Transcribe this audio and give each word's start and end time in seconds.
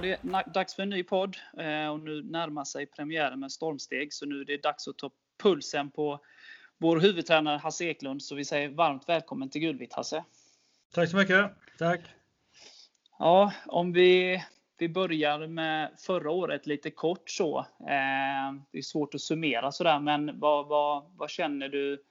Var 0.00 0.06
det 0.06 0.52
dags 0.52 0.74
för 0.74 0.82
en 0.82 0.90
ny 0.90 1.02
podd 1.02 1.36
eh, 1.58 1.88
och 1.88 2.00
nu 2.00 2.22
närmar 2.22 2.64
sig 2.64 2.86
premiären 2.86 3.40
med 3.40 3.52
stormsteg. 3.52 4.12
Så 4.12 4.26
nu 4.26 4.40
är 4.40 4.44
det 4.44 4.62
dags 4.62 4.88
att 4.88 4.98
ta 4.98 5.10
pulsen 5.42 5.90
på 5.90 6.20
vår 6.78 7.00
huvudtränare 7.00 7.58
Hasse 7.58 7.84
Eklund. 7.84 8.22
Så 8.22 8.34
vi 8.34 8.44
säger 8.44 8.68
varmt 8.68 9.08
välkommen 9.08 9.50
till 9.50 9.60
Gulvitt 9.60 9.92
Hasse. 9.92 10.24
Tack 10.94 11.10
så 11.10 11.16
mycket. 11.16 11.50
Tack. 11.78 12.00
Ja, 13.18 13.52
om 13.66 13.92
vi, 13.92 14.42
vi 14.78 14.88
börjar 14.88 15.46
med 15.46 15.90
förra 15.98 16.30
året 16.30 16.66
lite 16.66 16.90
kort 16.90 17.30
så. 17.30 17.58
Eh, 17.80 18.54
det 18.70 18.78
är 18.78 18.82
svårt 18.82 19.14
att 19.14 19.20
summera 19.20 19.72
sådär, 19.72 20.00
men 20.00 20.40
vad, 20.40 20.66
vad, 20.66 21.10
vad 21.16 21.30
känner 21.30 21.68
du? 21.68 22.04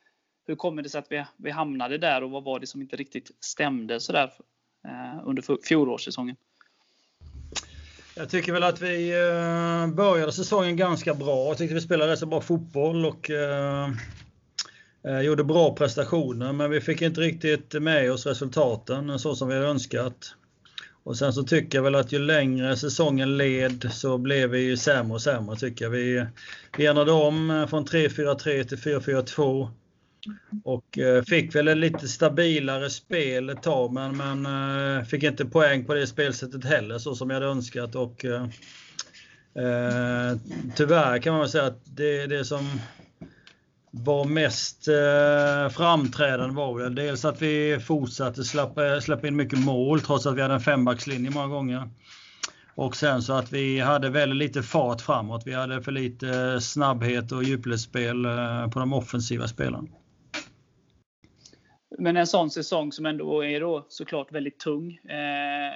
Hur 0.45 0.55
kommer 0.55 0.81
det 0.81 0.89
sig 0.89 0.99
att 0.99 1.11
vi, 1.11 1.25
vi 1.37 1.51
hamnade 1.51 1.97
där 1.97 2.23
och 2.23 2.31
vad 2.31 2.43
var 2.43 2.59
det 2.59 2.67
som 2.67 2.81
inte 2.81 2.95
riktigt 2.95 3.31
stämde 3.39 3.99
sådär 3.99 4.31
eh, 4.87 5.27
under 5.27 5.65
fjolårssäsongen? 5.67 6.35
Jag 8.19 8.29
tycker 8.29 8.51
väl 8.51 8.63
att 8.63 8.81
vi 8.81 9.11
eh, 9.11 9.95
började 9.95 10.31
säsongen 10.31 10.77
ganska 10.77 11.13
bra. 11.13 11.47
Jag 11.47 11.57
tyckte 11.57 11.75
vi 11.75 11.81
spelade 11.81 12.17
så 12.17 12.25
bra 12.25 12.41
fotboll 12.41 13.05
och 13.05 13.29
eh, 13.29 13.89
eh, 15.07 15.21
gjorde 15.21 15.43
bra 15.43 15.75
prestationer. 15.75 16.53
Men 16.53 16.71
vi 16.71 16.81
fick 16.81 17.01
inte 17.01 17.21
riktigt 17.21 17.73
med 17.81 18.11
oss 18.11 18.25
resultaten 18.25 19.19
så 19.19 19.35
som 19.35 19.47
vi 19.47 19.53
hade 19.55 19.67
önskat. 19.67 20.35
Och 21.03 21.17
sen 21.17 21.33
så 21.33 21.43
tycker 21.43 21.77
jag 21.77 21.83
väl 21.83 21.95
att 21.95 22.11
ju 22.11 22.19
längre 22.19 22.77
säsongen 22.77 23.37
led 23.37 23.89
så 23.91 24.17
blev 24.17 24.49
vi 24.49 24.59
ju 24.59 24.77
sämre 24.77 25.13
och 25.13 25.21
sämre 25.21 25.55
tycker 25.55 25.85
jag. 25.85 25.89
Vi, 25.89 26.25
vi 26.77 26.85
ändrade 26.85 27.11
om 27.11 27.67
från 27.69 27.85
3-4-3 27.85 28.63
till 28.63 28.77
4-4-2. 28.77 29.69
Och 30.63 30.97
eh, 30.97 31.23
fick 31.23 31.55
väl 31.55 31.67
ett 31.67 31.77
lite 31.77 32.07
stabilare 32.07 32.89
spel 32.89 33.49
ett 33.49 33.63
tag 33.63 33.93
men, 33.93 34.17
men 34.17 34.45
eh, 34.97 35.03
fick 35.03 35.23
inte 35.23 35.45
poäng 35.45 35.85
på 35.85 35.93
det 35.93 36.07
spelsättet 36.07 36.65
heller 36.65 36.97
så 36.97 37.15
som 37.15 37.29
jag 37.29 37.35
hade 37.35 37.45
önskat. 37.45 37.95
Och, 37.95 38.25
eh, 38.25 38.43
eh, 39.55 40.37
tyvärr 40.75 41.19
kan 41.19 41.33
man 41.33 41.39
väl 41.39 41.49
säga 41.49 41.65
att 41.65 41.81
det, 41.85 42.27
det 42.27 42.45
som 42.45 42.79
var 43.91 44.25
mest 44.25 44.87
eh, 44.87 45.69
framträdande 45.69 46.55
var 46.55 46.79
väl 46.79 46.95
dels 46.95 47.25
att 47.25 47.41
vi 47.41 47.79
fortsatte 47.79 48.43
släppa, 48.43 49.01
släppa 49.01 49.27
in 49.27 49.35
mycket 49.35 49.59
mål 49.59 50.01
trots 50.01 50.25
att 50.25 50.35
vi 50.35 50.41
hade 50.41 50.53
en 50.53 50.61
fembackslinje 50.61 51.29
många 51.29 51.47
gånger. 51.47 51.89
Och 52.75 52.95
sen 52.95 53.21
så 53.21 53.33
att 53.33 53.53
vi 53.53 53.79
hade 53.79 54.09
väldigt 54.09 54.37
lite 54.37 54.63
fart 54.63 55.01
framåt. 55.01 55.43
Vi 55.45 55.53
hade 55.53 55.81
för 55.81 55.91
lite 55.91 56.61
snabbhet 56.61 57.31
och 57.31 57.43
djupledsspel 57.43 58.23
på 58.73 58.79
de 58.79 58.93
offensiva 58.93 59.47
spelarna. 59.47 59.87
Men 61.97 62.17
en 62.17 62.27
sån 62.27 62.49
säsong 62.49 62.91
som 62.91 63.05
ändå 63.05 63.45
är 63.45 63.59
då 63.59 63.85
såklart 63.89 64.31
väldigt 64.31 64.59
tung. 64.59 64.95
Eh, 64.95 65.73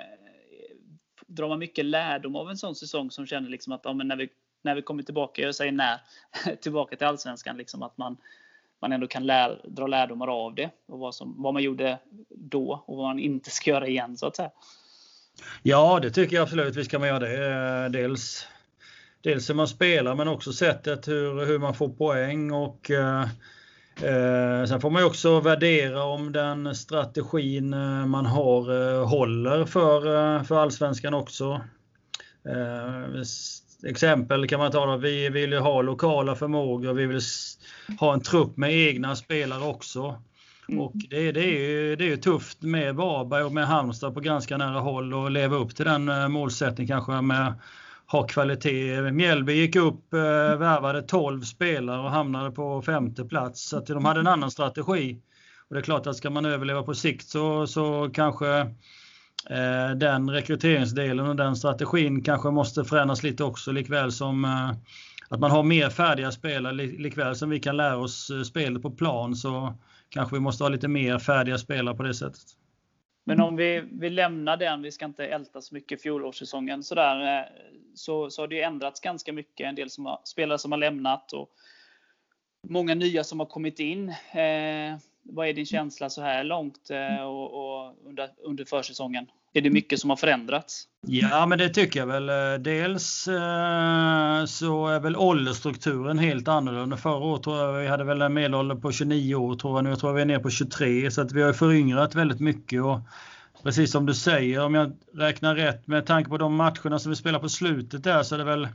drar 1.28 1.50
man 1.50 1.60
mycket 1.60 1.86
lärdom 1.86 2.36
av 2.36 2.50
en 2.50 2.58
sån 2.58 2.76
säsong 2.76 3.12
som 3.12 3.28
känner 3.28 3.50
liksom 3.50 3.74
att 3.74 3.82
ja, 3.84 3.94
när, 3.94 4.16
vi, 4.16 4.30
när 4.62 4.76
vi 4.76 4.82
kommer 4.82 5.04
tillbaka, 5.04 5.42
jag 5.42 5.56
säger 5.56 5.72
när, 5.72 6.00
tillbaka 6.62 6.96
till 6.96 7.08
Allsvenskan, 7.08 7.58
liksom 7.58 7.84
att 7.84 7.98
man, 7.98 8.18
man 8.82 8.92
ändå 8.92 9.08
kan 9.08 9.26
lär, 9.26 9.62
dra 9.64 9.88
lärdomar 9.88 10.28
av 10.28 10.56
det 10.56 10.70
och 10.86 11.00
vad, 11.00 11.16
som, 11.16 11.44
vad 11.44 11.54
man 11.54 11.64
gjorde 11.64 12.00
då 12.30 12.84
och 12.86 12.98
vad 12.98 13.06
man 13.06 13.20
inte 13.20 13.50
ska 13.50 13.70
göra 13.70 13.88
igen 13.88 14.18
så 14.18 14.28
att 14.28 14.36
säga. 14.36 14.52
Ja, 15.64 16.00
det 16.02 16.12
tycker 16.12 16.36
jag 16.36 16.44
absolut 16.44 16.76
vi 16.76 16.86
ska 16.86 17.00
man 17.00 17.08
göra 17.08 17.20
det. 17.20 17.86
Eh, 17.86 17.92
dels, 17.92 18.48
dels 19.22 19.50
hur 19.50 19.56
man 19.56 19.68
spelar 19.68 20.16
men 20.16 20.28
också 20.28 20.54
sättet 20.54 21.08
hur, 21.08 21.46
hur 21.46 21.60
man 21.60 21.74
får 21.74 21.90
poäng 21.90 22.52
och 22.52 22.92
eh, 22.92 23.28
eh, 24.02 24.66
sen 24.68 24.82
får 24.82 24.90
man 24.90 25.02
ju 25.02 25.06
också 25.06 25.40
värdera 25.40 26.04
om 26.04 26.32
den 26.32 26.76
strategin 26.76 27.74
eh, 27.74 28.06
man 28.06 28.26
har 28.26 28.92
eh, 29.00 29.08
håller 29.08 29.66
för, 29.66 30.36
eh, 30.36 30.44
för 30.44 30.56
allsvenskan 30.56 31.14
också. 31.14 31.62
Exempel 33.86 34.48
kan 34.48 34.60
man 34.60 34.72
ta 34.72 34.86
då, 34.86 34.98
vi 34.98 35.30
vill 35.30 35.52
ju 35.52 35.60
ha 35.60 35.82
lokala 35.82 36.36
förmågor, 36.36 36.94
vi 36.94 37.06
vill 37.06 37.22
ha 38.00 38.14
en 38.14 38.22
trupp 38.22 38.58
med 38.58 38.74
egna 38.74 39.16
spelare 39.16 39.64
också. 39.64 40.22
Mm. 40.70 40.82
Och 40.82 40.94
det, 41.10 41.32
det, 41.32 41.44
är 41.44 41.60
ju, 41.60 41.96
det 41.96 42.04
är 42.04 42.10
ju 42.10 42.18
tufft 42.18 42.62
med 42.62 42.96
Varberg 42.96 43.44
och 43.44 43.52
med 43.52 43.68
Halmstad 43.68 44.14
på 44.14 44.20
ganska 44.20 44.58
nära 44.58 44.80
håll 44.80 45.14
och 45.14 45.32
leva 45.32 45.56
upp 45.56 45.76
till 45.76 45.86
den 45.86 46.32
målsättningen 46.32 46.88
kanske 46.88 47.22
med 47.22 47.54
ha 48.14 48.28
kvalitet. 48.28 49.12
Mjällby 49.12 49.54
gick 49.54 49.76
upp, 49.76 50.14
eh, 50.14 50.20
värvade 50.58 51.02
12 51.02 51.42
spelare 51.42 52.02
och 52.02 52.12
hamnade 52.12 52.52
på 52.52 52.82
femte 52.82 53.26
plats. 53.26 53.70
Så 53.70 53.78
att 53.78 53.86
de 53.86 54.06
hade 54.06 54.20
en 54.20 54.28
annan 54.28 54.52
strategi. 54.52 55.22
Och 55.68 55.76
det 55.76 55.80
är 55.80 55.84
klart 55.84 56.08
att 56.08 56.16
ska 56.16 56.30
man 56.30 56.46
överleva 56.46 56.84
på 56.84 56.94
sikt 56.94 57.28
så, 57.28 57.68
så 57.68 58.10
kanske 58.14 58.60
eh, 59.50 59.90
den 59.96 60.30
rekryteringsdelen 60.30 61.28
och 61.28 61.36
den 61.36 61.56
strategin 61.56 62.24
kanske 62.24 62.52
måste 62.52 62.84
förändras 62.84 63.24
lite 63.24 63.44
också 63.44 63.72
likväl 63.72 64.12
som 64.12 64.46
eh, 64.46 64.72
att 65.30 65.40
man 65.40 65.52
har 65.52 65.64
mer 65.64 65.90
färdiga 65.90 66.32
spelare 66.32 66.74
likväl 66.74 67.36
som 67.36 67.50
vi 67.50 67.60
kan 67.60 67.78
lära 67.78 67.98
oss 67.98 68.30
eh, 68.30 68.42
spelet 68.42 68.82
på 68.82 68.92
plan 68.92 69.36
så 69.36 69.74
kanske 70.10 70.36
vi 70.36 70.40
måste 70.40 70.64
ha 70.64 70.70
lite 70.70 70.88
mer 70.88 71.20
färdiga 71.20 71.58
spelare 71.58 71.96
på 71.96 72.04
det 72.04 72.14
sättet. 72.14 72.63
Men 73.24 73.40
om 73.40 73.56
vi, 73.56 73.84
vi 73.92 74.10
lämnar 74.10 74.58
den, 74.58 74.82
vi 74.82 74.92
ska 74.92 75.06
inte 75.06 75.26
älta 75.26 75.62
så 75.62 75.76
mycket 75.76 76.02
fjolårssäsongen 76.02 76.84
sådär, 76.84 77.40
eh, 77.40 77.46
så, 77.96 78.30
så 78.30 78.42
har 78.42 78.48
det 78.48 78.62
ändrats 78.62 79.00
ganska 79.00 79.34
mycket. 79.34 79.68
En 79.68 79.76
del 79.76 79.90
som 79.90 80.06
har, 80.06 80.20
spelare 80.24 80.58
som 80.58 80.72
har 80.72 80.80
lämnat 80.80 81.34
och 81.34 81.50
många 82.70 82.96
nya 82.96 83.24
som 83.24 83.40
har 83.40 83.48
kommit 83.48 83.80
in. 83.80 84.10
Eh, 84.10 84.98
vad 85.24 85.48
är 85.48 85.54
din 85.54 85.66
känsla 85.66 86.10
så 86.10 86.22
här 86.22 86.44
långt 86.44 86.90
eh, 86.90 87.26
och, 87.26 87.54
och, 87.54 87.96
under, 88.08 88.30
under 88.46 88.66
försäsongen? 88.66 89.28
Är 89.54 89.62
det 89.62 89.70
mycket 89.70 90.00
som 90.00 90.10
har 90.10 90.18
förändrats? 90.18 90.88
Ja, 91.08 91.46
men 91.46 91.58
det 91.58 91.70
tycker 91.70 92.00
jag 92.00 92.08
väl. 92.08 92.30
Eh, 92.30 92.60
dels 92.60 93.28
eh, 93.28 94.46
så 94.46 94.88
är 94.88 95.00
väl 95.00 95.16
åldersstrukturen 95.16 96.20
helt 96.20 96.48
annorlunda. 96.48 96.98
Förra 96.98 97.26
året 97.26 97.44
tror 97.44 97.58
jag 97.58 97.74
vi 97.74 97.88
hade 97.88 98.04
väl 98.04 98.22
en 98.22 98.34
medelålder 98.34 98.76
på 98.76 98.92
29 98.92 99.36
år. 99.36 99.56
Tror 99.56 99.78
jag. 99.78 99.84
Nu 99.84 99.96
tror 99.96 100.10
jag 100.10 100.16
vi 100.16 100.22
är 100.22 100.26
nere 100.26 100.40
på 100.40 100.50
23. 100.50 101.12
Så 101.12 101.22
att 101.22 101.32
vi 101.32 101.42
har 101.42 101.54
föryngrat 101.54 102.16
väldigt 102.16 102.40
mycket. 102.40 102.84
Och 102.84 103.00
precis 103.64 103.92
som 103.92 104.06
du 104.06 104.14
säger, 104.14 104.66
om 104.66 104.76
jag 104.76 104.92
räknar 105.14 105.56
rätt 105.56 105.88
med 105.88 106.06
tanke 106.06 106.30
på 106.30 106.38
de 106.38 106.56
matcherna 106.56 107.00
som 107.00 107.10
vi 107.10 107.16
spelar 107.16 107.40
på 107.40 107.50
slutet 107.50 108.04
där 108.04 108.24
så 108.24 108.36
är 108.36 108.40
det 108.40 108.46
väl 108.46 108.68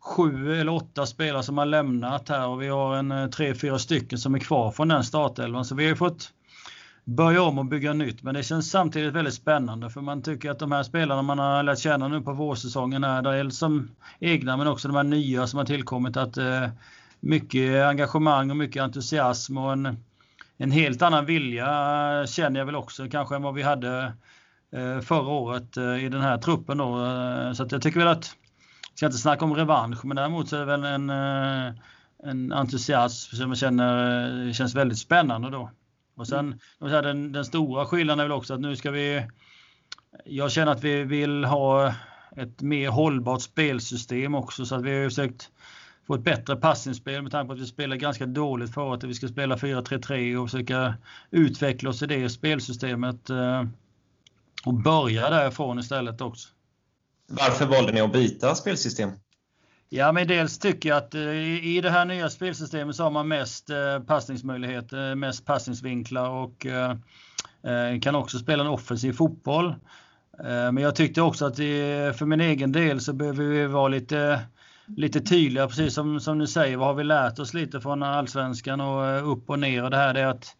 sju 0.00 0.60
eller 0.60 0.72
åtta 0.72 1.06
spelare 1.06 1.42
som 1.42 1.58
har 1.58 1.66
lämnat 1.66 2.28
här 2.28 2.46
och 2.46 2.62
vi 2.62 2.68
har 2.68 2.96
en 2.96 3.12
eh, 3.12 3.26
tre, 3.26 3.54
fyra 3.54 3.78
stycken 3.78 4.18
som 4.18 4.34
är 4.34 4.38
kvar 4.38 4.70
från 4.70 4.88
den 4.88 5.04
startelvan. 5.04 5.64
Så 5.64 5.74
vi 5.74 5.88
har 5.88 5.94
fått 5.94 6.32
börja 7.04 7.42
om 7.42 7.58
och 7.58 7.64
bygga 7.64 7.92
nytt. 7.92 8.22
Men 8.22 8.34
det 8.34 8.42
känns 8.42 8.70
samtidigt 8.70 9.14
väldigt 9.14 9.34
spännande 9.34 9.90
för 9.90 10.00
man 10.00 10.22
tycker 10.22 10.50
att 10.50 10.58
de 10.58 10.72
här 10.72 10.82
spelarna 10.82 11.22
man 11.22 11.38
har 11.38 11.62
lärt 11.62 11.78
känna 11.78 12.08
nu 12.08 12.20
på 12.20 12.32
vårsäsongen 12.32 13.04
är 13.04 13.22
dels 13.22 13.58
som 13.58 13.90
egna 14.20 14.56
men 14.56 14.66
också 14.66 14.88
de 14.88 14.96
här 14.96 15.04
nya 15.04 15.46
som 15.46 15.58
har 15.58 15.64
tillkommit. 15.64 16.16
att 16.16 16.36
eh, 16.36 16.68
Mycket 17.22 17.84
engagemang 17.84 18.50
och 18.50 18.56
mycket 18.56 18.82
entusiasm 18.82 19.58
och 19.58 19.72
en, 19.72 19.96
en 20.56 20.70
helt 20.70 21.02
annan 21.02 21.26
vilja 21.26 21.66
eh, 22.20 22.26
känner 22.26 22.60
jag 22.60 22.66
väl 22.66 22.76
också 22.76 23.08
kanske 23.10 23.36
än 23.36 23.42
vad 23.42 23.54
vi 23.54 23.62
hade 23.62 24.12
eh, 24.72 25.00
förra 25.00 25.28
året 25.28 25.76
eh, 25.76 26.04
i 26.04 26.08
den 26.08 26.20
här 26.20 26.38
truppen. 26.38 26.78
Då. 26.78 27.04
Eh, 27.04 27.52
så 27.52 27.62
att 27.62 27.72
jag 27.72 27.82
tycker 27.82 27.98
väl 27.98 28.08
att, 28.08 28.36
ska 29.00 29.06
inte 29.06 29.18
snacka 29.18 29.44
om 29.44 29.54
revansch, 29.54 30.04
men 30.04 30.16
däremot 30.16 30.48
så 30.48 30.56
är 30.56 30.60
det 30.60 30.66
väl 30.66 30.84
en, 30.84 31.10
eh, 31.10 31.72
en 32.22 32.52
entusiasm 32.52 33.36
som 33.36 33.48
jag 33.48 33.58
känner 33.58 34.52
känns 34.52 34.74
väldigt 34.74 34.98
spännande 34.98 35.50
då. 35.50 35.70
Och 36.16 36.28
sen 36.28 36.60
mm. 36.80 37.02
den, 37.02 37.32
den 37.32 37.44
stora 37.44 37.86
skillnaden 37.86 38.20
är 38.20 38.24
väl 38.24 38.32
också 38.32 38.54
att 38.54 38.60
nu 38.60 38.76
ska 38.76 38.90
vi... 38.90 39.26
Jag 40.24 40.50
känner 40.52 40.72
att 40.72 40.84
vi 40.84 41.04
vill 41.04 41.44
ha 41.44 41.94
ett 42.36 42.62
mer 42.62 42.88
hållbart 42.88 43.42
spelsystem 43.42 44.34
också 44.34 44.64
så 44.64 44.74
att 44.74 44.82
vi 44.82 45.02
har 45.02 45.08
försökt 45.08 45.50
få 46.06 46.14
ett 46.14 46.24
bättre 46.24 46.56
passningsspel 46.56 47.22
med 47.22 47.32
tanke 47.32 47.46
på 47.46 47.52
att 47.52 47.60
vi 47.60 47.66
spelar 47.66 47.96
ganska 47.96 48.26
dåligt 48.26 48.74
för 48.74 48.94
att 48.94 49.04
vi 49.04 49.14
ska 49.14 49.28
spela 49.28 49.56
4-3-3 49.56 50.36
och 50.36 50.50
försöka 50.50 50.94
utveckla 51.30 51.90
oss 51.90 52.02
i 52.02 52.06
det 52.06 52.28
spelsystemet 52.28 53.30
eh, 53.30 53.64
och 54.64 54.74
börja 54.74 55.30
därifrån 55.30 55.78
istället 55.78 56.20
också. 56.20 56.48
Varför 57.30 57.66
valde 57.66 57.92
ni 57.92 58.00
att 58.00 58.12
byta 58.12 58.54
spelsystem? 58.54 59.10
Ja, 59.92 60.12
men 60.12 60.26
dels 60.26 60.58
tycker 60.58 60.88
jag 60.88 60.98
att 60.98 61.14
eh, 61.14 61.66
i 61.66 61.80
det 61.82 61.90
här 61.90 62.04
nya 62.04 62.30
spelsystemet 62.30 62.96
så 62.96 63.02
har 63.02 63.10
man 63.10 63.28
mest 63.28 63.70
eh, 63.70 64.00
passningsmöjligheter, 64.06 65.10
eh, 65.10 65.16
mest 65.16 65.46
passningsvinklar 65.46 66.30
och 66.30 66.66
kan 68.02 68.14
också 68.14 68.38
spela 68.38 68.62
en 68.62 68.70
offensiv 68.70 69.12
fotboll. 69.12 69.74
Men 70.42 70.76
jag 70.76 70.96
tyckte 70.96 71.22
också 71.22 71.46
att 71.46 71.56
för 71.56 72.26
min 72.26 72.40
egen 72.40 72.72
del 72.72 73.00
så 73.00 73.12
behöver 73.12 73.44
vi 73.44 73.66
vara 73.66 73.88
lite, 73.88 74.40
lite 74.96 75.20
tydliga, 75.20 75.68
precis 75.68 75.94
som, 75.94 76.20
som 76.20 76.38
ni 76.38 76.46
säger. 76.46 76.76
Vad 76.76 76.86
har 76.86 76.94
vi 76.94 77.04
lärt 77.04 77.38
oss 77.38 77.54
lite 77.54 77.80
från 77.80 78.02
allsvenskan 78.02 78.80
och 78.80 79.32
upp 79.32 79.50
och 79.50 79.58
ner? 79.58 79.84
Och 79.84 79.90
det 79.90 79.96
här 79.96 80.14
är 80.14 80.26
att 80.26 80.56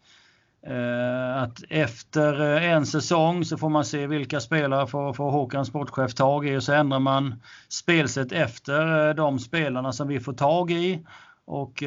Eh, 0.67 1.43
att 1.43 1.63
efter 1.69 2.55
eh, 2.55 2.71
en 2.71 2.85
säsong 2.85 3.45
så 3.45 3.57
får 3.57 3.69
man 3.69 3.85
se 3.85 4.07
vilka 4.07 4.39
spelare 4.39 4.87
får, 4.87 5.13
får 5.13 5.31
Håkan 5.31 5.65
sportchef 5.65 6.13
tag 6.13 6.47
i 6.47 6.57
och 6.57 6.63
så 6.63 6.73
ändrar 6.73 6.99
man 6.99 7.41
spelsätt 7.69 8.31
efter 8.31 9.09
eh, 9.09 9.15
de 9.15 9.39
spelarna 9.39 9.93
som 9.93 10.07
vi 10.07 10.19
får 10.19 10.33
tag 10.33 10.71
i 10.71 11.05
och 11.45 11.83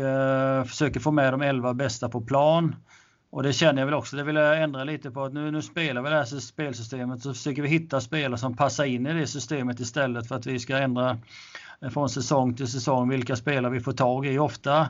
försöker 0.66 1.00
få 1.00 1.10
med 1.10 1.32
de 1.32 1.42
11 1.42 1.74
bästa 1.74 2.08
på 2.08 2.20
plan. 2.20 2.76
Och 3.30 3.42
det 3.42 3.52
känner 3.52 3.82
jag 3.82 3.86
väl 3.86 3.94
också, 3.94 4.16
det 4.16 4.22
vill 4.22 4.36
jag 4.36 4.62
ändra 4.62 4.84
lite 4.84 5.10
på. 5.10 5.24
att 5.24 5.32
Nu, 5.32 5.50
nu 5.50 5.62
spelar 5.62 6.02
vi 6.02 6.10
det 6.10 6.16
här 6.16 6.24
spelsystemet 6.24 7.22
så 7.22 7.34
försöker 7.34 7.62
vi 7.62 7.68
hitta 7.68 8.00
spelare 8.00 8.38
som 8.38 8.56
passar 8.56 8.84
in 8.84 9.06
i 9.06 9.12
det 9.12 9.26
systemet 9.26 9.80
istället 9.80 10.28
för 10.28 10.34
att 10.34 10.46
vi 10.46 10.58
ska 10.58 10.76
ändra 10.76 11.18
från 11.90 12.08
säsong 12.08 12.54
till 12.54 12.68
säsong 12.68 13.08
vilka 13.08 13.36
spelare 13.36 13.72
vi 13.72 13.80
får 13.80 13.92
tag 13.92 14.26
i. 14.26 14.38
Ofta 14.38 14.88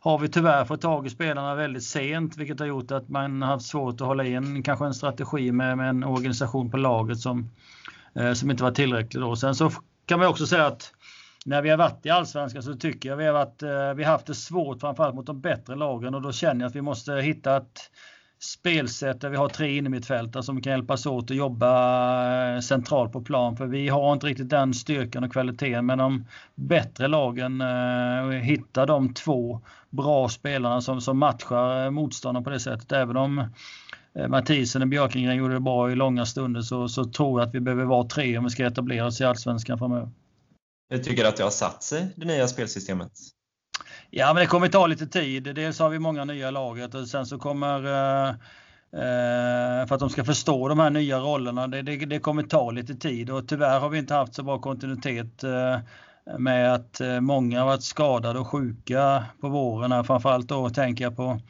har 0.00 0.18
vi 0.18 0.28
tyvärr 0.28 0.64
fått 0.64 0.80
tag 0.80 1.06
i 1.06 1.10
spelarna 1.10 1.54
väldigt 1.54 1.84
sent 1.84 2.36
vilket 2.36 2.60
har 2.60 2.66
gjort 2.66 2.90
att 2.90 3.08
man 3.08 3.42
har 3.42 3.48
haft 3.48 3.66
svårt 3.66 4.00
att 4.00 4.06
hålla 4.06 4.24
i 4.24 4.34
en, 4.34 4.62
kanske 4.62 4.84
en 4.86 4.94
strategi 4.94 5.52
med, 5.52 5.76
med 5.76 5.88
en 5.88 6.04
organisation 6.04 6.70
på 6.70 6.76
laget 6.76 7.18
som, 7.18 7.50
eh, 8.14 8.32
som 8.32 8.50
inte 8.50 8.62
var 8.62 8.70
tillräcklig. 8.70 9.22
Då. 9.22 9.36
Sen 9.36 9.54
så 9.54 9.70
kan 10.06 10.18
man 10.18 10.28
också 10.28 10.46
säga 10.46 10.66
att 10.66 10.92
när 11.44 11.62
vi 11.62 11.70
har 11.70 11.76
varit 11.76 12.06
i 12.06 12.10
Allsvenskan 12.10 12.62
så 12.62 12.74
tycker 12.74 13.08
jag 13.08 13.16
vi 13.16 13.26
har, 13.26 13.32
varit, 13.32 13.62
eh, 13.62 13.94
vi 13.96 14.04
har 14.04 14.12
haft 14.12 14.26
det 14.26 14.34
svårt 14.34 14.80
framförallt 14.80 15.14
mot 15.14 15.26
de 15.26 15.40
bättre 15.40 15.74
lagen 15.74 16.14
och 16.14 16.22
då 16.22 16.32
känner 16.32 16.60
jag 16.60 16.68
att 16.68 16.76
vi 16.76 16.82
måste 16.82 17.12
hitta 17.12 17.56
ett 17.56 17.90
spelsätt 18.38 19.20
där 19.20 19.30
vi 19.30 19.36
har 19.36 19.48
tre 19.48 19.76
innermittfältare 19.76 20.42
som 20.42 20.62
kan 20.62 20.70
hjälpas 20.70 21.06
åt 21.06 21.30
att 21.30 21.36
jobba 21.36 22.54
eh, 22.54 22.60
centralt 22.60 23.12
på 23.12 23.20
plan. 23.20 23.56
För 23.56 23.66
vi 23.66 23.88
har 23.88 24.12
inte 24.12 24.26
riktigt 24.26 24.50
den 24.50 24.74
styrkan 24.74 25.24
och 25.24 25.32
kvaliteten. 25.32 25.86
Men 25.86 25.98
de 25.98 26.24
bättre 26.54 27.08
lagen 27.08 27.60
eh, 27.60 28.40
hittar 28.42 28.86
de 28.86 29.14
två 29.14 29.60
bra 29.90 30.28
spelarna 30.28 30.80
som, 30.80 31.00
som 31.00 31.18
matchar 31.18 31.84
eh, 31.84 31.90
motståndarna 31.90 32.44
på 32.44 32.50
det 32.50 32.60
sättet. 32.60 32.92
Även 32.92 33.16
om 33.16 33.44
eh, 34.14 34.28
Mathisen 34.28 34.82
och 34.82 34.88
Björkengren 34.88 35.36
gjorde 35.36 35.54
det 35.54 35.60
bra 35.60 35.92
i 35.92 35.94
långa 35.94 36.26
stunder 36.26 36.60
så, 36.60 36.88
så 36.88 37.04
tror 37.04 37.40
jag 37.40 37.48
att 37.48 37.54
vi 37.54 37.60
behöver 37.60 37.84
vara 37.84 38.08
tre 38.08 38.38
om 38.38 38.44
vi 38.44 38.50
ska 38.50 38.66
etablera 38.66 39.06
oss 39.06 39.20
i 39.20 39.24
Allsvenskan 39.24 39.78
framöver. 39.78 40.10
Hur 40.90 40.98
tycker 40.98 41.22
du 41.22 41.28
att 41.28 41.36
det 41.36 41.42
har 41.42 41.50
satt 41.50 41.82
sig, 41.82 42.08
det 42.16 42.26
nya 42.26 42.48
spelsystemet? 42.48 43.12
Ja, 44.10 44.32
men 44.34 44.40
det 44.40 44.46
kommer 44.46 44.68
ta 44.68 44.86
lite 44.86 45.06
tid. 45.06 45.42
Dels 45.54 45.78
har 45.78 45.88
vi 45.88 45.98
många 45.98 46.24
nya 46.24 46.48
i 46.48 46.52
laget 46.52 46.94
och 46.94 47.08
sen 47.08 47.26
så 47.26 47.38
kommer 47.38 47.84
eh, 47.84 48.28
eh, 48.92 49.86
för 49.86 49.94
att 49.94 50.00
de 50.00 50.10
ska 50.10 50.24
förstå 50.24 50.68
de 50.68 50.78
här 50.78 50.90
nya 50.90 51.18
rollerna. 51.18 51.66
Det, 51.66 51.82
det, 51.82 51.96
det, 51.96 52.18
kommer 52.18 52.42
ta 52.42 52.70
lite 52.70 52.94
tid 52.94 53.30
och 53.30 53.48
tyvärr 53.48 53.80
har 53.80 53.88
vi 53.88 53.98
inte 53.98 54.14
haft 54.14 54.34
så 54.34 54.42
bra 54.42 54.58
kontinuitet 54.58 55.44
eh, 55.44 55.78
med 56.38 56.74
att 56.74 57.00
eh, 57.00 57.20
många 57.20 57.60
har 57.60 57.66
varit 57.66 57.82
skadade 57.82 58.38
och 58.38 58.48
sjuka 58.48 59.24
på 59.40 59.48
våren. 59.48 59.92
Här. 59.92 60.02
Framförallt 60.02 60.48
då 60.48 60.70
tänker 60.70 61.04
jag 61.04 61.16
på 61.16 61.40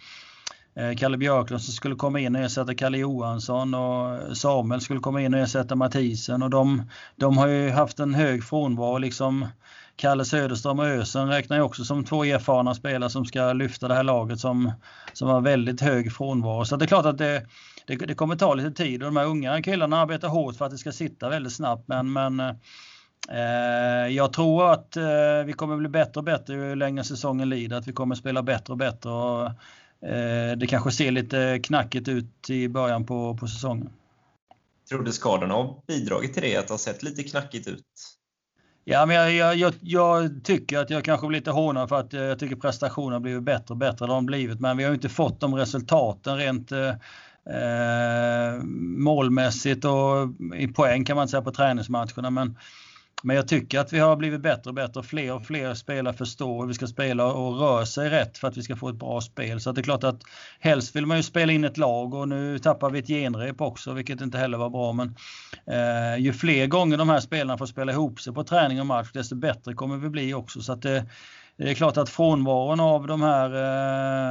eh, 0.75 0.97
Kalle 0.97 1.17
Björklund 1.17 1.63
som 1.63 1.75
skulle 1.75 1.95
komma 1.95 2.21
in 2.21 2.37
och 2.37 2.43
ersätta 2.43 2.75
Kalle 2.75 2.99
Johansson 2.99 3.75
och 3.75 4.37
Samuel 4.37 4.81
skulle 4.81 5.01
komma 5.01 5.23
in 5.23 5.35
och 5.35 5.41
ersätta 5.41 5.75
Mathisen 5.75 6.43
och 6.43 6.51
de, 6.51 6.91
de 7.17 7.39
har 7.39 7.47
ju 7.47 7.71
haft 7.71 8.01
en 8.01 8.15
hög 8.15 8.45
frånvaro 8.45 8.99
liksom 8.99 9.47
Kalle 9.99 10.25
Söderström 10.25 10.79
och 10.79 10.87
Ösen 10.87 11.29
räknar 11.29 11.57
jag 11.57 11.67
också 11.67 11.85
som 11.85 12.05
två 12.05 12.25
erfarna 12.25 12.75
spelare 12.75 13.11
som 13.11 13.25
ska 13.25 13.53
lyfta 13.53 13.89
det 13.89 13.95
här 13.95 14.03
laget 14.03 14.41
som, 14.41 14.73
som 15.13 15.29
har 15.29 15.41
väldigt 15.41 15.81
hög 15.81 16.13
frånvaro. 16.13 16.65
Så 16.65 16.77
det 16.77 16.85
är 16.85 16.87
klart 16.87 17.07
att 17.07 17.19
det, 17.19 17.47
det, 17.87 17.97
det, 17.97 18.15
kommer 18.15 18.37
ta 18.37 18.55
lite 18.55 18.71
tid 18.71 19.03
och 19.03 19.07
de 19.07 19.17
här 19.17 19.27
unga 19.27 19.63
killarna 19.63 20.01
arbetar 20.01 20.29
hårt 20.29 20.57
för 20.57 20.65
att 20.65 20.71
det 20.71 20.79
ska 20.79 20.93
sitta 20.93 21.29
väldigt 21.29 21.53
snabbt. 21.53 21.89
Men, 21.89 22.13
men 22.13 22.41
eh, 22.41 24.17
jag 24.17 24.33
tror 24.33 24.73
att 24.73 24.97
eh, 24.97 25.45
vi 25.47 25.53
kommer 25.53 25.77
bli 25.77 25.89
bättre 25.89 26.21
och 26.21 26.25
bättre 26.25 26.55
ju 26.55 26.75
längre 26.75 27.05
säsongen 27.05 27.49
lider. 27.49 27.77
Att 27.77 27.89
vi 27.89 27.93
kommer 27.93 28.15
spela 28.15 28.43
bättre 28.43 28.73
och 28.73 28.79
bättre. 28.79 29.11
Och, 29.11 29.47
eh, 30.09 30.57
det 30.57 30.67
kanske 30.69 30.91
ser 30.91 31.11
lite 31.11 31.61
knackigt 31.63 32.09
ut 32.09 32.51
i 32.51 32.69
början 32.69 33.07
på, 33.07 33.37
på 33.37 33.47
säsongen. 33.47 33.91
Tror 34.89 35.03
du 35.03 35.13
skadorna 35.13 35.55
har 35.55 35.83
bidragit 35.87 36.35
till 36.35 36.43
det? 36.43 36.57
Att 36.57 36.67
det 36.67 36.73
har 36.73 36.79
sett 36.79 37.03
lite 37.03 37.23
knackigt 37.23 37.69
ut? 37.69 38.18
Ja, 38.91 39.07
men 39.07 39.17
jag, 39.17 39.33
jag, 39.33 39.57
jag, 39.57 39.75
jag, 39.81 40.45
tycker 40.45 40.79
att 40.79 40.91
jag 40.91 41.05
kanske 41.05 41.27
blir 41.27 41.39
lite 41.39 41.51
hånad 41.51 41.89
för 41.89 42.01
att 42.01 42.15
eh, 42.15 42.21
jag 42.21 42.39
tycker 42.39 42.57
prestationen 42.57 43.13
har 43.13 43.21
blivit 43.21 43.43
bättre 43.43 43.73
och 43.73 43.77
bättre. 43.77 44.07
De 44.07 44.27
blivit, 44.27 44.61
men 44.61 44.77
vi 44.77 44.85
har 44.85 44.95
inte 44.95 45.09
fått 45.09 45.41
de 45.41 45.55
resultaten 45.55 46.37
rent 46.37 46.73
eh, 46.73 46.89
eh, 47.57 48.63
målmässigt 48.97 49.85
och 49.85 50.29
i 50.57 50.69
poäng 50.69 51.05
kan 51.05 51.17
man 51.17 51.29
säga 51.29 51.43
på 51.43 51.51
träningsmatcherna. 51.51 52.31
Men 52.31 52.59
men 53.23 53.37
jag 53.37 53.49
tycker 53.49 53.79
att 53.79 53.93
vi 53.93 53.99
har 53.99 54.17
blivit 54.17 54.41
bättre 54.41 54.71
och 54.71 54.75
bättre. 54.75 55.03
Fler 55.03 55.35
och 55.35 55.47
fler 55.47 55.75
spelare 55.75 56.15
förstår 56.15 56.61
hur 56.61 56.69
vi 56.69 56.75
ska 56.75 56.87
spela 56.87 57.33
och 57.33 57.59
rör 57.59 57.85
sig 57.85 58.11
rätt 58.11 58.39
för 58.39 58.49
att 58.49 58.57
vi 58.57 58.63
ska 58.63 58.77
få 58.77 58.89
ett 58.89 58.97
bra 58.97 59.21
spel. 59.21 59.61
Så 59.61 59.73
det 59.73 59.81
är 59.81 59.83
klart 59.83 60.05
att 60.05 60.23
helst 60.61 60.97
vill 60.97 61.07
man 61.07 61.17
ju 61.17 61.23
spela 61.23 61.53
in 61.53 61.65
ett 61.65 61.77
lag 61.77 62.15
och 62.15 62.29
nu 62.29 62.59
tappar 62.59 62.91
vi 62.91 62.99
ett 62.99 63.07
genrep 63.07 63.61
också, 63.61 63.93
vilket 63.93 64.21
inte 64.21 64.39
heller 64.39 64.59
var 64.59 64.71
bra. 64.71 64.93
Men 64.93 65.15
eh, 65.67 66.23
ju 66.23 66.33
fler 66.33 66.67
gånger 66.67 66.97
de 66.97 67.09
här 67.09 67.21
spelarna 67.21 67.59
får 67.59 67.67
spela 67.67 67.93
ihop 67.93 68.21
sig 68.21 68.35
på 68.35 68.45
träning 68.45 68.81
och 68.81 68.87
match, 68.87 69.11
desto 69.13 69.37
bättre 69.37 69.75
kommer 69.75 69.97
vi 69.97 70.09
bli 70.09 70.35
också. 70.35 70.61
Så 70.61 70.73
att 70.73 70.83
det, 70.83 71.05
det 71.57 71.71
är 71.71 71.75
klart 71.75 71.97
att 71.97 72.09
frånvaron 72.09 72.81
av 72.81 73.07
de 73.07 73.23
här 73.23 73.51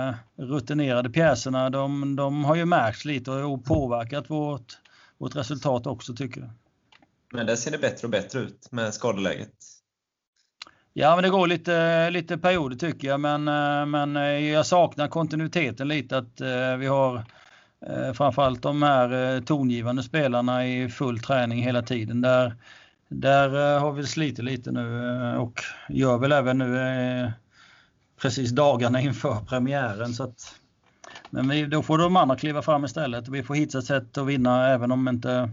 eh, 0.09 0.15
rutinerade 0.37 1.09
pjäserna, 1.09 1.69
de, 1.69 2.15
de 2.15 2.45
har 2.45 2.55
ju 2.55 2.65
märkts 2.65 3.05
lite 3.05 3.31
och 3.31 3.65
påverkat 3.65 4.29
vårt, 4.29 4.77
vårt 5.17 5.35
resultat 5.35 5.87
också 5.87 6.13
tycker 6.13 6.41
jag. 6.41 6.49
Men 7.33 7.45
där 7.45 7.55
ser 7.55 7.71
det 7.71 7.77
bättre 7.77 8.07
och 8.07 8.11
bättre 8.11 8.39
ut 8.39 8.71
med 8.71 8.93
skadeläget. 8.93 9.53
Ja, 10.99 11.15
men 11.15 11.23
det 11.23 11.29
går 11.29 11.47
lite, 11.47 12.09
lite 12.09 12.37
perioder 12.37 12.75
tycker 12.75 13.07
jag, 13.07 13.19
men, 13.19 13.47
eh, 13.47 13.85
men 13.85 14.15
eh, 14.15 14.23
jag 14.23 14.65
saknar 14.65 15.07
kontinuiteten 15.07 15.87
lite. 15.87 16.17
Att 16.17 16.41
eh, 16.41 16.75
vi 16.77 16.87
har 16.87 17.23
framförallt 18.13 18.61
de 18.61 18.83
här 18.83 19.41
tongivande 19.41 20.03
spelarna 20.03 20.67
i 20.67 20.89
full 20.89 21.19
träning 21.19 21.63
hela 21.63 21.81
tiden. 21.81 22.21
Där, 22.21 22.55
där 23.09 23.79
har 23.79 23.91
vi 23.91 24.05
slitit 24.05 24.45
lite 24.45 24.71
nu 24.71 25.37
och 25.37 25.61
gör 25.89 26.17
väl 26.17 26.31
även 26.31 26.57
nu 26.57 27.31
precis 28.21 28.51
dagarna 28.51 29.01
inför 29.01 29.35
premiären. 29.35 30.13
Så 30.13 30.23
att, 30.23 30.55
men 31.29 31.49
vi, 31.49 31.65
då 31.65 31.83
får 31.83 31.97
de 31.97 32.15
andra 32.15 32.35
kliva 32.35 32.61
fram 32.61 32.85
istället 32.85 33.27
och 33.27 33.35
vi 33.35 33.43
får 33.43 33.55
hitta 33.55 33.77
ett 33.77 33.85
sätt 33.85 34.17
att 34.17 34.27
vinna 34.27 34.67
även 34.67 34.91
om 34.91 35.07
inte 35.07 35.49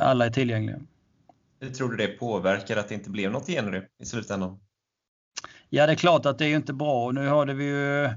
alla 0.00 0.26
är 0.26 0.30
tillgängliga. 0.30 0.78
Hur 1.60 1.70
tror 1.70 1.88
du 1.88 1.96
det 1.96 2.08
påverkar 2.08 2.76
att 2.76 2.88
det 2.88 2.94
inte 2.94 3.10
blev 3.10 3.30
något 3.30 3.46
genrep 3.46 3.84
i 4.02 4.06
slutändan? 4.06 4.60
Ja, 5.68 5.86
det 5.86 5.92
är 5.92 5.96
klart 5.96 6.26
att 6.26 6.38
det 6.38 6.46
är 6.46 6.56
inte 6.56 6.72
bra. 6.72 7.10
Nu 7.10 7.28
hade 7.28 7.54
vi 7.54 7.64
ju 7.64 8.10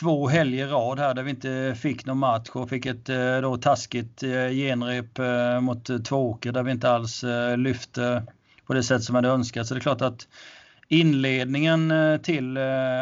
två 0.00 0.28
helger 0.28 0.66
i 0.66 0.70
rad 0.70 0.98
här 0.98 1.14
där 1.14 1.22
vi 1.22 1.30
inte 1.30 1.76
fick 1.78 2.06
någon 2.06 2.18
match 2.18 2.48
och 2.52 2.68
fick 2.68 2.86
ett 2.86 3.08
eh, 3.08 3.40
då 3.40 3.56
taskigt 3.56 4.22
eh, 4.22 4.48
genrep 4.48 5.18
mot 5.62 6.04
Tvååker 6.04 6.52
där 6.52 6.62
vi 6.62 6.70
inte 6.70 6.90
alls 6.90 7.24
lyfte 7.56 8.22
på 8.66 8.74
det 8.74 8.82
sätt 8.82 9.04
som 9.04 9.14
hade 9.14 9.28
önskat. 9.28 9.66
Så 9.66 9.74
det 9.74 9.78
är 9.78 9.82
klart 9.82 10.02
att 10.02 10.28
inledningen 10.92 11.92
till 12.22 12.58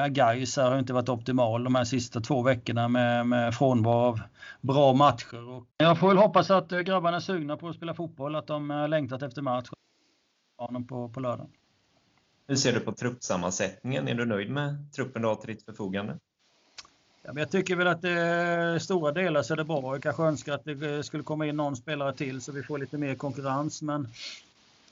Gais 0.08 0.56
har 0.56 0.78
inte 0.78 0.92
varit 0.92 1.08
optimal 1.08 1.64
de 1.64 1.74
här 1.74 1.84
sista 1.84 2.20
två 2.20 2.42
veckorna 2.42 2.88
med, 2.88 3.26
med 3.26 3.54
frånvaro 3.54 3.94
av 3.94 4.20
bra 4.60 4.92
matcher. 4.92 5.48
Och 5.48 5.66
jag 5.76 5.98
får 5.98 6.08
väl 6.08 6.16
hoppas 6.16 6.50
att 6.50 6.72
eh, 6.72 6.80
grabbarna 6.80 7.16
är 7.16 7.20
sugna 7.20 7.56
på 7.56 7.68
att 7.68 7.76
spela 7.76 7.94
fotboll, 7.94 8.34
att 8.34 8.46
de 8.46 8.70
har 8.70 8.88
längtat 8.88 9.22
efter 9.22 9.42
match 9.42 9.68
på, 10.88 11.08
på 11.08 11.20
lördag. 11.20 11.48
Hur 12.46 12.56
ser 12.56 12.72
du 12.72 12.80
på 12.80 12.92
truppsammansättningen? 12.92 14.08
Är 14.08 14.14
du 14.14 14.24
nöjd 14.24 14.50
med 14.50 14.92
truppen 14.92 15.22
du 15.22 15.28
har 15.28 15.34
till 15.34 15.54
ditt 15.54 15.64
förfogande? 15.64 16.18
Jag 17.22 17.50
tycker 17.50 17.76
väl 17.76 17.86
att 17.86 18.02
det 18.02 18.80
stora 18.80 19.12
delar 19.12 19.42
så 19.42 19.52
är 19.52 19.56
det 19.56 19.64
bra. 19.64 19.94
Jag 19.94 20.02
kanske 20.02 20.22
önskar 20.22 20.54
att 20.54 20.64
det 20.64 20.96
eh, 20.96 21.02
skulle 21.02 21.22
komma 21.22 21.46
in 21.46 21.56
någon 21.56 21.76
spelare 21.76 22.14
till 22.14 22.40
så 22.40 22.52
vi 22.52 22.62
får 22.62 22.78
lite 22.78 22.98
mer 22.98 23.14
konkurrens. 23.14 23.82
Men, 23.82 24.08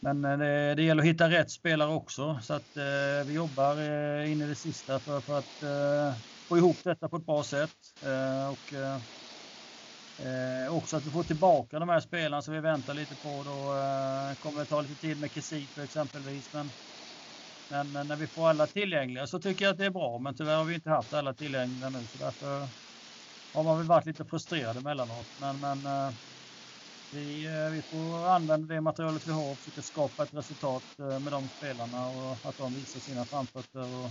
men 0.01 0.25
eh, 0.25 0.39
det, 0.39 0.75
det 0.75 0.83
gäller 0.83 1.03
att 1.03 1.09
hitta 1.09 1.31
rätt 1.31 1.51
spelare 1.51 1.91
också. 1.91 2.39
Så 2.43 2.55
att 2.55 2.77
eh, 2.77 3.27
vi 3.27 3.33
jobbar 3.35 3.77
eh, 3.77 4.33
in 4.33 4.43
i 4.43 4.47
det 4.47 4.57
sista 4.57 5.01
för, 5.01 5.23
för 5.23 5.39
att 5.39 5.63
eh, 5.63 6.21
få 6.49 6.57
ihop 6.59 6.81
detta 6.85 7.09
på 7.09 7.17
ett 7.17 7.27
bra 7.27 7.43
sätt. 7.43 7.71
Eh, 8.05 8.49
och 8.49 8.73
eh, 8.73 9.01
också 10.71 10.97
att 10.97 11.07
vi 11.07 11.11
får 11.11 11.25
tillbaka 11.25 11.79
de 11.79 11.89
här 11.89 12.01
spelarna 12.01 12.43
som 12.43 12.55
vi 12.55 12.61
väntar 12.61 12.95
lite 12.95 13.17
på. 13.17 13.45
Då 13.45 13.75
kommer 14.41 14.61
det 14.61 14.67
ta 14.67 14.81
lite 14.81 14.97
tid 15.01 15.19
med 15.19 15.33
Kisito 15.35 15.83
exempelvis. 15.83 16.53
Men, 16.53 16.73
men, 17.69 18.09
när 18.09 18.17
vi 18.17 18.29
får 18.29 18.49
alla 18.49 18.67
tillgängliga 18.67 19.27
så 19.27 19.39
tycker 19.39 19.65
jag 19.65 19.73
att 19.73 19.79
det 19.79 19.87
är 19.87 19.91
bra. 19.91 20.19
Men 20.19 20.37
tyvärr 20.37 20.57
har 20.57 20.65
vi 20.65 20.75
inte 20.75 20.91
haft 20.91 21.13
alla 21.13 21.35
tillgängliga 21.35 21.91
nu. 21.91 22.07
Så 22.07 22.19
därför 22.19 22.71
har 23.53 23.65
man 23.65 23.79
väl 23.79 23.87
varit 23.87 24.07
lite 24.07 24.25
frustrerad 24.25 24.77
emellanåt. 24.77 25.29
Men, 25.37 25.61
men 25.61 25.87
vi, 27.15 27.47
eh, 27.47 27.71
vi 27.73 27.83
får 27.83 28.29
använda 28.29 28.75
det 28.75 28.81
materialet 28.81 29.27
vi 29.29 29.33
har 29.33 29.51
och 29.51 29.59
försöka 29.59 29.83
skapa 29.83 30.23
ett 30.23 30.35
resultat 30.35 30.83
eh, 30.99 31.21
med 31.21 31.33
de 31.33 31.49
spelarna 31.49 32.07
och 32.07 32.49
att 32.49 32.59
de 32.59 32.75
visar 32.75 33.01
sina 33.01 33.25
framfötter. 33.25 33.81
Och, 33.81 34.11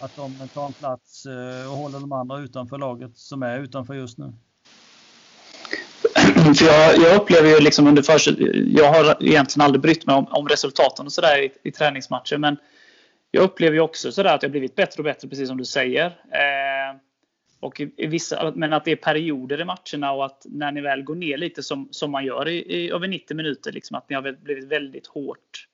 att 0.00 0.16
de 0.16 0.48
tar 0.54 0.66
en 0.66 0.72
plats 0.72 1.26
eh, 1.26 1.72
och 1.72 1.78
håller 1.78 2.00
de 2.00 2.12
andra 2.12 2.38
utanför 2.38 2.78
laget 2.78 3.16
som 3.16 3.42
är 3.42 3.58
utanför 3.58 3.94
just 3.94 4.18
nu. 4.18 4.32
För 6.58 6.64
jag, 6.64 6.98
jag, 6.98 7.16
upplever 7.20 7.48
ju 7.48 7.60
liksom 7.60 7.86
under 7.86 8.02
för, 8.02 8.20
Jag 8.78 8.92
har 8.92 9.22
egentligen 9.22 9.64
aldrig 9.64 9.82
brytt 9.82 10.06
mig 10.06 10.16
om, 10.16 10.26
om 10.26 10.48
resultaten 10.48 11.06
och 11.06 11.12
sådär 11.12 11.42
i, 11.42 11.68
i 11.68 11.72
träningsmatcher. 11.72 12.38
Men 12.38 12.56
jag 13.30 13.42
upplever 13.42 13.74
ju 13.74 13.80
också 13.80 14.12
sådär 14.12 14.34
att 14.34 14.42
jag 14.42 14.50
blivit 14.50 14.76
bättre 14.76 15.00
och 15.00 15.04
bättre, 15.04 15.28
precis 15.28 15.48
som 15.48 15.56
du 15.56 15.64
säger. 15.64 16.06
Eh, 16.06 16.96
och 17.60 17.80
i, 17.80 17.90
i, 17.96 18.06
vissa, 18.06 18.52
men 18.56 18.72
att 18.72 18.84
det 18.84 18.92
är 18.92 18.96
perioder 18.96 19.60
i 19.60 19.64
matcherna 19.64 20.12
och 20.12 20.24
att 20.26 20.46
när 20.48 20.72
ni 20.72 20.80
väl 20.80 21.02
går 21.02 21.14
ner 21.14 21.36
lite 21.36 21.62
som, 21.62 21.88
som 21.90 22.10
man 22.10 22.24
gör 22.24 22.48
i, 22.48 22.56
i 22.56 22.90
över 22.90 23.08
90 23.08 23.36
minuter, 23.36 23.72
liksom, 23.72 23.96
att 23.96 24.08
ni 24.08 24.14
har 24.14 24.32
blivit 24.32 24.64
väldigt 24.64 25.06
hårt 25.06 25.68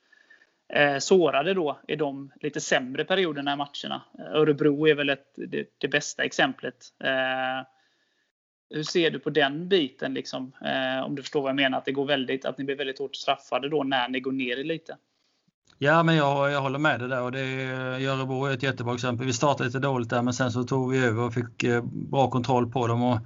eh, 0.69 0.99
sårade 0.99 1.55
då 1.55 1.81
i 1.89 1.97
de 1.97 2.33
lite 2.41 2.61
sämre 2.61 3.05
perioderna 3.05 3.53
i 3.53 3.57
matcherna. 3.57 4.03
Örebro 4.35 4.89
är 4.89 4.95
väl 4.95 5.11
ett, 5.11 5.33
det, 5.35 5.69
det 5.79 5.89
bästa 5.89 6.25
exemplet. 6.25 6.77
Eh, 7.05 7.67
hur 8.71 8.83
ser 8.83 9.11
du 9.11 9.19
på 9.19 9.31
den 9.31 9.69
biten? 9.69 10.15
Liksom, 10.15 10.53
eh, 10.65 11.05
om 11.05 11.15
du 11.15 11.23
förstår 11.23 11.43
vad 11.43 11.49
jag 11.49 11.57
menar, 11.57 11.79
att, 11.79 11.85
det 11.85 11.93
går 11.93 12.07
väldigt, 12.07 12.45
att 12.45 12.59
ni 12.59 12.65
blir 12.65 12.77
väldigt 12.77 12.99
hårt 12.99 13.17
straffade 13.17 13.69
då 13.69 13.83
när 13.83 14.09
ni 14.09 14.21
går 14.21 14.33
ner 14.33 14.57
lite. 14.57 14.97
Ja, 15.79 16.03
men 16.03 16.17
jag, 16.17 16.51
jag 16.51 16.61
håller 16.61 16.79
med 16.79 17.01
dig 17.01 17.09
där 17.09 17.23
och 17.23 17.33
det 17.33 17.41
är, 17.41 18.09
Örebro 18.09 18.45
är 18.45 18.55
ett 18.55 18.63
jättebra 18.63 18.95
exempel. 18.95 19.27
Vi 19.27 19.33
startade 19.33 19.65
lite 19.65 19.79
dåligt 19.79 20.11
där 20.11 20.23
men 20.23 20.35
sen 20.35 20.53
så 20.53 20.65
tog 20.65 20.93
vi 20.93 20.99
över 20.99 21.23
och 21.23 21.35
fick 21.35 21.63
eh, 21.63 21.83
bra 21.85 22.31
kontroll 22.31 22.71
på 22.71 22.87
dem. 22.87 23.03
Och 23.03 23.19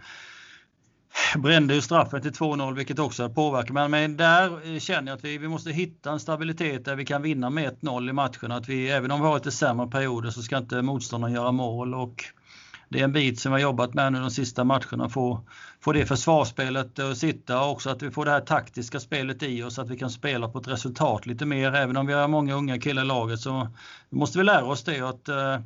brände 1.36 1.74
ju 1.74 1.80
straffen 1.80 2.22
till 2.22 2.30
2-0 2.30 2.74
vilket 2.74 2.98
också 2.98 3.30
påverkar. 3.30 3.74
Men, 3.74 3.90
men 3.90 4.16
där 4.16 4.74
eh, 4.74 4.78
känner 4.78 5.12
jag 5.12 5.16
att 5.16 5.24
vi, 5.24 5.38
vi 5.38 5.48
måste 5.48 5.70
hitta 5.70 6.10
en 6.10 6.20
stabilitet 6.20 6.84
där 6.84 6.96
vi 6.96 7.04
kan 7.04 7.22
vinna 7.22 7.50
med 7.50 7.76
1-0 7.80 8.10
i 8.10 8.12
matchen. 8.12 8.52
Att 8.52 8.68
vi, 8.68 8.88
även 8.90 9.10
om 9.10 9.20
vi 9.20 9.26
har 9.26 9.34
lite 9.34 9.50
sämre 9.50 9.86
perioder 9.86 10.30
så 10.30 10.42
ska 10.42 10.58
inte 10.58 10.82
motståndaren 10.82 11.34
göra 11.34 11.52
mål. 11.52 11.94
Och 11.94 12.24
det 12.88 13.00
är 13.00 13.04
en 13.04 13.12
bit 13.12 13.40
som 13.40 13.52
vi 13.52 13.54
har 13.54 13.62
jobbat 13.68 13.94
med 13.94 14.12
nu 14.12 14.20
de 14.20 14.30
sista 14.30 14.64
matcherna. 14.64 15.08
Få, 15.08 15.40
få 15.80 15.92
det 15.92 16.06
försvarsspelet 16.06 16.98
att 16.98 17.18
sitta 17.18 17.62
och 17.62 17.70
också 17.70 17.90
att 17.90 18.02
vi 18.02 18.10
får 18.10 18.24
det 18.24 18.30
här 18.30 18.40
taktiska 18.40 19.00
spelet 19.00 19.42
i 19.42 19.62
oss. 19.62 19.78
Att 19.78 19.90
vi 19.90 19.98
kan 19.98 20.10
spela 20.10 20.48
på 20.48 20.58
ett 20.58 20.68
resultat 20.68 21.26
lite 21.26 21.46
mer. 21.46 21.74
Även 21.74 21.96
om 21.96 22.06
vi 22.06 22.12
har 22.12 22.28
många 22.28 22.54
unga 22.54 22.80
killar 22.80 23.02
i 23.02 23.06
laget 23.06 23.40
så 23.40 23.68
måste 24.10 24.38
vi 24.38 24.44
lära 24.44 24.64
oss 24.64 24.84
det. 24.84 25.00
Att, 25.00 25.28
eh, 25.28 25.58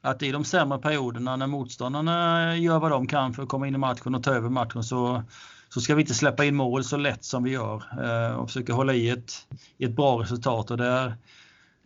att 0.00 0.22
i 0.22 0.32
de 0.32 0.44
sämre 0.44 0.78
perioderna 0.78 1.36
när 1.36 1.46
motståndarna 1.46 2.56
gör 2.56 2.78
vad 2.78 2.90
de 2.90 3.06
kan 3.06 3.34
för 3.34 3.42
att 3.42 3.48
komma 3.48 3.66
in 3.68 3.74
i 3.74 3.78
matchen 3.78 4.14
och 4.14 4.22
ta 4.22 4.34
över 4.34 4.48
matchen 4.48 4.84
så, 4.84 5.22
så 5.68 5.80
ska 5.80 5.94
vi 5.94 6.02
inte 6.02 6.14
släppa 6.14 6.44
in 6.44 6.56
mål 6.56 6.84
så 6.84 6.96
lätt 6.96 7.24
som 7.24 7.42
vi 7.42 7.50
gör 7.50 7.82
eh, 8.04 8.36
och 8.36 8.48
försöka 8.48 8.72
hålla 8.72 8.94
i 8.94 9.08
ett, 9.08 9.32
i 9.78 9.84
ett 9.84 9.96
bra 9.96 10.22
resultat. 10.22 10.70
Och 10.70 10.76
där 10.76 11.16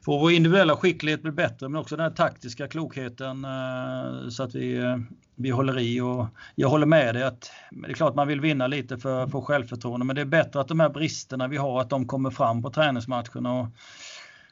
får 0.07 0.19
vår 0.19 0.33
individuella 0.33 0.77
skicklighet 0.77 1.23
bli 1.23 1.33
bättre 1.33 1.69
men 1.69 1.81
också 1.81 1.97
den 1.97 2.03
här 2.03 2.17
taktiska 2.17 2.69
klokheten 2.69 3.45
eh, 3.45 4.29
så 4.29 4.43
att 4.43 4.55
vi, 4.55 4.77
eh, 4.77 4.97
vi 5.35 5.51
håller 5.51 5.79
i. 5.79 6.01
Och 6.01 6.27
jag 6.55 6.69
håller 6.69 6.87
med 6.87 7.15
dig 7.15 7.23
att 7.23 7.51
det 7.71 7.91
är 7.91 7.93
klart 7.93 8.15
man 8.15 8.29
vill 8.29 8.41
vinna 8.41 8.67
lite 8.67 8.99
för 8.99 9.23
att 9.23 9.31
få 9.31 9.43
självförtroende 9.43 10.07
men 10.07 10.17
det 10.17 10.23
är 10.23 10.27
bättre 10.27 10.61
att 10.61 10.69
de 10.69 10.81
här 10.81 10.89
bristerna 10.89 11.49
vi 11.49 11.57
har 11.57 11.81
att 11.81 11.91
de 11.91 12.07
kommer 12.07 12.31
fram 12.31 12.63
på 12.63 12.71
träningsmatcherna. 12.71 13.61
Och 13.61 13.67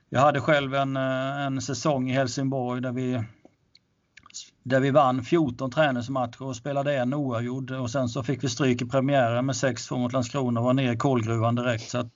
jag 0.09 0.21
hade 0.21 0.41
själv 0.41 0.75
en, 0.75 0.97
eh, 0.97 1.47
en 1.47 1.61
säsong 1.61 2.11
i 2.11 2.13
Helsingborg 2.13 2.81
där 2.81 2.93
vi 2.93 3.23
där 4.63 4.81
vi 4.81 4.91
vann 4.91 5.25
14 5.25 5.71
träningsmatcher 5.71 6.43
och 6.43 6.57
spelade 6.57 6.97
en 6.97 7.15
oavgjord 7.15 7.71
och 7.71 7.91
sen 7.91 8.09
så 8.09 8.23
fick 8.23 8.45
vi 8.45 8.49
stryk 8.49 8.83
i 8.83 8.85
premiären 8.85 9.47
med 9.47 9.55
6-2 9.55 9.99
mot 9.99 10.13
Landskrona 10.13 10.61
och 10.61 10.67
var 10.67 10.75
nere 10.75 10.93
i 10.93 10.97
kolgruvan 10.97 11.55
direkt. 11.55 11.91
Så 11.91 11.99
att, 11.99 12.09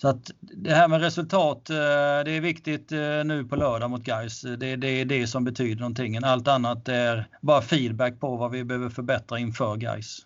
så 0.00 0.08
att 0.08 0.30
det 0.40 0.74
här 0.74 0.88
med 0.88 1.00
resultat, 1.00 1.70
eh, 1.70 1.76
det 2.24 2.30
är 2.30 2.40
viktigt 2.40 2.92
eh, 2.92 3.24
nu 3.24 3.44
på 3.44 3.56
lördag 3.56 3.90
mot 3.90 4.04
Gais. 4.04 4.42
Det, 4.42 4.76
det 4.76 4.88
är 4.88 5.04
det 5.04 5.26
som 5.26 5.44
betyder 5.44 5.80
någonting. 5.80 6.24
Allt 6.24 6.48
annat 6.48 6.88
är 6.88 7.28
bara 7.40 7.62
feedback 7.62 8.20
på 8.20 8.36
vad 8.36 8.50
vi 8.50 8.64
behöver 8.64 8.88
förbättra 8.88 9.38
inför 9.38 9.76
Gais. 9.76 10.18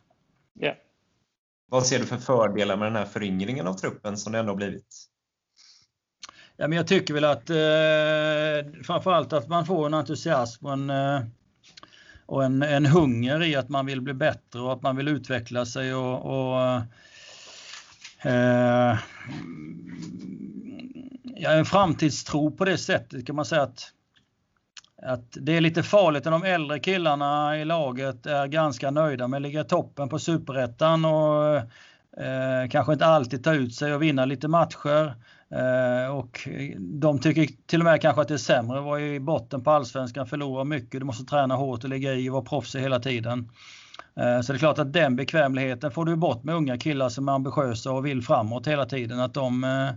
Yeah. 0.61 0.77
Vad 1.71 1.87
ser 1.87 1.99
du 1.99 2.07
för 2.07 2.17
fördelar 2.17 2.77
med 2.77 2.87
den 2.87 2.97
här 2.97 3.05
föryngringen 3.05 3.67
av 3.67 3.75
truppen 3.75 4.17
som 4.17 4.33
det 4.33 4.39
ändå 4.39 4.53
har 4.53 4.57
blivit? 4.57 5.07
Ja, 6.57 6.69
men 6.69 6.77
jag 6.77 6.87
tycker 6.87 7.15
väl 7.15 7.25
att 7.25 7.51
eh, 7.51 8.83
framförallt 8.83 9.33
att 9.33 9.49
man 9.49 9.67
får 9.67 9.87
en 9.87 9.95
entusiasm 9.95 10.67
och, 10.67 10.73
en, 10.73 10.91
eh, 10.91 11.21
och 12.27 12.45
en, 12.45 12.63
en, 12.63 12.87
hunger 12.87 13.43
i 13.43 13.57
att 13.57 13.69
man 13.69 13.87
vill 13.87 14.01
bli 14.01 14.15
bättre 14.15 14.61
och 14.61 14.73
att 14.73 14.83
man 14.83 14.97
vill 14.97 15.09
utveckla 15.09 15.67
sig 15.67 15.95
och, 15.95 16.55
och 16.55 16.81
eh, 18.25 18.99
ja, 21.37 21.51
en 21.51 21.65
framtidstro 21.65 22.51
på 22.51 22.65
det 22.65 22.79
sättet 22.79 23.27
kan 23.27 23.37
man 23.37 23.45
säga 23.45 23.63
att 23.63 23.91
att 25.07 25.37
det 25.41 25.57
är 25.57 25.61
lite 25.61 25.83
farligt 25.83 26.25
när 26.25 26.33
de 26.33 26.45
äldre 26.45 26.79
killarna 26.79 27.59
i 27.59 27.65
laget 27.65 28.27
är 28.27 28.47
ganska 28.47 28.91
nöjda 28.91 29.29
med 29.29 29.39
att 29.39 29.43
ligga 29.43 29.61
i 29.61 29.65
toppen 29.65 30.09
på 30.09 30.19
superettan 30.19 31.05
och 31.05 31.57
eh, 32.23 32.69
kanske 32.71 32.93
inte 32.93 33.07
alltid 33.07 33.45
ta 33.45 33.55
ut 33.55 33.75
sig 33.75 33.95
och 33.95 34.03
vinna 34.03 34.25
lite 34.25 34.49
matcher. 34.49 35.15
Eh, 35.51 36.17
och 36.17 36.49
de 36.79 37.19
tycker 37.19 37.49
till 37.67 37.81
och 37.81 37.85
med 37.85 38.01
kanske 38.01 38.23
att 38.23 38.29
det 38.29 38.35
är 38.35 38.39
sämre 38.39 38.79
att 38.79 38.85
vara 38.85 39.01
i 39.01 39.21
botten 39.21 39.65
på 39.65 39.71
allsvenskan, 39.71 40.27
förlora 40.27 40.65
mycket, 40.65 41.01
du 41.01 41.07
måste 41.07 41.25
träna 41.25 41.55
hårt 41.57 41.85
och 41.85 41.91
ligga 41.91 42.15
i 42.15 42.29
och 42.29 42.33
vara 42.33 42.45
proffsig 42.45 42.81
hela 42.81 43.01
tiden. 43.01 43.51
Eh, 44.21 44.41
så 44.41 44.53
det 44.53 44.57
är 44.57 44.59
klart 44.59 44.79
att 44.79 44.93
den 44.93 45.17
bekvämligheten 45.17 45.91
får 45.91 46.05
du 46.05 46.17
bort 46.17 46.45
med 46.45 46.55
unga 46.55 46.79
killar 46.79 47.09
som 47.09 47.29
är 47.29 47.33
ambitiösa 47.33 47.93
och 47.93 48.07
vill 48.07 48.23
framåt 48.23 48.67
hela 48.67 48.87
tiden. 48.87 49.21
Att 49.21 49.35
de 49.35 49.65
eh, 49.65 49.89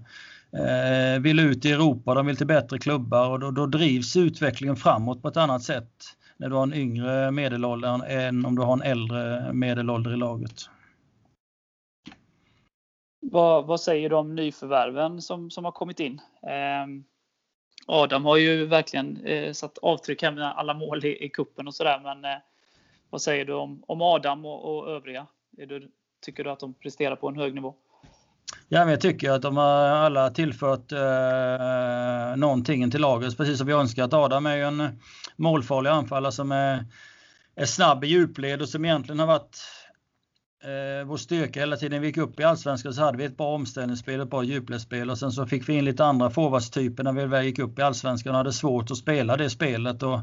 eh, 0.62 1.20
vill 1.20 1.40
ut 1.40 1.66
i 1.66 1.72
Europa, 1.72 2.14
de 2.14 2.26
vill 2.26 2.38
till 2.38 2.48
bättre 2.48 2.78
klubbar 2.78 3.30
och 3.30 3.40
då, 3.40 3.52
då 3.52 3.66
drivs 3.66 4.16
utvecklingen 4.16 4.76
framåt 4.76 5.22
på 5.22 5.28
ett 5.28 5.38
annat 5.38 5.64
sätt 5.64 5.92
när 6.38 6.50
du 6.50 6.56
har 6.56 6.64
en 6.64 6.74
yngre 6.74 7.32
medelålder 7.32 8.06
än 8.10 8.46
om 8.46 8.56
du 8.56 8.62
har 8.62 8.74
en 8.74 8.82
äldre 8.82 9.54
medelålder 9.54 10.14
i 10.14 10.18
laget. 10.18 10.70
Vad, 13.20 13.66
vad 13.66 13.82
säger 13.82 14.10
du 14.10 14.16
om 14.16 14.36
nyförvärven 14.36 15.22
som, 15.22 15.50
som 15.50 15.66
har 15.66 15.72
kommit 15.72 16.00
in? 16.00 16.22
Eh, 16.44 17.04
Adam 17.86 18.26
har 18.26 18.38
ju 18.38 18.66
verkligen 18.66 19.26
eh, 19.26 19.54
satt 19.54 19.78
avtryck 19.78 20.22
här 20.22 20.32
med 20.32 20.58
alla 20.58 20.74
mål 20.74 21.06
i, 21.06 21.26
i 21.26 21.30
kuppen 21.30 21.68
och 21.68 21.76
sådär. 21.76 22.00
Men 22.04 22.26
eh, 22.26 22.38
vad 23.10 23.22
säger 23.22 23.46
du 23.46 23.54
om, 23.54 23.84
om 23.88 24.02
Adam 24.02 24.46
och, 24.46 24.78
och 24.78 24.92
övriga? 24.92 25.28
Du, 25.52 25.92
tycker 26.22 26.44
du 26.44 26.50
att 26.50 26.60
de 26.60 26.74
presterar 26.74 27.16
på 27.16 27.28
en 27.28 27.36
hög 27.36 27.56
nivå? 27.56 27.76
Ja, 28.70 28.80
men 28.80 28.90
jag 28.90 29.02
tycker 29.02 29.32
att 29.32 29.42
de 29.42 29.58
har 29.58 29.88
alla 29.88 30.30
tillfört 30.30 30.92
eh, 30.92 32.38
någonting 32.38 32.92
till 32.92 33.02
laget, 33.02 33.38
precis 33.38 33.58
som 33.58 33.68
vi 33.68 33.74
önskat. 33.74 34.14
Adam 34.14 34.46
är 34.46 34.56
ju 34.56 34.64
en 34.64 35.00
målfarlig 35.36 35.90
anfallare 35.90 36.32
som 36.32 36.52
är, 36.52 36.86
är 37.56 37.66
snabb 37.66 38.04
i 38.04 38.08
djupled 38.08 38.62
och 38.62 38.70
som 38.70 38.86
egentligen 38.86 39.20
har 39.20 39.28
varit 39.28 39.58
eh, 40.64 41.08
vår 41.08 41.18
styrka 41.18 41.60
hela 41.60 41.78
tiden. 41.78 42.02
Vi 42.02 42.08
gick 42.08 42.18
upp 42.18 42.40
i 42.40 42.44
Allsvenskan 42.44 42.94
så 42.94 43.02
hade 43.02 43.18
vi 43.18 43.26
ett 43.26 43.38
bra 43.38 43.56
omställningsspel, 43.56 44.22
ett 44.22 44.30
bra 44.30 44.44
djupledsspel 44.44 45.10
och 45.10 45.18
sen 45.18 45.32
så 45.32 45.46
fick 45.46 45.70
vi 45.70 45.74
in 45.74 45.86
lite 45.86 46.06
andra 46.06 46.30
forwardstyper 46.30 47.04
när 47.04 47.14
vi 47.14 47.26
väl 47.26 47.46
gick 47.46 47.60
upp 47.60 47.80
i 47.80 47.82
Allsvenskan 47.82 48.32
och 48.32 48.38
hade 48.38 48.54
svårt 48.54 48.92
att 48.92 48.98
spela 48.98 49.38
det 49.38 49.50
spelet 49.50 50.04
och 50.04 50.20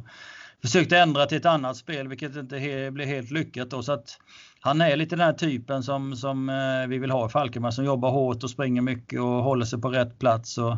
försökte 0.62 0.98
ändra 0.98 1.26
till 1.26 1.38
ett 1.38 1.46
annat 1.46 1.76
spel 1.76 2.08
vilket 2.08 2.36
inte 2.36 2.58
he 2.58 2.90
blev 2.90 3.08
helt 3.08 3.30
lyckat. 3.30 3.70
Då, 3.70 3.82
så 3.82 3.92
att 3.92 4.18
han 4.60 4.80
är 4.80 4.96
lite 4.96 5.16
den 5.16 5.26
här 5.26 5.32
typen 5.32 5.82
som, 5.82 6.16
som 6.16 6.48
eh, 6.48 6.88
vi 6.88 6.98
vill 6.98 7.10
ha 7.10 7.26
i 7.26 7.28
Falkenberg 7.28 7.72
som 7.72 7.84
jobbar 7.84 8.10
hårt 8.10 8.44
och 8.44 8.50
springer 8.50 8.82
mycket 8.82 9.20
och 9.20 9.26
håller 9.26 9.64
sig 9.64 9.80
på 9.80 9.88
rätt 9.88 10.18
plats. 10.18 10.58
Och, 10.58 10.76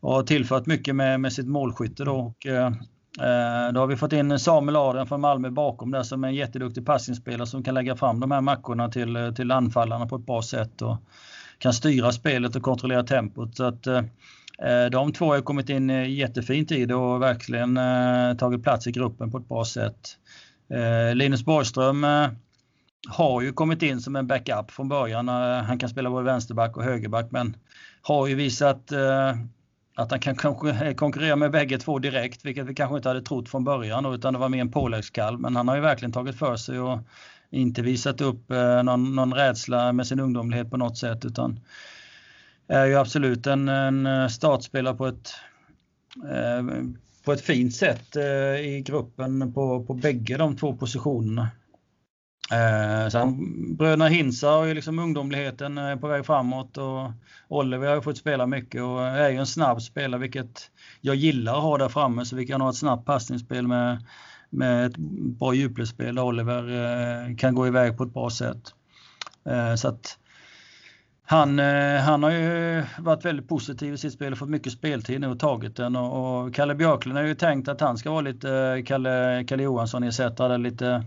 och 0.00 0.12
har 0.12 0.22
tillfört 0.22 0.66
mycket 0.66 0.96
med, 0.96 1.20
med 1.20 1.32
sitt 1.32 1.46
målskytte. 1.46 2.04
Då. 2.04 2.16
Och, 2.16 2.46
eh, 2.46 2.66
eh 2.66 3.72
då 3.72 3.80
har 3.80 3.86
vi 3.86 3.96
fått 3.96 4.12
in 4.12 4.38
Samuel 4.38 4.76
Adrian 4.76 5.06
från 5.06 5.20
Malmö 5.20 5.50
bakom 5.50 5.90
där 5.90 6.02
som 6.02 6.24
är 6.24 6.28
en 6.28 6.34
jätteduktig 6.34 6.86
passningsspelare 6.86 7.46
som 7.46 7.62
kan 7.62 7.74
lägga 7.74 7.96
fram 7.96 8.20
de 8.20 8.30
här 8.30 8.40
mackorna 8.40 8.88
till, 8.88 9.16
eh, 9.16 9.32
till 9.32 9.50
anfallarna 9.50 10.06
på 10.06 10.16
ett 10.16 10.26
bra 10.26 10.42
sätt 10.42 10.82
och 10.82 10.96
kan 11.58 11.72
styra 11.72 12.12
spelet 12.12 12.56
och 12.56 12.62
kontrollera 12.62 13.02
tempot. 13.02 13.56
Så 13.56 13.64
att, 13.64 13.86
eh, 13.86 14.02
Eh, 14.62 14.90
de 14.90 15.12
två 15.12 15.32
har 15.32 15.40
kommit 15.40 15.68
in 15.68 15.90
jättefint 15.90 16.72
i 16.72 16.86
det 16.86 16.94
och 16.94 17.22
verkligen 17.22 17.76
eh, 17.76 18.36
tagit 18.36 18.62
plats 18.62 18.86
i 18.86 18.92
gruppen 18.92 19.30
på 19.30 19.38
ett 19.38 19.48
bra 19.48 19.64
sätt. 19.64 20.18
Eh, 20.70 21.14
Linus 21.14 21.44
Borgström 21.44 22.06
har 23.08 23.42
ju 23.42 23.52
kommit 23.52 23.82
in 23.82 24.00
som 24.00 24.16
en 24.16 24.26
backup 24.26 24.70
från 24.70 24.88
början. 24.88 25.28
Han 25.28 25.78
kan 25.78 25.88
spela 25.88 26.10
både 26.10 26.24
vänsterback 26.24 26.76
och 26.76 26.84
högerback 26.84 27.30
men 27.30 27.56
har 28.02 28.26
ju 28.26 28.34
visat 28.34 28.92
att 29.96 30.10
han 30.10 30.20
kan 30.20 30.36
konkurrera 30.94 31.36
med 31.36 31.50
bägge 31.50 31.78
två 31.78 31.98
direkt, 31.98 32.44
vilket 32.44 32.66
vi 32.66 32.74
kanske 32.74 32.96
inte 32.96 33.08
hade 33.08 33.22
trott 33.22 33.48
från 33.48 33.64
början 33.64 34.14
utan 34.14 34.32
det 34.32 34.38
var 34.38 34.48
mer 34.48 34.60
en 34.60 34.70
påläggskall. 34.70 35.38
Men 35.38 35.56
han 35.56 35.68
har 35.68 35.74
ju 35.74 35.80
verkligen 35.80 36.12
tagit 36.12 36.38
för 36.38 36.56
sig 36.56 36.80
och 36.80 36.98
inte 37.50 37.82
visat 37.82 38.20
upp 38.20 38.48
någon, 38.84 39.14
någon 39.14 39.34
rädsla 39.34 39.92
med 39.92 40.06
sin 40.06 40.20
ungdomlighet 40.20 40.70
på 40.70 40.76
något 40.76 40.98
sätt 40.98 41.24
utan 41.24 41.60
är 42.68 42.86
ju 42.86 42.94
absolut 42.94 43.46
en, 43.46 43.68
en 43.68 44.06
eh, 44.06 44.28
startspelare 44.28 44.94
på 44.94 45.06
ett, 45.06 45.34
eh, 46.30 46.62
på 47.24 47.32
ett 47.32 47.40
fint 47.40 47.74
sätt 47.74 48.16
eh, 48.16 48.60
i 48.60 48.82
gruppen 48.86 49.52
på, 49.52 49.84
på 49.84 49.94
bägge 49.94 50.36
de 50.36 50.56
två 50.56 50.76
positionerna. 50.76 51.48
Eh, 52.52 53.08
sen 53.10 53.36
bröderna 53.76 54.08
Hinsa 54.08 54.48
har 54.48 54.64
ju 54.64 54.74
liksom 54.74 54.98
ungdomligheten 54.98 55.98
på 56.00 56.08
väg 56.08 56.26
framåt 56.26 56.76
och 56.78 57.10
Oliver 57.48 57.88
har 57.88 57.94
ju 57.94 58.02
fått 58.02 58.18
spela 58.18 58.46
mycket 58.46 58.82
och 58.82 59.02
är 59.02 59.30
ju 59.30 59.36
en 59.36 59.46
snabb 59.46 59.82
spelare 59.82 60.20
vilket 60.20 60.70
jag 61.00 61.16
gillar 61.16 61.56
att 61.56 61.62
ha 61.62 61.78
där 61.78 61.88
framme 61.88 62.24
så 62.24 62.36
vi 62.36 62.46
kan 62.46 62.60
ha 62.60 62.70
ett 62.70 62.76
snabbt 62.76 63.06
passningsspel 63.06 63.66
med, 63.66 64.04
med 64.50 64.86
ett 64.86 64.96
bra 65.38 65.54
djupledsspel 65.54 66.14
där 66.14 66.22
Oliver 66.22 66.68
eh, 67.28 67.36
kan 67.36 67.54
gå 67.54 67.66
iväg 67.66 67.96
på 67.96 68.04
ett 68.04 68.14
bra 68.14 68.30
sätt. 68.30 68.74
Eh, 69.44 69.74
så 69.74 69.88
att 69.88 70.18
han, 71.30 71.58
eh, 71.58 72.00
han 72.00 72.22
har 72.22 72.30
ju 72.30 72.84
varit 72.98 73.24
väldigt 73.24 73.48
positiv 73.48 73.94
i 73.94 73.98
sitt 73.98 74.12
spel 74.12 74.32
och 74.32 74.38
fått 74.38 74.48
mycket 74.48 74.72
speltid 74.72 75.20
nu 75.20 75.26
och 75.26 75.38
tagit 75.38 75.76
den 75.76 75.96
och, 75.96 76.44
och 76.44 76.54
Kalle 76.54 76.74
Björklund 76.74 77.18
har 77.18 77.24
ju 77.24 77.34
tänkt 77.34 77.68
att 77.68 77.80
han 77.80 77.98
ska 77.98 78.10
vara 78.10 78.20
lite 78.20 78.50
eh, 78.50 78.84
Kalle, 78.84 79.44
Kalle 79.48 79.62
Johansson-ersättare, 79.62 80.58
lite 80.58 81.04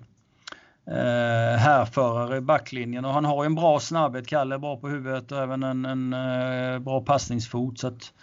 eh, 0.87 1.57
härförare 1.57 2.37
i 2.37 2.41
backlinjen 2.41 3.05
och 3.05 3.13
han 3.13 3.25
har 3.25 3.43
ju 3.43 3.45
en 3.45 3.55
bra 3.55 3.79
snabbhet. 3.79 4.27
Kalle 4.27 4.55
är 4.55 4.59
bra 4.59 4.77
på 4.77 4.89
huvudet 4.89 5.31
och 5.31 5.37
även 5.37 5.63
en, 5.63 5.85
en 5.85 6.13
eh, 6.13 6.79
bra 6.79 7.01
passningsfot. 7.01 7.79
Så 7.79 7.87
att, 7.87 8.13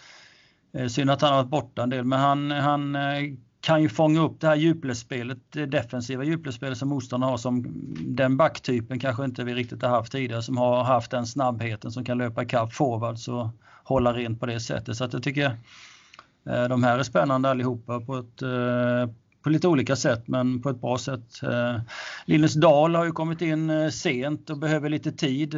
eh, 0.73 0.87
synd 0.87 1.09
att 1.09 1.21
han 1.21 1.29
har 1.29 1.37
varit 1.37 1.51
borta 1.51 1.83
en 1.83 1.89
del 1.89 2.05
men 2.05 2.19
han, 2.19 2.51
han 2.51 2.95
eh, 2.95 3.33
kan 3.61 3.81
ju 3.81 3.89
fånga 3.89 4.21
upp 4.21 4.41
det 4.41 4.47
här 4.47 4.55
djupledsspelet, 4.55 5.37
det 5.49 5.65
defensiva 5.65 6.23
djupledsspelet 6.23 6.77
som 6.77 6.89
motståndarna 6.89 7.31
har 7.31 7.37
som 7.37 7.65
den 7.99 8.37
backtypen 8.37 8.99
kanske 8.99 9.25
inte 9.25 9.43
vi 9.43 9.53
riktigt 9.53 9.81
har 9.81 9.89
haft 9.89 10.11
tidigare 10.11 10.43
som 10.43 10.57
har 10.57 10.83
haft 10.83 11.11
den 11.11 11.25
snabbheten 11.25 11.91
som 11.91 12.05
kan 12.05 12.17
löpa 12.17 12.43
ikapp 12.43 12.73
forwards 12.73 13.27
och 13.27 13.47
hålla 13.83 14.13
rent 14.13 14.39
på 14.39 14.45
det 14.45 14.59
sättet. 14.59 14.97
Så 14.97 15.03
att 15.03 15.13
jag 15.13 15.23
tycker 15.23 15.57
eh, 16.49 16.63
de 16.63 16.83
här 16.83 16.99
är 16.99 17.03
spännande 17.03 17.49
allihopa 17.49 17.99
på 17.99 18.17
ett 18.17 18.41
eh, 18.41 19.13
på 19.43 19.49
lite 19.49 19.67
olika 19.67 19.95
sätt 19.95 20.27
men 20.27 20.61
på 20.61 20.69
ett 20.69 20.81
bra 20.81 20.97
sätt. 20.97 21.43
Eh, 21.43 21.81
Linus 22.25 22.53
Dahl 22.53 22.95
har 22.95 23.05
ju 23.05 23.11
kommit 23.11 23.41
in 23.41 23.91
sent 23.91 24.49
och 24.49 24.57
behöver 24.57 24.89
lite 24.89 25.11
tid 25.11 25.55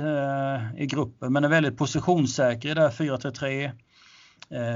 i 0.77 0.85
gruppen 0.85 1.33
men 1.33 1.43
är 1.43 1.49
väldigt 1.49 1.77
positionssäker 1.77 2.69
i 2.69 2.73
det 2.73 2.81
här 2.81 2.89
4-3-3. 2.89 3.71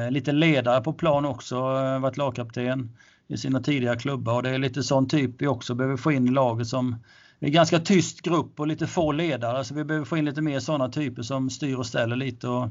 Lite 0.09 0.31
ledare 0.31 0.81
på 0.81 0.93
plan 0.93 1.25
också, 1.25 1.59
varit 1.99 2.17
lagkapten 2.17 2.89
i 3.27 3.37
sina 3.37 3.59
tidiga 3.59 3.95
klubbar 3.95 4.35
och 4.35 4.43
det 4.43 4.49
är 4.49 4.57
lite 4.57 4.83
sån 4.83 5.07
typ 5.07 5.41
vi 5.41 5.47
också 5.47 5.75
behöver 5.75 5.97
få 5.97 6.11
in 6.11 6.27
i 6.27 6.31
laget 6.31 6.67
som 6.67 6.95
är 7.39 7.49
ganska 7.49 7.79
tyst 7.79 8.21
grupp 8.21 8.59
och 8.59 8.67
lite 8.67 8.87
få 8.87 9.11
ledare 9.11 9.63
så 9.63 9.73
vi 9.73 9.83
behöver 9.83 10.05
få 10.05 10.17
in 10.17 10.25
lite 10.25 10.41
mer 10.41 10.59
sådana 10.59 10.89
typer 10.89 11.21
som 11.21 11.49
styr 11.49 11.75
och 11.75 11.85
ställer 11.85 12.15
lite. 12.15 12.47
Och, 12.47 12.63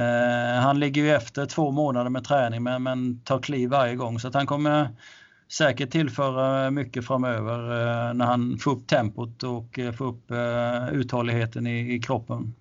eh, 0.00 0.60
han 0.60 0.80
ligger 0.80 1.02
ju 1.02 1.10
efter 1.10 1.46
två 1.46 1.70
månader 1.70 2.10
med 2.10 2.24
träning 2.24 2.62
men, 2.62 2.82
men 2.82 3.20
tar 3.20 3.38
kliv 3.38 3.70
varje 3.70 3.96
gång 3.96 4.20
så 4.20 4.28
att 4.28 4.34
han 4.34 4.46
kommer 4.46 4.88
säkert 5.50 5.90
tillföra 5.90 6.70
mycket 6.70 7.06
framöver 7.06 7.58
eh, 7.58 8.14
när 8.14 8.24
han 8.24 8.58
får 8.58 8.70
upp 8.70 8.86
tempot 8.86 9.42
och 9.42 9.78
eh, 9.78 9.92
får 9.92 10.04
upp 10.04 10.30
eh, 10.30 10.88
uthålligheten 10.92 11.66
i, 11.66 11.94
i 11.94 11.98
kroppen. 11.98 12.54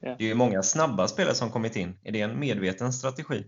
Det 0.00 0.24
är 0.24 0.28
ju 0.28 0.34
många 0.34 0.62
snabba 0.62 1.08
spelare 1.08 1.34
som 1.34 1.50
kommit 1.50 1.76
in. 1.76 1.98
Är 2.02 2.12
det 2.12 2.20
en 2.20 2.38
medveten 2.38 2.92
strategi? 2.92 3.44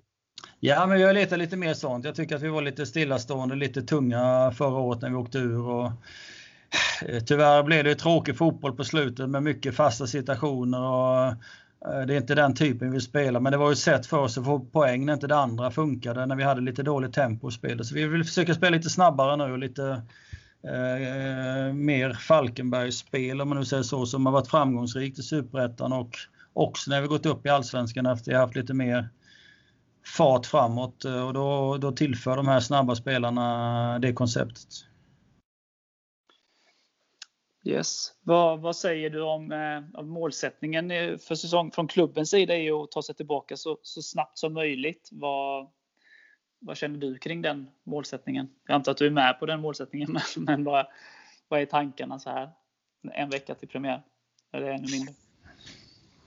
Ja, 0.60 0.86
men 0.86 0.98
vi 0.98 1.04
har 1.04 1.12
letat 1.12 1.38
lite 1.38 1.56
mer 1.56 1.74
sånt. 1.74 2.04
Jag 2.04 2.14
tycker 2.14 2.36
att 2.36 2.42
vi 2.42 2.48
var 2.48 2.62
lite 2.62 2.86
stillastående, 2.86 3.54
lite 3.54 3.82
tunga 3.82 4.52
förra 4.56 4.78
året 4.78 5.02
när 5.02 5.10
vi 5.10 5.16
åkte 5.16 5.38
ur. 5.38 5.68
Och 5.68 5.92
eh, 7.06 7.22
tyvärr 7.26 7.62
blev 7.62 7.84
det 7.84 7.94
tråkig 7.94 8.36
fotboll 8.36 8.76
på 8.76 8.84
slutet 8.84 9.30
med 9.30 9.42
mycket 9.42 9.74
fasta 9.74 10.06
situationer. 10.06 10.80
Och 10.80 11.26
eh, 11.26 12.06
det 12.06 12.14
är 12.14 12.16
inte 12.16 12.34
den 12.34 12.54
typen 12.54 12.92
vi 12.92 13.00
spelar, 13.00 13.40
men 13.40 13.52
det 13.52 13.58
var 13.58 13.68
ju 13.68 13.72
ett 13.72 13.78
sätt 13.78 14.06
för 14.06 14.18
oss 14.18 14.38
att 14.38 14.44
få 14.44 14.60
poäng 14.60 15.06
när 15.06 15.12
inte 15.12 15.26
det 15.26 15.36
andra 15.36 15.70
funkade, 15.70 16.26
när 16.26 16.36
vi 16.36 16.42
hade 16.42 16.60
lite 16.60 16.82
dåligt 16.82 17.12
tempo 17.12 17.48
i 17.48 17.52
spelet. 17.52 17.86
Så 17.86 17.94
vi 17.94 18.06
vill 18.06 18.24
försöka 18.24 18.54
spela 18.54 18.76
lite 18.76 18.90
snabbare 18.90 19.36
nu 19.36 19.52
och 19.52 19.58
lite 19.58 20.02
eh, 20.62 21.74
mer 21.74 22.12
Falkenbergsspel, 22.12 23.40
om 23.40 23.48
man 23.48 23.58
nu 23.58 23.64
säger 23.64 23.82
så, 23.82 24.06
som 24.06 24.26
har 24.26 24.32
varit 24.32 24.48
framgångsrikt 24.48 25.18
i 25.18 25.22
Superettan 25.22 25.92
och 25.92 26.16
också 26.52 26.90
när 26.90 27.00
vi 27.00 27.06
gått 27.06 27.26
upp 27.26 27.46
i 27.46 27.48
Allsvenskan 27.48 28.06
efter 28.06 28.22
att 28.22 28.28
vi 28.28 28.40
haft 28.40 28.56
lite 28.56 28.74
mer 28.74 29.08
fart 30.06 30.46
framåt 30.46 31.04
eh, 31.04 31.26
och 31.26 31.32
då, 31.32 31.76
då 31.76 31.92
tillför 31.92 32.36
de 32.36 32.48
här 32.48 32.60
snabba 32.60 32.94
spelarna 32.94 33.98
det 33.98 34.12
konceptet. 34.12 34.68
Yes. 37.64 38.12
Vad, 38.22 38.60
vad 38.60 38.76
säger 38.76 39.10
du 39.10 39.22
om, 39.22 39.52
eh, 39.52 40.00
om 40.00 40.08
målsättningen 40.08 40.90
eh, 40.90 41.18
för 41.18 41.34
säsong 41.34 41.72
från 41.72 41.88
klubbens 41.88 42.30
sida 42.30 42.54
är 42.54 42.60
ju 42.60 42.72
att 42.72 42.90
ta 42.90 43.02
sig 43.02 43.14
tillbaka 43.14 43.56
så, 43.56 43.78
så 43.82 44.02
snabbt 44.02 44.38
som 44.38 44.52
möjligt. 44.52 45.08
Vad, 45.12 45.70
vad 46.58 46.76
känner 46.76 46.98
du 46.98 47.18
kring 47.18 47.42
den 47.42 47.70
målsättningen? 47.84 48.48
Jag 48.66 48.74
antar 48.74 48.92
att 48.92 48.98
du 48.98 49.06
är 49.06 49.10
med 49.10 49.38
på 49.38 49.46
den 49.46 49.60
målsättningen, 49.60 50.12
men, 50.36 50.44
men 50.44 50.64
vad, 50.64 50.86
vad 51.48 51.60
är 51.60 51.66
tankarna 51.66 52.18
så 52.18 52.30
här 52.30 52.50
en 53.12 53.30
vecka 53.30 53.54
till 53.54 53.68
premiär? 53.68 54.02
Eller 54.52 54.70
ännu 54.70 54.86
mindre? 54.90 55.14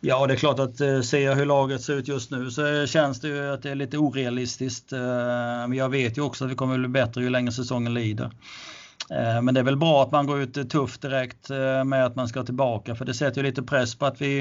Ja, 0.02 0.28
det 0.28 0.34
är 0.34 0.38
klart 0.38 0.60
att 0.60 0.82
eh, 0.82 1.02
ser 1.02 1.26
jag 1.26 1.36
hur 1.36 1.46
laget 1.46 1.82
ser 1.82 1.94
ut 1.94 2.08
just 2.08 2.32
nu 2.32 2.52
så 2.52 2.86
känns 2.86 3.22
det 3.22 3.28
ju 3.28 3.54
att 3.54 3.64
det 3.64 3.70
är 3.70 3.76
lite 3.76 3.98
orealistiskt. 3.98 4.94
Eh, 4.94 5.00
men 5.68 5.74
jag 5.74 5.90
vet 5.90 6.18
ju 6.18 6.22
också 6.22 6.46
att 6.46 6.52
vi 6.52 6.56
kommer 6.56 6.74
att 6.74 6.80
bli 6.80 6.90
bättre 6.90 7.22
ju 7.22 7.30
längre 7.30 7.52
säsongen 7.52 7.94
lider. 7.94 8.32
Eh, 9.10 9.42
men 9.42 9.54
det 9.54 9.60
är 9.60 9.64
väl 9.64 9.78
bra 9.78 10.04
att 10.04 10.12
man 10.12 10.28
går 10.28 10.42
ut 10.42 10.58
eh, 10.58 10.64
tufft 10.64 11.02
direkt 11.02 11.50
eh, 11.50 11.84
med 11.84 12.06
att 12.06 12.16
man 12.16 12.28
ska 12.28 12.44
tillbaka 12.44 12.96
för 12.96 13.06
det 13.06 13.14
sätter 13.14 13.42
ju 13.42 13.48
lite 13.48 13.64
press 13.64 13.96
på 13.96 14.06
att 14.06 14.22
vi 14.22 14.40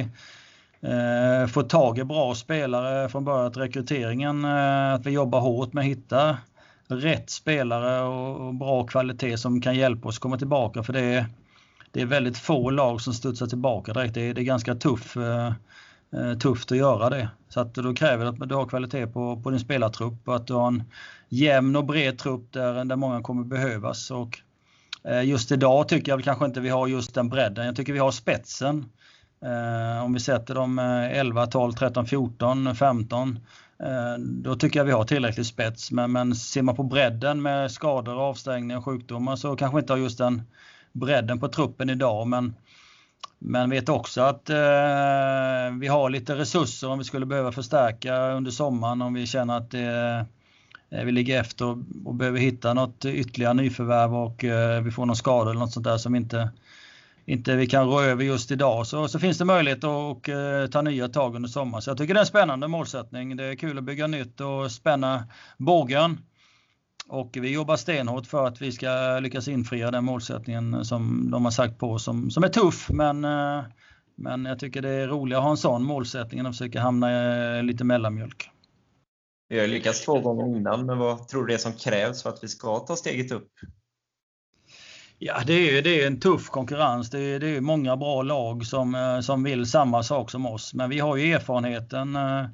eh, 0.81 1.47
får 1.49 1.62
tag 1.62 1.99
i 1.99 2.05
bra 2.05 2.35
spelare 2.35 3.09
från 3.09 3.25
början. 3.25 3.53
till 3.53 3.62
Rekryteringen, 3.62 4.44
att 4.44 5.07
vi 5.07 5.11
jobbar 5.11 5.40
hårt 5.40 5.73
med 5.73 5.83
att 5.83 5.88
hitta 5.88 6.37
rätt 6.88 7.31
spelare 7.31 8.03
och 8.03 8.55
bra 8.55 8.87
kvalitet 8.87 9.38
som 9.38 9.61
kan 9.61 9.75
hjälpa 9.75 10.09
oss 10.09 10.18
komma 10.18 10.38
tillbaka. 10.38 10.83
För 10.83 10.92
det 10.92 11.01
är, 11.01 11.27
det 11.92 12.01
är 12.01 12.07
väldigt 12.07 12.38
få 12.38 12.70
lag 12.70 13.01
som 13.01 13.14
studsar 13.14 13.46
tillbaka 13.46 13.92
direkt. 13.92 14.14
Det 14.14 14.20
är, 14.20 14.35
det 14.35 14.40
är 14.40 14.44
ganska 14.44 14.74
tuff, 14.74 15.16
eh, 15.16 15.53
eh, 16.12 16.38
tufft 16.38 16.72
att 16.72 16.79
göra 16.79 17.11
det. 17.11 17.29
Så 17.48 17.61
att 17.61 17.74
då 17.74 17.94
kräver 17.94 18.24
det 18.24 18.31
att 18.31 18.48
du 18.48 18.55
har 18.55 18.66
kvalitet 18.66 19.07
på, 19.07 19.40
på 19.42 19.51
din 19.51 19.61
spelartrupp 19.61 20.29
och 20.29 20.37
att 20.37 20.46
du 20.46 20.55
har 20.55 20.66
en 20.66 20.85
jämn 21.29 21.77
och 21.77 21.85
bred 21.85 22.18
trupp 22.18 22.53
där, 22.53 22.85
där 22.85 22.96
många 22.96 23.22
kommer 23.22 23.44
behövas. 23.44 24.11
Och, 24.11 24.38
eh, 25.05 25.24
just 25.24 25.53
idag 25.53 25.88
tycker 25.88 26.12
jag 26.12 26.24
kanske 26.24 26.44
inte 26.44 26.61
vi 26.61 26.68
har 26.68 26.87
just 26.87 27.14
den 27.14 27.29
bredden. 27.29 27.66
Jag 27.66 27.77
tycker 27.77 27.92
vi 27.92 27.98
har 27.98 28.11
spetsen. 28.11 28.87
Eh, 29.44 30.05
om 30.05 30.12
vi 30.12 30.20
sätter 30.20 30.55
dem 30.55 30.79
11, 30.79 31.46
12, 31.46 31.72
13, 31.72 32.07
14, 32.07 32.74
15 32.74 33.38
då 34.18 34.55
tycker 34.55 34.81
jag 34.81 34.85
vi 34.85 34.92
har 34.92 35.05
tillräcklig 35.05 35.46
spets. 35.46 35.90
Men, 35.90 36.12
men 36.12 36.35
ser 36.35 36.62
man 36.62 36.77
på 36.77 36.83
bredden 36.83 37.42
med 37.42 37.70
skador, 37.70 38.29
avstängningar 38.29 38.79
och 38.79 38.85
sjukdomar 38.85 39.37
så 39.37 39.57
kanske 39.57 39.77
vi 39.77 39.81
inte 39.81 39.92
har 39.92 39.98
just 39.98 40.18
den 40.18 40.42
bredden 40.99 41.41
på 41.41 41.49
truppen 41.49 41.91
idag. 41.91 42.27
Men, 42.27 42.55
men 43.39 43.71
vet 43.71 43.89
också 43.89 44.21
att 44.21 44.51
eh, 44.51 44.57
vi 45.81 45.87
har 45.89 46.11
lite 46.11 46.35
resurser 46.35 46.89
om 46.89 46.99
vi 46.99 47.05
skulle 47.05 47.27
behöva 47.27 47.53
förstärka 47.53 48.31
under 48.31 48.51
sommaren 48.51 49.03
om 49.03 49.15
vi 49.15 49.27
känner 49.27 49.57
att 49.57 49.75
eh, 49.75 51.05
vi 51.05 51.13
ligger 51.13 51.41
efter 51.41 51.65
och, 51.65 51.79
och, 52.05 52.15
behöver 52.15 52.39
hitta 52.39 52.75
något 52.75 53.05
ytterligare 53.05 53.55
nyförvärv 53.55 54.15
och 54.15 54.45
eh, 54.45 54.83
vi 54.83 54.91
får 54.91 55.07
någon 55.07 55.17
skada 55.17 55.51
eller 55.51 55.61
något 55.61 55.73
sånt 55.73 55.87
där 55.87 55.97
som 55.97 56.15
inte, 56.15 56.51
inte 57.27 57.57
vi 57.57 57.67
kan 57.67 57.87
rå 57.87 58.01
över 58.01 58.25
just 58.25 58.51
idag. 58.51 58.87
Så, 58.87 59.09
så 59.09 59.19
finns 59.19 59.39
det 59.39 59.45
möjlighet 59.45 59.79
att 59.79 59.85
och, 59.85 60.29
eh, 60.29 60.67
ta 60.67 60.83
nya 60.83 61.09
tag 61.09 61.37
under 61.37 61.49
sommaren. 61.49 61.83
Så 61.83 61.91
jag 61.91 61.99
tycker 61.99 62.15
det 62.15 62.19
är 62.19 62.23
en 62.23 62.27
spännande 62.27 62.69
målsättning. 62.69 63.37
Det 63.37 63.45
är 63.45 63.55
kul 63.55 63.79
att 63.79 63.85
bygga 63.85 64.07
nytt 64.07 64.41
och 64.41 64.73
spänna 64.73 65.25
bågen. 65.57 66.19
Och 67.09 67.31
vi 67.40 67.53
jobbar 67.53 67.77
stenhårt 67.77 68.27
för 68.27 68.47
att 68.47 68.62
vi 68.62 68.73
ska 68.73 69.18
lyckas 69.23 69.49
infria 69.49 69.90
den 69.90 70.05
målsättningen 70.05 70.85
som 70.85 71.31
de 71.31 71.44
har 71.44 71.53
sagt 71.53 71.79
på 71.79 71.99
som, 71.99 72.31
som 72.31 72.44
är 72.44 72.49
tuff 72.49 72.90
men, 72.90 73.25
eh, 73.25 73.64
men 74.14 74.44
jag 74.44 74.59
tycker 74.59 74.83
det 74.83 74.90
är 74.90 75.09
roligare 75.09 75.38
att 75.38 75.44
ha 75.44 75.51
en 75.51 75.57
sån 75.57 75.85
målsättning 75.85 76.40
än 76.40 76.47
att 76.47 76.59
försöka 76.59 76.81
hamna 76.81 77.59
i 77.59 77.62
lite 77.62 77.85
mellanmjölk. 77.85 78.51
Vi 79.49 79.61
har 79.61 79.66
lyckats 79.66 80.05
två 80.05 80.21
gånger 80.21 80.57
innan, 80.57 80.87
men 80.87 80.99
vad 80.99 81.29
tror 81.29 81.40
du 81.40 81.47
det 81.47 81.55
är 81.55 81.59
som 81.59 81.73
krävs 81.73 82.23
för 82.23 82.31
att 82.31 82.44
vi 82.44 82.49
ska 82.49 82.79
ta 82.79 82.97
steget 82.97 83.33
upp? 83.33 83.53
Ja, 85.18 85.42
det 85.47 85.53
är, 85.53 85.83
det 85.83 86.03
är 86.03 86.07
en 86.07 86.21
tuff 86.21 86.49
konkurrens. 86.49 87.11
Det 87.11 87.18
är, 87.18 87.40
det 87.40 87.57
är 87.57 87.61
många 87.61 87.97
bra 87.97 88.23
lag 88.23 88.66
som, 88.66 88.94
eh, 88.94 89.21
som 89.21 89.42
vill 89.42 89.66
samma 89.66 90.03
sak 90.03 90.31
som 90.31 90.47
oss. 90.47 90.75
Men 90.75 90.90
vi 90.90 90.99
har 90.99 91.16
ju 91.16 91.33
erfarenheten 91.33 92.16
eh, 92.16 92.44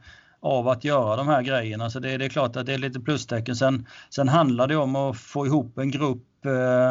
av 0.44 0.68
att 0.68 0.84
göra 0.84 1.16
de 1.16 1.28
här 1.28 1.42
grejerna. 1.42 1.90
Så 1.90 2.00
det, 2.00 2.16
det 2.16 2.24
är 2.24 2.28
klart 2.28 2.56
att 2.56 2.66
det 2.66 2.74
är 2.74 2.78
lite 2.78 3.00
plustecken. 3.00 3.56
Sen, 3.56 3.86
sen 4.10 4.28
handlar 4.28 4.66
det 4.66 4.76
om 4.76 4.96
att 4.96 5.16
få 5.16 5.46
ihop 5.46 5.78
en 5.78 5.90
grupp 5.90 6.46
eh, 6.46 6.90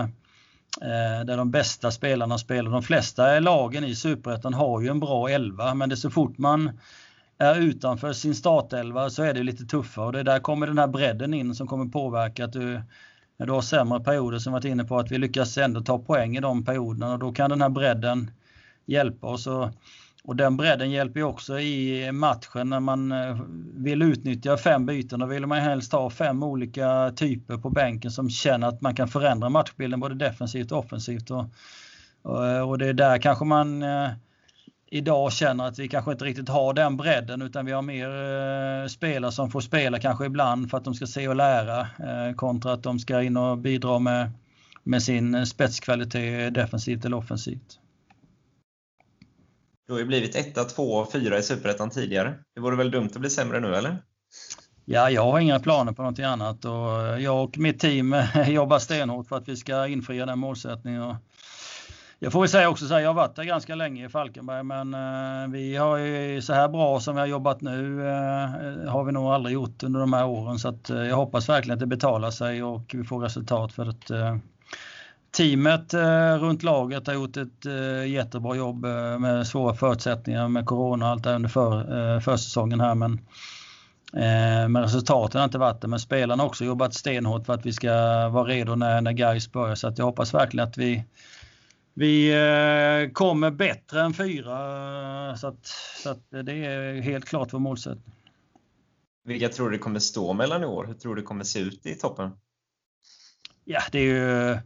eh 0.81 1.25
där 1.25 1.37
de 1.37 1.51
bästa 1.51 1.91
spelarna 1.91 2.37
spelar. 2.37 2.71
De 2.71 2.83
flesta 2.83 3.39
lagen 3.39 3.83
i 3.83 3.95
Superettan 3.95 4.53
har 4.53 4.81
ju 4.81 4.87
en 4.87 4.99
bra 4.99 5.29
elva 5.29 5.73
men 5.73 5.89
det 5.89 5.93
är 5.93 5.97
så 5.97 6.09
fort 6.09 6.37
man 6.37 6.79
är 7.37 7.59
utanför 7.59 8.13
sin 8.13 8.35
startelva 8.35 9.09
så 9.09 9.23
är 9.23 9.33
det 9.33 9.43
lite 9.43 9.65
tuffare 9.65 10.05
och 10.05 10.13
det 10.13 10.23
där 10.23 10.39
kommer 10.39 10.67
den 10.67 10.77
här 10.77 10.87
bredden 10.87 11.33
in 11.33 11.55
som 11.55 11.67
kommer 11.67 11.85
påverka 11.85 12.45
att 12.45 12.53
du 12.53 12.81
när 13.37 13.45
du 13.45 13.53
har 13.53 13.61
sämre 13.61 13.99
perioder 13.99 14.39
som 14.39 14.53
varit 14.53 14.65
inne 14.65 14.83
på 14.83 14.99
att 14.99 15.11
vi 15.11 15.17
lyckas 15.17 15.57
ändå 15.57 15.81
ta 15.81 15.99
poäng 15.99 16.37
i 16.37 16.39
de 16.39 16.65
perioderna 16.65 17.13
och 17.13 17.19
då 17.19 17.31
kan 17.31 17.49
den 17.49 17.61
här 17.61 17.69
bredden 17.69 18.31
hjälpa 18.85 19.27
oss. 19.27 19.47
Och 19.47 19.69
och 20.25 20.35
den 20.35 20.57
bredden 20.57 20.91
hjälper 20.91 21.19
ju 21.19 21.25
också 21.25 21.59
i 21.59 22.11
matchen 22.11 22.69
när 22.69 22.79
man 22.79 23.11
eh, 23.11 23.39
vill 23.73 24.01
utnyttja 24.01 24.57
fem 24.57 24.85
byten. 24.85 25.19
Då 25.19 25.25
vill 25.25 25.45
man 25.45 25.59
helst 25.59 25.91
ha 25.91 26.09
fem 26.09 26.43
olika 26.43 27.11
typer 27.15 27.57
på 27.57 27.69
bänken 27.69 28.11
som 28.11 28.29
känner 28.29 28.67
att 28.67 28.81
man 28.81 28.95
kan 28.95 29.07
förändra 29.07 29.49
matchbilden 29.49 29.99
både 29.99 30.15
defensivt 30.15 30.71
och 30.71 30.79
offensivt. 30.79 31.31
Och, 31.31 32.47
eh, 32.47 32.69
och, 32.69 32.77
det 32.77 32.87
är 32.87 32.93
där 32.93 33.17
kanske 33.17 33.45
man 33.45 33.83
eh, 33.83 34.09
idag 34.91 35.33
känner 35.33 35.67
att 35.67 35.79
vi 35.79 35.87
kanske 35.87 36.11
inte 36.11 36.25
riktigt 36.25 36.49
har 36.49 36.73
den 36.73 36.97
bredden 36.97 37.41
utan 37.41 37.65
vi 37.65 37.71
har 37.71 37.81
mer 37.81 38.09
eh, 38.09 38.87
spelare 38.87 39.31
som 39.31 39.51
får 39.51 39.61
spela 39.61 39.99
kanske 39.99 40.25
ibland 40.25 40.69
för 40.69 40.77
att 40.77 40.83
de 40.83 40.93
ska 40.93 41.07
se 41.07 41.27
och 41.27 41.35
lära 41.35 41.87
kontra 42.35 42.73
att 42.73 42.83
de 42.83 42.99
ska 42.99 43.21
in 43.21 43.37
och 43.37 43.57
bidra 43.57 43.99
med, 43.99 44.31
med 44.83 45.03
sin 45.03 45.45
spetskvalitet 45.45 46.53
defensivt 46.53 47.05
eller 47.05 47.17
offensivt. 47.17 47.79
Du 49.87 49.93
har 49.93 49.99
ju 49.99 50.05
blivit 50.05 50.35
etta, 50.35 50.63
två 50.63 50.93
och 50.93 51.11
fyra 51.11 51.37
i 51.37 51.43
Superettan 51.43 51.89
tidigare. 51.89 52.33
Det 52.55 52.61
vore 52.61 52.75
väl 52.75 52.91
dumt 52.91 53.09
att 53.13 53.19
bli 53.19 53.29
sämre 53.29 53.59
nu, 53.59 53.75
eller? 53.75 53.97
Ja, 54.85 55.09
jag 55.09 55.31
har 55.31 55.39
inga 55.39 55.59
planer 55.59 55.91
på 55.91 56.01
någonting 56.01 56.25
annat 56.25 56.65
och 56.65 57.21
jag 57.21 57.43
och 57.43 57.57
mitt 57.57 57.79
team 57.79 58.13
eh, 58.13 58.49
jobbar 58.49 58.79
stenhårt 58.79 59.27
för 59.27 59.35
att 59.35 59.47
vi 59.47 59.55
ska 59.55 59.87
infria 59.87 60.25
den 60.25 60.39
målsättningen. 60.39 61.15
Jag 62.19 62.31
får 62.31 62.39
väl 62.39 62.49
säga 62.49 62.69
också 62.69 62.87
så 62.87 62.93
här, 62.93 63.01
jag 63.01 63.09
har 63.09 63.13
varit 63.13 63.35
där 63.35 63.43
ganska 63.43 63.75
länge 63.75 64.05
i 64.05 64.09
Falkenberg 64.09 64.63
men 64.63 64.93
eh, 64.93 65.51
vi 65.51 65.75
har 65.75 65.97
ju 65.97 66.41
så 66.41 66.53
här 66.53 66.69
bra 66.69 66.99
som 66.99 67.15
vi 67.15 67.19
har 67.19 67.27
jobbat 67.27 67.61
nu 67.61 68.07
eh, 68.07 68.91
har 68.91 69.03
vi 69.03 69.11
nog 69.11 69.25
aldrig 69.25 69.53
gjort 69.53 69.83
under 69.83 69.99
de 69.99 70.13
här 70.13 70.25
åren 70.25 70.59
så 70.59 70.67
att 70.67 70.89
jag 70.89 71.15
hoppas 71.15 71.49
verkligen 71.49 71.73
att 71.73 71.79
det 71.79 71.87
betalar 71.87 72.31
sig 72.31 72.63
och 72.63 72.91
vi 72.93 73.03
får 73.03 73.19
resultat 73.19 73.73
för 73.73 73.85
att 73.85 74.11
teamet 75.33 75.93
eh, 75.93 76.35
runt 76.39 76.63
laget 76.63 77.07
har 77.07 77.13
gjort 77.13 77.37
ett 77.37 77.65
eh, 77.65 78.05
jättebra 78.05 78.55
jobb 78.55 78.81
med 79.19 79.47
svåra 79.47 79.73
förutsättningar 79.75 80.47
med 80.47 80.65
Corona 80.65 81.05
och 81.05 81.11
allt 81.11 81.23
det 81.23 81.35
under 81.35 81.49
för, 81.49 82.19
försäsongen 82.19 82.81
här 82.81 82.95
men 82.95 83.21
men 84.69 84.77
resultaten 84.77 85.39
har 85.39 85.45
inte 85.45 85.57
varit 85.57 85.81
det. 85.81 85.87
Men 85.87 85.99
spelarna 85.99 86.43
har 86.43 86.47
också 86.47 86.65
jobbat 86.65 86.93
stenhårt 86.93 87.45
för 87.45 87.53
att 87.53 87.65
vi 87.65 87.73
ska 87.73 87.89
vara 88.29 88.47
redo 88.47 88.75
när, 88.75 89.01
när 89.01 89.11
Gais 89.11 89.51
börjar. 89.51 89.75
Så 89.75 89.87
att 89.87 89.97
jag 89.97 90.05
hoppas 90.05 90.33
verkligen 90.33 90.67
att 90.67 90.77
vi, 90.77 91.03
vi 91.93 92.29
eh, 92.31 93.11
kommer 93.11 93.51
bättre 93.51 94.01
än 94.01 94.13
fyra 94.13 95.37
så 95.37 95.47
att, 95.47 95.67
så 96.03 96.09
att 96.09 96.29
det 96.29 96.65
är 96.65 97.01
helt 97.01 97.25
klart 97.25 97.53
vår 97.53 97.59
målsättning. 97.59 98.13
Vilka 99.25 99.49
tror 99.49 99.69
du 99.69 99.77
kommer 99.77 99.99
stå 99.99 100.33
mellan 100.33 100.63
i 100.63 100.65
år? 100.65 100.85
Hur 100.85 100.93
tror 100.93 101.15
du 101.15 101.21
det 101.21 101.27
kommer 101.27 101.43
se 101.43 101.59
ut 101.59 101.85
i 101.85 101.95
toppen? 101.95 102.31
Ja, 103.65 103.81
det 103.91 103.99
är 103.99 104.03
ju 104.03 104.57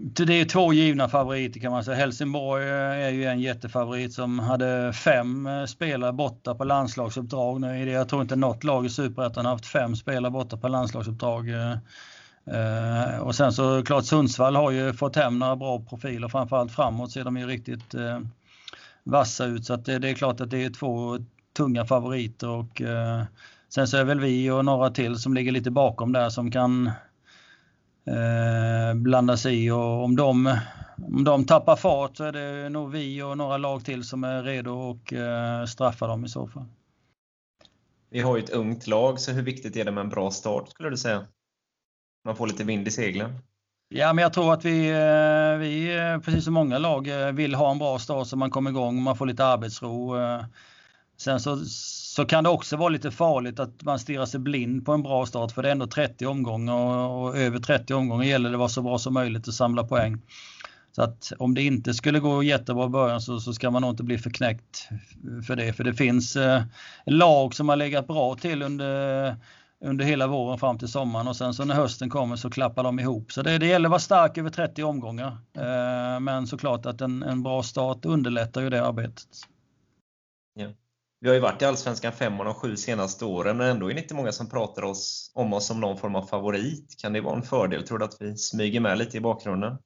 det 0.00 0.40
är 0.40 0.44
två 0.44 0.72
givna 0.72 1.08
favoriter 1.08 1.60
kan 1.60 1.72
man 1.72 1.84
säga. 1.84 1.96
Helsingborg 1.96 2.64
eh, 2.64 3.06
är 3.06 3.10
ju 3.10 3.24
en 3.24 3.40
jättefavorit 3.40 4.12
som 4.12 4.38
hade 4.38 4.92
fem 4.92 5.46
eh, 5.46 5.64
spelare 5.64 6.12
borta 6.12 6.54
på 6.54 6.64
landslagsuppdrag. 6.64 7.60
Nu 7.60 7.90
jag 7.90 8.08
tror 8.08 8.22
inte 8.22 8.36
något 8.36 8.64
lag 8.64 8.86
i 8.86 8.88
Superettan 8.88 9.44
har 9.44 9.52
haft 9.52 9.66
fem 9.66 9.96
spelare 9.96 10.30
borta 10.30 10.56
på 10.56 10.68
landslagsuppdrag. 10.68 11.48
Eh, 11.48 13.18
och 13.20 13.34
sen 13.34 13.52
så 13.52 13.82
klart 13.84 14.04
Sundsvall 14.04 14.56
har 14.56 14.70
ju 14.70 14.92
fått 14.92 15.16
hem 15.16 15.38
några 15.38 15.56
bra 15.56 15.80
profiler, 15.80 16.28
framförallt 16.28 16.72
framåt 16.72 17.12
ser 17.12 17.24
de 17.24 17.36
ju 17.36 17.46
riktigt 17.46 17.94
vassa 19.04 19.44
ut. 19.44 19.64
Så 19.64 19.74
att 19.74 19.84
det, 19.84 19.98
det, 19.98 20.10
är 20.10 20.14
klart 20.14 20.40
att 20.40 20.50
det 20.50 20.64
är 20.64 20.70
två 20.70 21.18
tunga 21.56 21.84
favoriter 21.84 22.48
och 22.48 22.82
sen 23.74 23.88
så 23.88 23.96
är 23.96 24.04
väl 24.04 24.20
vi 24.20 24.50
och 24.50 24.64
några 24.64 24.90
till 24.90 25.16
som 25.16 25.34
ligger 25.34 25.52
lite 25.52 25.70
bakom 25.70 26.12
där 26.12 26.28
som 26.28 26.50
kan 26.50 26.90
blanda 28.94 29.36
sig 29.36 29.64
i 29.64 29.70
och 29.70 30.04
om 30.04 30.16
de, 30.16 30.58
om 30.96 31.24
de 31.24 31.44
tappar 31.44 31.76
fart 31.76 32.16
så 32.16 32.24
är 32.24 32.32
det 32.32 32.68
nog 32.68 32.90
vi 32.90 33.22
och 33.22 33.38
några 33.38 33.56
lag 33.56 33.84
till 33.84 34.04
som 34.04 34.24
är 34.24 34.42
redo 34.42 34.90
att 34.90 35.68
straffa 35.68 36.06
dem 36.06 36.24
i 36.24 36.28
så 36.28 36.46
fall. 36.46 36.64
Vi 38.10 38.20
har 38.20 38.36
ju 38.36 38.42
ett 38.42 38.50
ungt 38.50 38.86
lag, 38.86 39.20
så 39.20 39.32
hur 39.32 39.42
viktigt 39.42 39.76
är 39.76 39.84
det 39.84 39.92
med 39.92 40.00
en 40.00 40.08
bra 40.08 40.30
start 40.30 40.68
skulle 40.68 40.90
du 40.90 40.96
säga? 40.96 41.26
man 42.24 42.36
får 42.36 42.46
lite 42.46 42.64
vind 42.64 42.88
i 42.88 42.90
seglen? 42.90 43.38
Ja, 43.88 44.12
men 44.12 44.22
jag 44.22 44.32
tror 44.32 44.52
att 44.52 44.64
vi, 44.64 44.88
eh, 44.88 45.58
vi, 45.58 45.96
eh, 45.96 46.18
precis 46.18 46.44
som 46.44 46.54
många 46.54 46.78
lag, 46.78 47.08
eh, 47.08 47.32
vill 47.32 47.54
ha 47.54 47.70
en 47.70 47.78
bra 47.78 47.98
start 47.98 48.26
så 48.26 48.36
man 48.36 48.50
kommer 48.50 48.70
igång 48.70 48.96
och 48.96 49.02
man 49.02 49.16
får 49.16 49.26
lite 49.26 49.44
arbetsro. 49.44 50.16
Sen 51.20 51.40
så, 51.40 51.56
så 51.66 52.24
kan 52.24 52.44
det 52.44 52.50
också 52.50 52.76
vara 52.76 52.88
lite 52.88 53.10
farligt 53.10 53.60
att 53.60 53.82
man 53.82 53.98
stirrar 53.98 54.26
sig 54.26 54.40
blind 54.40 54.86
på 54.86 54.92
en 54.92 55.02
bra 55.02 55.26
start 55.26 55.52
för 55.52 55.62
det 55.62 55.68
är 55.68 55.72
ändå 55.72 55.86
30 55.86 56.26
omgångar 56.26 56.74
och, 56.74 57.22
och 57.22 57.38
över 57.38 57.58
30 57.58 57.94
omgångar 57.94 58.24
gäller 58.24 58.50
det 58.50 58.54
att 58.54 58.58
vara 58.58 58.68
så 58.68 58.82
bra 58.82 58.98
som 58.98 59.14
möjligt 59.14 59.48
och 59.48 59.54
samla 59.54 59.84
poäng. 59.84 60.22
Så 60.92 61.02
att 61.02 61.32
om 61.38 61.54
det 61.54 61.62
inte 61.62 61.94
skulle 61.94 62.20
gå 62.20 62.42
jättebra 62.42 62.86
i 62.86 62.88
början 62.88 63.20
så, 63.20 63.40
så 63.40 63.52
ska 63.52 63.70
man 63.70 63.82
nog 63.82 63.90
inte 63.90 64.02
bli 64.02 64.18
förknäckt 64.18 64.88
för 65.46 65.56
det. 65.56 65.72
För 65.72 65.84
det 65.84 65.94
finns 65.94 66.36
eh, 66.36 66.62
lag 67.06 67.54
som 67.54 67.68
har 67.68 67.76
legat 67.76 68.06
bra 68.06 68.34
till 68.34 68.62
under 68.62 69.36
under 69.80 70.04
hela 70.04 70.26
våren 70.26 70.58
fram 70.58 70.78
till 70.78 70.88
sommaren 70.88 71.28
och 71.28 71.36
sen 71.36 71.54
så 71.54 71.64
när 71.64 71.74
hösten 71.74 72.10
kommer 72.10 72.36
så 72.36 72.50
klappar 72.50 72.84
de 72.84 73.00
ihop. 73.00 73.32
Så 73.32 73.42
det, 73.42 73.58
det 73.58 73.66
gäller 73.66 73.86
att 73.86 73.90
vara 73.90 74.00
stark 74.00 74.38
över 74.38 74.50
30 74.50 74.82
omgångar. 74.82 75.38
Eh, 75.54 76.20
men 76.20 76.46
såklart 76.46 76.86
att 76.86 77.00
en, 77.00 77.22
en 77.22 77.42
bra 77.42 77.62
start 77.62 78.04
underlättar 78.04 78.60
ju 78.60 78.70
det 78.70 78.86
arbetet. 78.86 79.28
Ja. 80.54 80.68
Vi 81.20 81.28
har 81.28 81.34
ju 81.34 81.40
varit 81.40 81.62
i 81.62 81.64
Allsvenskan 81.64 82.12
fem 82.12 82.40
av 82.40 82.44
de 82.44 82.54
sju 82.54 82.76
senaste 82.76 83.24
åren 83.24 83.56
men 83.56 83.66
ändå 83.66 83.90
är 83.90 83.94
det 83.94 84.00
inte 84.00 84.14
många 84.14 84.32
som 84.32 84.50
pratar 84.50 84.82
oss, 84.82 85.32
om 85.34 85.52
oss 85.52 85.66
som 85.66 85.80
någon 85.80 85.98
form 85.98 86.14
av 86.14 86.22
favorit. 86.22 86.94
Kan 87.00 87.12
det 87.12 87.20
vara 87.20 87.36
en 87.36 87.42
fördel, 87.42 87.86
tror 87.86 87.98
du, 87.98 88.04
att 88.04 88.16
vi 88.20 88.36
smyger 88.36 88.80
med 88.80 88.98
lite 88.98 89.16
i 89.16 89.20
bakgrunden? 89.20 89.78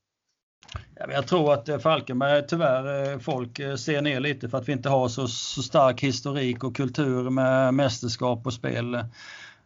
Ja, 0.94 1.06
jag 1.12 1.26
tror 1.26 1.52
att 1.52 1.68
eh, 1.68 1.78
Falkenberg 1.78 2.38
eh, 2.38 2.44
tyvärr 2.44 3.12
eh, 3.12 3.18
folk 3.18 3.56
ser 3.56 4.02
ner 4.02 4.20
lite 4.20 4.48
för 4.48 4.58
att 4.58 4.68
vi 4.68 4.72
inte 4.72 4.88
har 4.88 5.08
så, 5.08 5.28
så 5.28 5.62
stark 5.62 6.02
historik 6.02 6.64
och 6.64 6.76
kultur 6.76 7.30
med 7.30 7.74
mästerskap 7.74 8.46
och 8.46 8.52
spel 8.52 9.04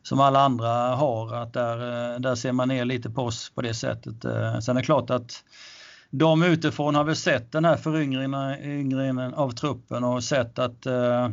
som 0.02 0.20
alla 0.20 0.40
andra 0.40 0.68
har. 0.94 1.34
Att 1.34 1.52
där, 1.52 2.18
där 2.18 2.34
ser 2.34 2.52
man 2.52 2.68
ner 2.68 2.84
lite 2.84 3.10
på 3.10 3.22
oss 3.22 3.52
på 3.54 3.62
det 3.62 3.74
sättet. 3.74 4.22
Sen 4.64 4.76
är 4.76 4.80
det 4.80 4.82
klart 4.82 5.10
att 5.10 5.44
de 6.10 6.42
utifrån 6.42 6.94
har 6.94 7.04
väl 7.04 7.16
sett 7.16 7.52
den 7.52 7.64
här 7.64 7.76
föryngringen 7.76 9.34
av 9.34 9.50
truppen 9.50 10.04
och 10.04 10.24
sett 10.24 10.58
att, 10.58 10.86
eh, 10.86 11.28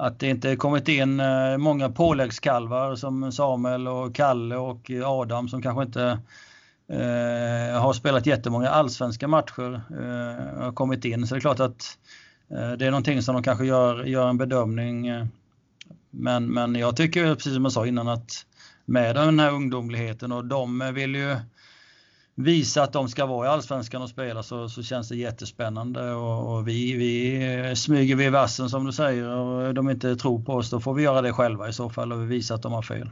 att 0.00 0.18
det 0.18 0.26
inte 0.28 0.56
kommit 0.56 0.88
in 0.88 1.20
eh, 1.20 1.56
många 1.58 1.90
påläggskalvar 1.90 2.96
som 2.96 3.32
Samuel 3.32 3.88
och 3.88 4.14
Kalle 4.14 4.56
och 4.56 4.90
Adam 5.04 5.48
som 5.48 5.62
kanske 5.62 5.82
inte 5.82 6.02
eh, 6.88 7.80
har 7.80 7.92
spelat 7.92 8.26
jättemånga 8.26 8.68
allsvenska 8.68 9.28
matcher 9.28 9.74
eh, 9.90 10.62
har 10.62 10.72
kommit 10.72 11.04
in. 11.04 11.26
Så 11.26 11.34
det 11.34 11.38
är 11.38 11.40
klart 11.40 11.60
att 11.60 11.98
det 12.48 12.86
är 12.86 12.90
någonting 12.90 13.22
som 13.22 13.34
de 13.34 13.42
kanske 13.42 13.64
gör, 13.64 14.04
gör 14.04 14.28
en 14.28 14.38
bedömning 14.38 15.08
men, 16.10 16.46
men 16.46 16.74
jag 16.74 16.96
tycker 16.96 17.34
precis 17.34 17.54
som 17.54 17.64
jag 17.64 17.72
sa 17.72 17.86
innan 17.86 18.08
att 18.08 18.46
med 18.84 19.16
den 19.16 19.40
här 19.40 19.52
ungdomligheten 19.52 20.32
och 20.32 20.44
de 20.44 20.92
vill 20.94 21.14
ju 21.14 21.36
visa 22.44 22.82
att 22.82 22.92
de 22.92 23.08
ska 23.08 23.26
vara 23.26 23.46
i 23.46 23.50
Allsvenskan 23.50 24.02
och 24.02 24.08
spela 24.08 24.42
så, 24.42 24.68
så 24.68 24.82
känns 24.82 25.08
det 25.08 25.16
jättespännande 25.16 26.12
och, 26.12 26.54
och 26.54 26.68
vi, 26.68 26.96
vi 26.96 27.76
smyger 27.76 28.16
vi 28.16 28.24
i 28.24 28.30
vassen 28.30 28.68
som 28.68 28.86
du 28.86 28.92
säger 28.92 29.28
och 29.28 29.74
de 29.74 29.90
inte 29.90 30.16
tror 30.16 30.42
på 30.42 30.52
oss 30.52 30.70
då 30.70 30.80
får 30.80 30.94
vi 30.94 31.02
göra 31.02 31.22
det 31.22 31.32
själva 31.32 31.68
i 31.68 31.72
så 31.72 31.90
fall 31.90 32.12
och 32.12 32.30
visa 32.30 32.54
att 32.54 32.62
de 32.62 32.72
har 32.72 32.82
fel. 32.82 33.08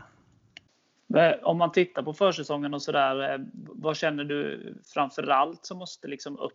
Om 1.42 1.58
man 1.58 1.72
tittar 1.72 2.02
på 2.02 2.12
försäsongen 2.12 2.74
och 2.74 2.82
sådär, 2.82 3.34
eh, 3.34 3.40
vad 3.52 3.96
känner 3.96 4.24
du 4.24 4.74
framförallt 4.94 5.66
som 5.66 5.78
måste 5.78 6.08
liksom 6.08 6.38
upp 6.38 6.52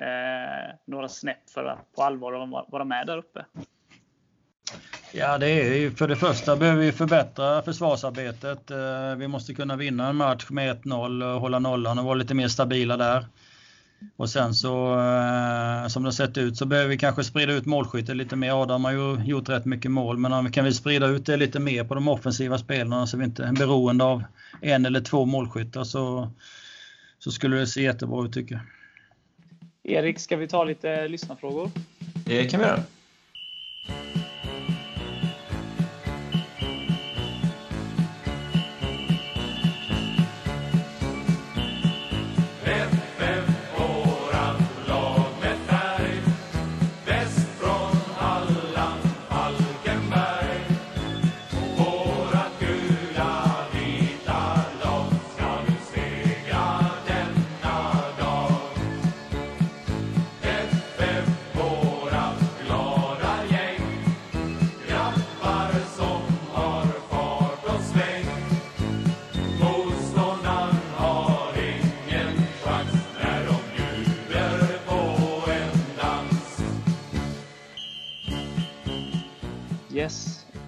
eh, 0.00 0.74
några 0.84 1.08
snäpp 1.08 1.50
för 1.50 1.64
att 1.64 1.92
på 1.92 2.02
allvar 2.02 2.66
vara 2.70 2.84
med 2.84 3.06
där 3.06 3.18
uppe? 3.18 3.44
Ja, 5.12 5.38
det 5.38 5.48
är 5.48 5.74
ju 5.74 5.90
för 5.90 6.08
det 6.08 6.16
första 6.16 6.56
behöver 6.56 6.82
vi 6.82 6.92
förbättra 6.92 7.62
försvarsarbetet. 7.62 8.70
Eh, 8.70 9.16
vi 9.16 9.28
måste 9.28 9.54
kunna 9.54 9.76
vinna 9.76 10.08
en 10.08 10.16
match 10.16 10.46
med 10.50 10.76
1-0 10.84 11.34
och 11.34 11.40
hålla 11.40 11.58
nollan 11.58 11.98
och 11.98 12.04
vara 12.04 12.14
lite 12.14 12.34
mer 12.34 12.48
stabila 12.48 12.96
där. 12.96 13.26
Och 14.16 14.30
sen 14.30 14.54
så 14.54 14.92
eh, 14.92 15.88
som 15.88 16.02
det 16.02 16.06
har 16.06 16.12
sett 16.12 16.38
ut 16.38 16.56
så 16.56 16.66
behöver 16.66 16.88
vi 16.88 16.98
kanske 16.98 17.24
sprida 17.24 17.52
ut 17.52 17.66
målskyttet 17.66 18.16
lite 18.16 18.36
mer. 18.36 18.62
Adam 18.62 18.84
har 18.84 18.92
ju 18.92 19.24
gjort 19.24 19.48
rätt 19.48 19.64
mycket 19.64 19.90
mål 19.90 20.18
men 20.18 20.32
om 20.32 20.44
vi 20.44 20.50
kan 20.50 20.64
vi 20.64 20.72
sprida 20.72 21.06
ut 21.06 21.26
det 21.26 21.36
lite 21.36 21.60
mer 21.60 21.84
på 21.84 21.94
de 21.94 22.08
offensiva 22.08 22.58
spelarna 22.58 23.06
så 23.06 23.16
vi 23.16 23.24
inte 23.24 23.44
är 23.44 23.52
beroende 23.52 24.04
av 24.04 24.22
en 24.60 24.86
eller 24.86 25.00
två 25.00 25.24
målskyttar 25.24 25.84
så, 25.84 26.30
så 27.18 27.30
skulle 27.30 27.56
det 27.56 27.66
se 27.66 27.82
jättebra 27.82 28.24
ut 28.24 28.32
tycker 28.32 28.54
jag. 28.54 28.64
Erik, 29.84 30.18
ska 30.18 30.36
vi 30.36 30.48
ta 30.48 30.64
lite 30.64 31.08
lyssnarfrågor? 31.08 31.70
Det 32.24 32.44
kan 32.44 32.60
vi 32.60 32.66
göra. 32.66 32.82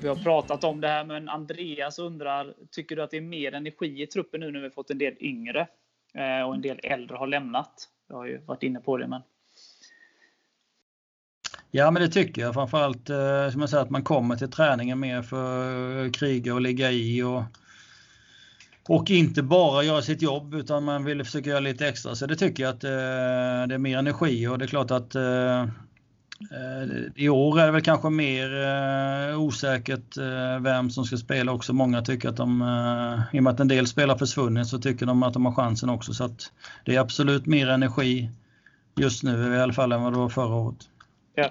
Vi 0.05 0.09
har 0.09 0.17
pratat 0.17 0.64
om 0.64 0.81
det 0.81 0.88
här, 0.88 1.05
men 1.05 1.29
Andreas 1.29 1.99
undrar, 1.99 2.55
tycker 2.71 2.97
du 2.97 3.03
att 3.03 3.11
det 3.11 3.17
är 3.17 3.21
mer 3.21 3.55
energi 3.55 4.03
i 4.03 4.07
truppen 4.07 4.40
nu 4.40 4.51
när 4.51 4.61
vi 4.61 4.71
fått 4.71 4.90
en 4.90 4.99
del 4.99 5.14
yngre 5.21 5.61
eh, 6.14 6.49
och 6.49 6.55
en 6.55 6.62
del 6.62 6.81
äldre 6.83 7.17
har 7.17 7.27
lämnat? 7.27 7.88
Jag 8.09 8.17
har 8.17 8.27
ju 8.27 8.38
varit 8.38 8.62
inne 8.62 8.81
på 8.81 8.97
det, 8.97 9.07
men. 9.07 9.23
Ja, 11.71 11.90
men 11.90 12.03
det 12.03 12.09
tycker 12.09 12.43
jag. 12.43 12.55
Framförallt 12.55 13.11
eh, 13.11 13.51
som 13.51 13.61
jag 13.61 13.71
säger, 13.71 13.83
att 13.83 13.90
man 13.90 14.05
kommer 14.05 14.37
till 14.37 14.51
träningen 14.51 15.01
mer 15.01 15.23
för 15.23 16.07
att 16.07 16.14
kriga 16.14 16.55
och 16.55 16.61
ligga 16.61 16.90
i. 16.90 17.23
Och, 17.23 17.43
och 18.88 19.11
inte 19.11 19.43
bara 19.43 19.83
göra 19.83 20.03
sitt 20.03 20.23
jobb 20.23 20.55
utan 20.55 20.85
man 20.85 21.05
vill 21.05 21.25
försöka 21.25 21.51
göra 21.51 21.61
lite 21.61 21.88
extra. 21.88 22.14
Så 22.14 22.27
det 22.27 22.37
tycker 22.37 22.62
jag 22.62 22.75
att 22.75 22.85
eh, 22.85 22.90
det 23.69 23.75
är 23.75 23.79
mer 23.79 23.99
energi 23.99 24.47
och 24.47 24.59
det 24.59 24.64
är 24.64 24.67
klart 24.67 24.90
att 24.90 25.14
eh 25.14 25.67
Eh, 26.51 27.25
i 27.25 27.29
år 27.29 27.61
är 27.61 27.67
det 27.67 27.73
väl 27.73 27.83
kanske 27.83 28.11
mer 28.11 28.63
eh, 28.63 29.41
osäkert 29.41 30.17
eh, 30.17 30.61
vem 30.61 30.91
som 30.91 31.05
ska 31.05 31.17
spela 31.17 31.53
också. 31.53 31.73
Många 31.73 32.03
tycker 32.03 32.29
att 32.29 32.37
de, 32.37 32.63
i 33.33 33.39
och 33.39 33.43
med 33.43 33.53
att 33.53 33.61
en 33.61 33.69
del 33.69 33.87
spelar 33.87 34.19
försvunnit, 34.19 34.67
så 34.67 34.79
tycker 34.79 35.07
de 35.07 35.23
att 35.23 35.33
de 35.33 35.47
har 35.47 35.53
chansen 35.53 35.91
också. 35.91 36.15
Så 36.15 36.25
att 36.25 36.53
det 36.85 36.95
är 36.95 37.01
absolut 37.01 37.47
mer 37.47 37.69
energi 37.69 38.31
just 38.97 39.23
nu 39.23 39.55
i 39.55 39.61
alla 39.61 39.73
fall 39.73 39.93
än 39.93 40.03
vad 40.03 40.13
det 40.13 40.19
var 40.19 40.29
förra 40.29 40.55
året. 40.55 40.89
Ja. 41.35 41.51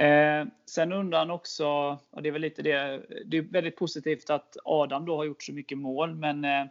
Eh, 0.00 0.46
sen 0.66 0.92
undrar 0.92 1.18
han 1.18 1.30
också, 1.30 1.66
och 2.10 2.22
det 2.22 2.28
är 2.28 2.32
väl 2.32 2.42
lite 2.42 2.62
det, 2.62 3.02
det 3.26 3.38
är 3.38 3.42
väldigt 3.42 3.76
positivt 3.76 4.30
att 4.30 4.56
Adam 4.64 5.06
då 5.06 5.16
har 5.16 5.24
gjort 5.24 5.42
så 5.42 5.52
mycket 5.52 5.78
mål, 5.78 6.14
men 6.14 6.44
eh, 6.44 6.66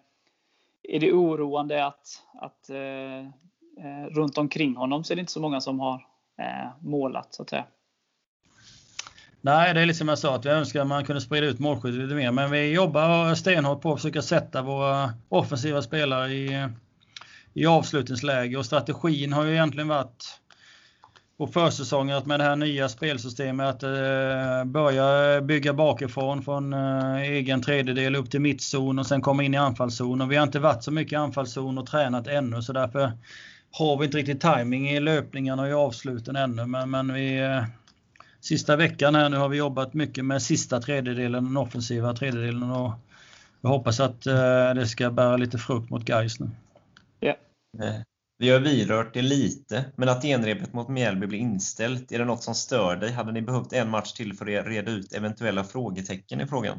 är 0.84 1.00
det 1.00 1.13
oroande 1.13 1.86
att, 1.86 2.08
att 2.34 2.70
eh, 2.70 3.30
runt 4.10 4.38
omkring 4.38 4.76
honom 4.76 5.04
så 5.04 5.13
är 5.13 5.15
det 5.15 5.20
inte 5.20 5.32
så 5.32 5.41
många 5.41 5.62
som 5.62 5.80
har 5.80 6.11
Eh, 6.41 6.69
målat 6.80 7.34
så 7.34 7.43
att 7.43 7.49
säga? 7.49 7.65
Nej, 9.41 9.73
det 9.73 9.82
är 9.82 9.86
lite 9.86 9.97
som 9.97 10.08
jag 10.08 10.19
sa, 10.19 10.36
att 10.36 10.45
vi 10.45 10.49
önskar 10.49 10.82
att 10.82 10.88
man 10.88 11.06
kunde 11.06 11.21
sprida 11.21 11.47
ut 11.47 11.60
målskyttet 11.60 11.99
lite 11.99 12.15
mer. 12.15 12.32
Men 12.32 12.51
vi 12.51 12.73
jobbar 12.73 13.36
stenhårt 13.36 13.82
på 13.82 13.93
att 13.93 13.99
försöka 13.99 14.21
sätta 14.21 14.62
våra 14.62 15.13
offensiva 15.30 15.82
spelare 15.82 16.34
i, 16.34 16.67
i 17.54 17.65
avslutningsläge. 17.65 18.58
Och 18.58 18.65
strategin 18.65 19.34
har 19.34 19.43
ju 19.43 19.51
egentligen 19.51 19.88
varit 19.88 20.41
på 21.38 21.47
försäsongen 21.47 22.17
att 22.17 22.25
med 22.25 22.39
det 22.39 22.43
här 22.43 22.56
nya 22.56 22.89
spelsystemet 22.89 23.67
att 23.67 23.84
eh, 23.84 24.65
börja 24.65 25.41
bygga 25.41 25.73
bakifrån 25.73 26.41
från 26.41 26.73
eh, 26.73 27.21
egen 27.21 27.62
tredjedel 27.62 28.15
upp 28.15 28.32
till 28.32 28.41
mittzon 28.41 28.99
och 28.99 29.08
sen 29.08 29.21
komma 29.21 29.43
in 29.43 29.54
i 29.54 29.58
anfallszon. 29.58 30.21
Och 30.21 30.32
vi 30.32 30.36
har 30.36 30.43
inte 30.43 30.60
varit 30.60 30.84
så 30.84 30.91
mycket 30.91 31.13
i 31.13 31.15
anfallszon 31.15 31.77
och 31.77 31.88
tränat 31.88 32.27
ännu 32.27 32.62
så 32.62 32.73
därför 32.73 33.12
har 33.71 33.97
vi 33.97 34.05
inte 34.05 34.17
riktigt 34.17 34.41
timing 34.41 34.89
i 34.89 34.99
löpningarna 34.99 35.62
och 35.62 35.69
i 35.69 35.73
avsluten 35.73 36.36
ännu. 36.36 36.65
Men, 36.65 36.89
men 36.89 37.13
vi, 37.13 37.39
eh, 37.39 37.63
sista 38.39 38.75
veckan 38.75 39.15
här 39.15 39.29
nu 39.29 39.38
har 39.38 39.49
vi 39.49 39.57
jobbat 39.57 39.93
mycket 39.93 40.25
med 40.25 40.41
sista 40.41 40.81
tredjedelen, 40.81 41.43
den 41.43 41.57
offensiva 41.57 42.13
tredjedelen. 42.13 42.71
Och 42.71 42.91
jag 43.62 43.69
hoppas 43.69 43.99
att 43.99 44.25
eh, 44.25 44.73
det 44.75 44.88
ska 44.88 45.12
bära 45.12 45.38
lite 45.38 45.57
frukt 45.57 45.89
mot 45.89 46.05
Gais 46.05 46.39
nu. 46.39 46.49
Ja. 47.19 47.36
Vi 48.38 48.49
har 48.49 48.60
vidrört 48.60 49.13
det 49.13 49.21
lite, 49.21 49.86
men 49.95 50.10
att 50.10 50.21
genrepet 50.21 50.73
mot 50.73 50.89
Mjällby 50.89 51.27
blir 51.27 51.39
inställt, 51.39 52.12
är 52.12 52.19
det 52.19 52.25
något 52.25 52.43
som 52.43 52.55
stör 52.55 52.95
dig? 52.95 53.12
Hade 53.12 53.31
ni 53.31 53.41
behövt 53.41 53.73
en 53.73 53.89
match 53.89 54.13
till 54.13 54.34
för 54.34 54.60
att 54.60 54.67
reda 54.67 54.91
ut 54.91 55.13
eventuella 55.13 55.63
frågetecken 55.63 56.41
i 56.41 56.47
frågan? 56.47 56.77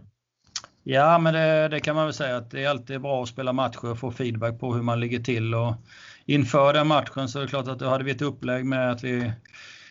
Ja, 0.83 1.19
men 1.19 1.35
det, 1.35 1.69
det, 1.69 1.81
kan 1.81 1.97
man 1.97 2.05
väl 2.05 2.15
säga 2.15 2.37
att 2.37 2.51
det 2.51 2.65
är 2.65 2.69
alltid 2.69 3.01
bra 3.01 3.23
att 3.23 3.29
spela 3.29 3.53
matcher 3.53 3.85
och 3.85 3.99
få 3.99 4.11
feedback 4.11 4.61
på 4.61 4.75
hur 4.75 4.83
man 4.83 5.01
ligger 5.01 5.21
till. 5.21 5.55
Och 5.55 5.75
inför 6.27 6.73
den 6.73 6.87
matchen 6.87 7.29
så 7.29 7.39
är 7.39 7.43
det 7.43 7.49
klart 7.49 7.69
att 7.69 7.79
då 7.79 7.89
hade 7.89 8.05
vi 8.05 8.11
ett 8.11 8.23
upplägg 8.23 8.65
med 8.65 8.91
att 8.91 9.05
vi 9.05 9.33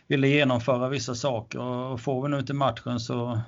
ville 0.07 0.27
genomföra 0.27 0.89
vissa 0.89 1.15
saker 1.15 1.59
och 1.59 2.01
får 2.01 2.23
vi 2.23 2.29
nu 2.29 2.39
inte 2.39 2.53
matchen 2.53 2.99
så 2.99 3.41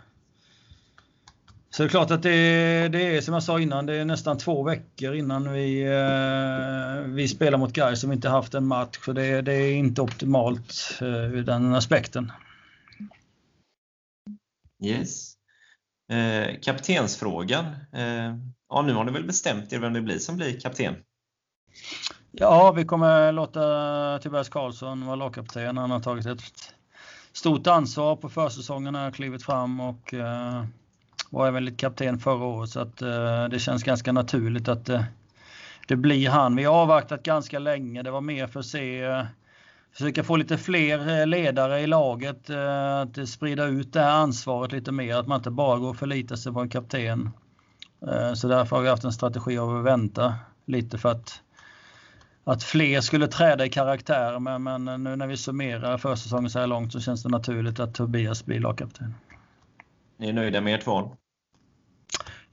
så 1.73 1.83
det 1.83 1.87
är 1.87 1.89
klart 1.89 2.11
att 2.11 2.23
det, 2.23 2.87
det, 2.87 3.17
är 3.17 3.21
som 3.21 3.33
jag 3.33 3.43
sa 3.43 3.59
innan, 3.59 3.85
det 3.85 3.95
är 3.95 4.05
nästan 4.05 4.37
två 4.37 4.63
veckor 4.63 5.15
innan 5.15 5.53
vi, 5.53 5.83
eh, 5.83 7.13
vi 7.13 7.27
spelar 7.27 7.57
mot 7.57 7.73
Gais 7.73 8.01
som 8.01 8.11
inte 8.11 8.29
haft 8.29 8.53
en 8.53 8.67
match. 8.67 8.99
Så 9.05 9.13
det, 9.13 9.41
det 9.41 9.53
är 9.53 9.73
inte 9.73 10.01
optimalt 10.01 10.97
eh, 11.01 11.07
ur 11.07 11.43
den 11.43 11.75
aspekten. 11.75 12.31
Yes. 14.83 15.33
Eh, 16.11 16.59
kaptensfrågan. 16.61 17.65
Eh, 17.93 18.37
ja, 18.69 18.81
nu 18.81 18.93
har 18.93 19.03
ni 19.03 19.11
väl 19.11 19.27
bestämt 19.27 19.73
er 19.73 19.79
vem 19.79 19.93
det 19.93 20.01
blir 20.01 20.19
som 20.19 20.37
blir 20.37 20.59
kapten? 20.59 20.95
Ja, 22.35 22.71
vi 22.71 22.85
kommer 22.85 23.31
låta 23.31 24.19
Tobias 24.19 24.49
Karlsson 24.49 25.05
vara 25.05 25.15
lagkapten. 25.15 25.77
Han 25.77 25.91
har 25.91 25.99
tagit 25.99 26.25
ett 26.25 26.41
stort 27.33 27.67
ansvar 27.67 28.15
på 28.15 28.29
försäsongen, 28.29 28.95
har 28.95 29.11
klivit 29.11 29.43
fram 29.43 29.79
och 29.79 30.13
eh, 30.13 30.65
var 31.29 31.47
även 31.47 31.65
lite 31.65 31.77
kapten 31.77 32.19
förra 32.19 32.45
året 32.45 32.69
så 32.69 32.79
att 32.79 33.01
eh, 33.01 33.45
det 33.45 33.59
känns 33.59 33.83
ganska 33.83 34.11
naturligt 34.11 34.67
att 34.67 34.89
eh, 34.89 35.03
det 35.87 35.95
blir 35.95 36.29
han. 36.29 36.55
Vi 36.55 36.63
har 36.63 36.75
avvaktat 36.75 37.23
ganska 37.23 37.59
länge. 37.59 38.03
Det 38.03 38.11
var 38.11 38.21
mer 38.21 38.47
för 38.47 38.59
att 38.59 38.65
se 38.65 39.01
eh, 39.01 39.25
försöka 39.91 40.23
få 40.23 40.35
lite 40.35 40.57
fler 40.57 41.19
eh, 41.19 41.27
ledare 41.27 41.79
i 41.79 41.87
laget, 41.87 42.49
eh, 42.49 42.99
att 42.99 43.29
sprida 43.29 43.65
ut 43.65 43.93
det 43.93 43.99
här 43.99 44.11
ansvaret 44.11 44.71
lite 44.71 44.91
mer, 44.91 45.15
att 45.15 45.27
man 45.27 45.39
inte 45.39 45.51
bara 45.51 45.79
går 45.79 45.89
och 45.89 45.97
förlitar 45.97 46.35
sig 46.35 46.53
på 46.53 46.59
en 46.59 46.69
kapten. 46.69 47.29
Så 48.35 48.47
därför 48.47 48.75
har 48.75 48.83
vi 48.83 48.89
haft 48.89 49.03
en 49.03 49.13
strategi 49.13 49.57
av 49.57 49.77
att 49.77 49.85
vänta 49.85 50.35
lite 50.65 50.97
för 50.97 51.09
att 51.09 51.41
att 52.43 52.63
fler 52.63 53.01
skulle 53.01 53.27
träda 53.27 53.65
i 53.65 53.69
karaktär 53.69 54.39
men, 54.39 54.63
men 54.63 55.03
nu 55.03 55.15
när 55.15 55.27
vi 55.27 55.37
summerar 55.37 55.97
försäsongen 55.97 56.49
så 56.49 56.59
här 56.59 56.67
långt 56.67 56.93
så 56.93 56.99
känns 56.99 57.23
det 57.23 57.29
naturligt 57.29 57.79
att 57.79 57.95
Tobias 57.95 58.45
blir 58.45 58.59
lagkapten. 58.59 59.13
Ni 60.17 60.29
är 60.29 60.33
nöjda 60.33 60.61
med 60.61 60.75
ert 60.75 60.87
val? 60.87 61.15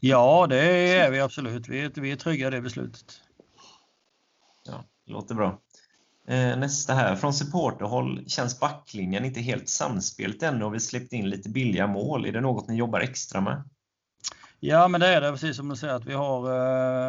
Ja, 0.01 0.47
det 0.47 0.65
är 0.99 1.11
vi 1.11 1.21
absolut. 1.21 1.69
Vi 1.69 1.81
är, 1.81 2.01
vi 2.01 2.13
är 2.13 2.17
trygga 2.17 2.49
i 2.49 2.51
det 2.51 2.61
beslutet. 2.61 3.21
Ja, 4.67 4.85
det 5.07 5.13
låter 5.13 5.35
bra. 5.35 5.61
Eh, 6.29 6.59
nästa 6.59 6.95
här. 6.95 7.17
Från 7.17 7.35
supporterhåll 7.35 8.25
känns 8.27 8.61
backlinjen 8.61 9.25
inte 9.25 9.41
helt 9.41 9.69
samspelt 9.69 10.43
ännu 10.43 10.65
och 10.65 10.75
vi 10.75 10.81
släppt 10.81 11.13
in 11.13 11.31
lite 11.31 11.49
billiga 11.49 11.87
mål. 11.87 12.27
Är 12.27 12.33
det 12.33 12.41
något 12.41 12.69
ni 12.69 12.77
jobbar 12.77 13.01
extra 13.01 13.41
med? 13.41 13.70
Ja, 14.63 14.89
men 14.89 15.01
det 15.01 15.07
är 15.07 15.21
det 15.21 15.31
precis 15.31 15.57
som 15.57 15.69
du 15.69 15.77
säger 15.77 15.95
att 15.95 16.05
vi 16.05 16.15
har, 16.15 16.39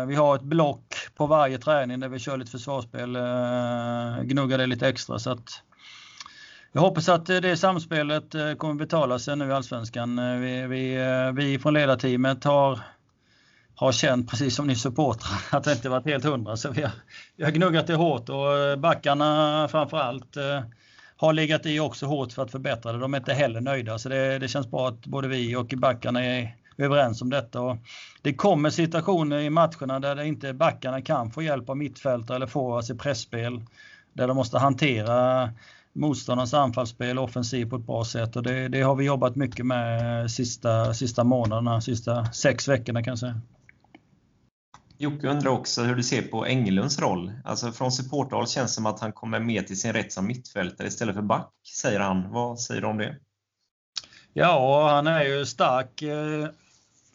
eh, 0.02 0.08
vi 0.08 0.16
har 0.16 0.36
ett 0.36 0.42
block 0.42 0.96
på 1.16 1.28
varje 1.28 1.58
träning 1.58 2.00
där 2.00 2.10
vi 2.10 2.20
kör 2.20 2.38
lite 2.38 2.52
försvarsspel, 2.52 3.16
eh, 3.16 4.24
gnuggar 4.24 4.58
det 4.58 4.66
lite 4.66 4.88
extra. 4.88 5.20
Så 5.20 5.32
att 5.32 5.64
jag 6.72 6.82
hoppas 6.82 7.10
att 7.10 7.30
eh, 7.30 7.38
det 7.38 7.58
samspelet 7.58 8.36
eh, 8.36 8.54
kommer 8.54 8.74
betala 8.74 9.20
sig 9.20 9.36
nu 9.36 9.48
i 9.48 9.52
Allsvenskan. 9.52 10.20
Eh, 10.20 10.38
vi, 10.38 10.68
vi, 10.68 10.96
eh, 10.96 11.32
vi 11.32 11.60
från 11.60 11.74
ledarteamet 11.74 12.44
har, 12.44 12.80
har 13.76 13.92
känt, 13.92 14.30
precis 14.30 14.56
som 14.56 14.68
ni 14.68 14.76
supportrar, 14.76 15.40
att 15.58 15.64
det 15.64 15.72
inte 15.72 15.90
varit 15.90 16.06
helt 16.06 16.26
hundra. 16.26 16.58
Så 16.58 16.72
vi 16.72 16.82
har, 16.82 16.92
vi 17.36 17.44
har 17.44 17.52
gnuggat 17.52 17.88
det 17.88 17.96
hårt 17.96 18.30
och 18.30 18.80
backarna 18.80 19.68
framförallt 19.72 20.38
har 21.16 21.34
legat 21.34 21.66
i 21.66 21.80
också 21.80 22.06
hårt 22.06 22.32
för 22.32 22.44
att 22.44 22.52
förbättra 22.52 22.92
det. 22.94 23.00
De 23.00 23.14
är 23.14 23.18
inte 23.18 23.34
heller 23.34 23.62
nöjda. 23.62 24.00
Så 24.00 24.10
det, 24.10 24.40
det 24.40 24.48
känns 24.48 24.72
bra 24.72 24.88
att 24.88 25.06
både 25.06 25.28
vi 25.28 25.56
och 25.56 25.74
backarna 25.78 26.26
är 26.26 26.61
överens 26.86 27.22
om 27.22 27.30
detta. 27.30 27.62
Och 27.62 27.78
det 28.22 28.34
kommer 28.34 28.70
situationer 28.70 29.40
i 29.40 29.50
matcherna 29.50 30.00
där 30.00 30.16
det 30.16 30.28
inte 30.28 30.54
backarna 30.54 31.02
kan 31.02 31.32
få 31.32 31.42
hjälp 31.42 31.70
av 31.70 31.78
mittfältare 31.78 32.36
eller 32.36 32.48
få 32.48 32.76
alltså 32.76 32.96
pressspel. 32.96 33.62
Där 34.14 34.28
de 34.28 34.38
måste 34.38 34.58
hantera 34.58 35.50
motståndarnas 35.94 36.54
anfallsspel 36.54 37.20
offensivt 37.20 37.70
på 37.70 37.76
ett 37.76 37.86
bra 37.86 38.06
sätt 38.06 38.36
och 38.36 38.44
det, 38.44 38.68
det, 38.68 38.82
har 38.82 38.96
vi 38.96 39.06
jobbat 39.06 39.36
mycket 39.36 39.66
med 39.66 40.32
sista, 40.32 40.94
sista 40.94 41.24
månaderna, 41.24 41.82
sista 41.82 42.26
sex 42.26 42.68
veckorna 42.68 43.04
kan 43.04 43.12
jag 43.12 43.20
säga. 43.20 43.42
Jocke 44.98 45.28
undrar 45.28 45.52
också 45.52 45.82
hur 45.82 45.96
du 45.96 46.04
ser 46.04 46.22
på 46.22 46.46
Englunds 46.46 47.00
roll. 47.00 47.32
Alltså 47.44 47.72
från 47.72 47.92
supporthåll 47.92 48.48
känns 48.48 48.72
det 48.72 48.76
som 48.76 48.86
att 48.86 49.00
han 49.00 49.12
kommer 49.12 49.40
mer 49.40 49.62
till 49.62 49.80
sin 49.80 49.94
rätt 49.94 50.14
som 50.14 50.28
mittfältare 50.28 50.88
istället 50.88 51.16
för 51.16 51.22
back, 51.22 51.52
säger 51.82 52.00
han. 52.00 52.32
Vad 52.32 52.60
säger 52.60 52.82
du 52.82 52.88
om 52.88 52.98
det? 52.98 53.16
Ja, 54.34 54.90
han 54.90 55.08
är 55.08 55.24
ju 55.24 55.46
stark. 55.46 56.04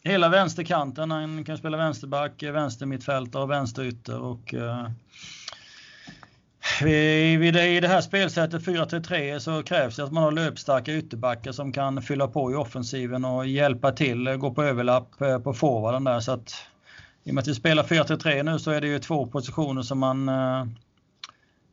Hela 0.07 0.29
vänsterkanten. 0.29 1.11
Han 1.11 1.43
kan 1.43 1.57
spela 1.57 1.77
vänsterback, 1.77 2.43
vänstermittfältare 2.43 3.43
och 3.43 3.51
vänsterytter. 3.51 4.19
Och, 4.19 4.53
eh, 4.53 4.87
vid 7.37 7.55
I 7.55 7.79
det 7.79 7.87
här 7.87 8.01
spelsättet 8.01 8.65
4-3 8.65 9.39
så 9.39 9.63
krävs 9.63 9.95
det 9.95 10.03
att 10.03 10.11
man 10.11 10.23
har 10.23 10.31
löpstarka 10.31 10.93
ytterbackar 10.93 11.51
som 11.51 11.71
kan 11.71 12.01
fylla 12.01 12.27
på 12.27 12.51
i 12.51 12.55
offensiven 12.55 13.25
och 13.25 13.47
hjälpa 13.47 13.91
till, 13.91 14.27
eh, 14.27 14.35
gå 14.35 14.53
på 14.53 14.63
överlapp 14.63 15.21
eh, 15.21 15.39
på 15.39 15.53
forwarden 15.53 16.03
där. 16.03 16.19
Så 16.19 16.31
att, 16.31 16.55
I 17.23 17.29
och 17.29 17.33
med 17.33 17.41
att 17.41 17.47
vi 17.47 17.55
spelar 17.55 17.83
4-3 17.83 18.43
nu 18.43 18.59
så 18.59 18.71
är 18.71 18.81
det 18.81 18.87
ju 18.87 18.99
två 18.99 19.27
positioner 19.27 19.81
som 19.81 19.99
man 19.99 20.29
eh, 20.29 20.65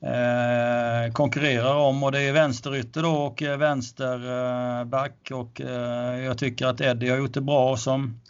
eh, 0.04 1.12
konkurrerar 1.12 1.74
om 1.74 2.02
och 2.02 2.12
det 2.12 2.20
är 2.20 2.32
vänsterytter 2.32 3.02
då 3.02 3.12
och 3.12 3.42
eh, 3.42 3.56
vänsterback 3.56 5.30
eh, 5.30 5.38
och 5.38 5.60
eh, 5.60 6.24
jag 6.24 6.38
tycker 6.38 6.66
att 6.66 6.80
Eddie 6.80 7.10
har 7.10 7.18
gjort 7.18 7.34
det 7.34 7.40
bra 7.40 7.76
som 7.76 8.20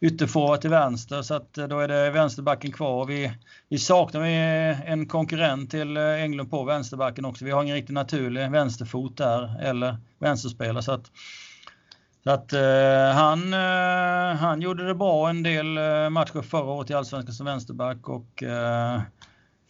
ytterforward 0.00 0.60
till 0.60 0.70
vänster 0.70 1.22
så 1.22 1.34
att 1.34 1.58
eh, 1.58 1.68
då 1.68 1.80
är 1.80 1.88
det 1.88 2.10
vänsterbacken 2.10 2.72
kvar. 2.72 3.06
Vi, 3.06 3.32
vi 3.68 3.78
saknar 3.78 4.20
en 4.24 5.06
konkurrent 5.06 5.70
till 5.70 5.96
Englund 5.96 6.50
på 6.50 6.64
vänsterbacken 6.64 7.24
också. 7.24 7.44
Vi 7.44 7.50
har 7.50 7.62
ingen 7.62 7.76
riktigt 7.76 7.94
naturlig 7.94 8.50
vänsterfot 8.50 9.16
där 9.16 9.60
eller 9.62 9.96
vänsterspelare. 10.18 10.82
Så 10.82 10.92
att, 10.92 11.10
så 12.24 12.30
att 12.30 12.52
eh, 12.52 13.14
han, 13.14 13.54
eh, 13.54 14.36
han 14.36 14.60
gjorde 14.60 14.86
det 14.86 14.94
bra 14.94 15.28
en 15.28 15.42
del 15.42 15.66
matcher 16.10 16.42
förra 16.42 16.70
året 16.70 16.90
i 16.90 16.94
Allsvenskan 16.94 17.34
som 17.34 17.46
vänsterback 17.46 18.08
och 18.08 18.42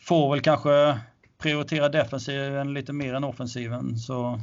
får 0.00 0.30
väl 0.30 0.40
kanske 0.40 0.98
prioritera 1.38 1.88
defensiven 1.88 2.74
lite 2.74 2.92
mer 2.92 3.14
än 3.14 3.24
offensiven. 3.24 3.98
Så, 3.98 4.40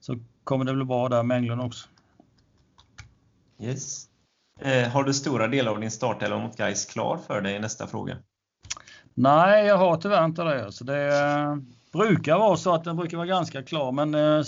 så 0.00 0.18
kommer 0.44 0.64
det 0.64 0.74
bli 0.74 0.84
bra 0.84 1.08
där 1.08 1.22
med 1.22 1.36
Englund 1.36 1.60
också. 1.60 1.88
Yes. 3.60 4.08
Eh, 4.60 4.88
har 4.88 5.04
du 5.04 5.14
stora 5.14 5.48
delar 5.48 5.72
av 5.72 5.80
din 5.80 5.90
startelva 5.90 6.38
mot 6.38 6.56
Gais 6.56 6.84
klar 6.84 7.18
för 7.26 7.40
dig? 7.40 7.58
Nästa 7.58 7.86
fråga. 7.86 8.16
Nej, 9.14 9.66
jag 9.66 9.76
har 9.76 9.96
tyvärr 9.96 10.24
inte 10.24 10.44
det. 10.44 10.72
Så 10.72 10.84
det 10.84 11.20
eh, 11.20 11.56
brukar 11.92 12.38
vara 12.38 12.56
så 12.56 12.74
att 12.74 12.84
den 12.84 12.96
brukar 12.96 13.16
vara 13.16 13.26
ganska 13.26 13.62
klar, 13.62 13.92
men 13.92 14.14
eh, 14.14 14.44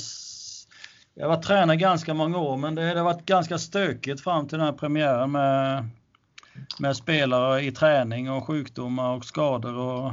jag 1.14 1.24
har 1.24 1.37
varit 1.37 1.44
tränare 1.44 1.76
ganska 1.76 2.14
många 2.14 2.38
år, 2.38 2.57
men 2.57 2.74
det 2.74 2.83
har 2.83 3.05
varit 3.05 3.26
ganska 3.26 3.59
stökigt 3.59 4.20
fram 4.20 4.48
till 4.48 4.59
den 4.59 4.66
här 4.66 4.74
premiären 4.74 5.33
med, 5.33 5.88
med 6.79 6.96
spelare 6.96 7.62
i 7.62 7.72
träning 7.72 8.31
och 8.31 8.46
sjukdomar 8.46 9.16
och 9.16 9.24
skador 9.24 9.74
och 9.74 10.12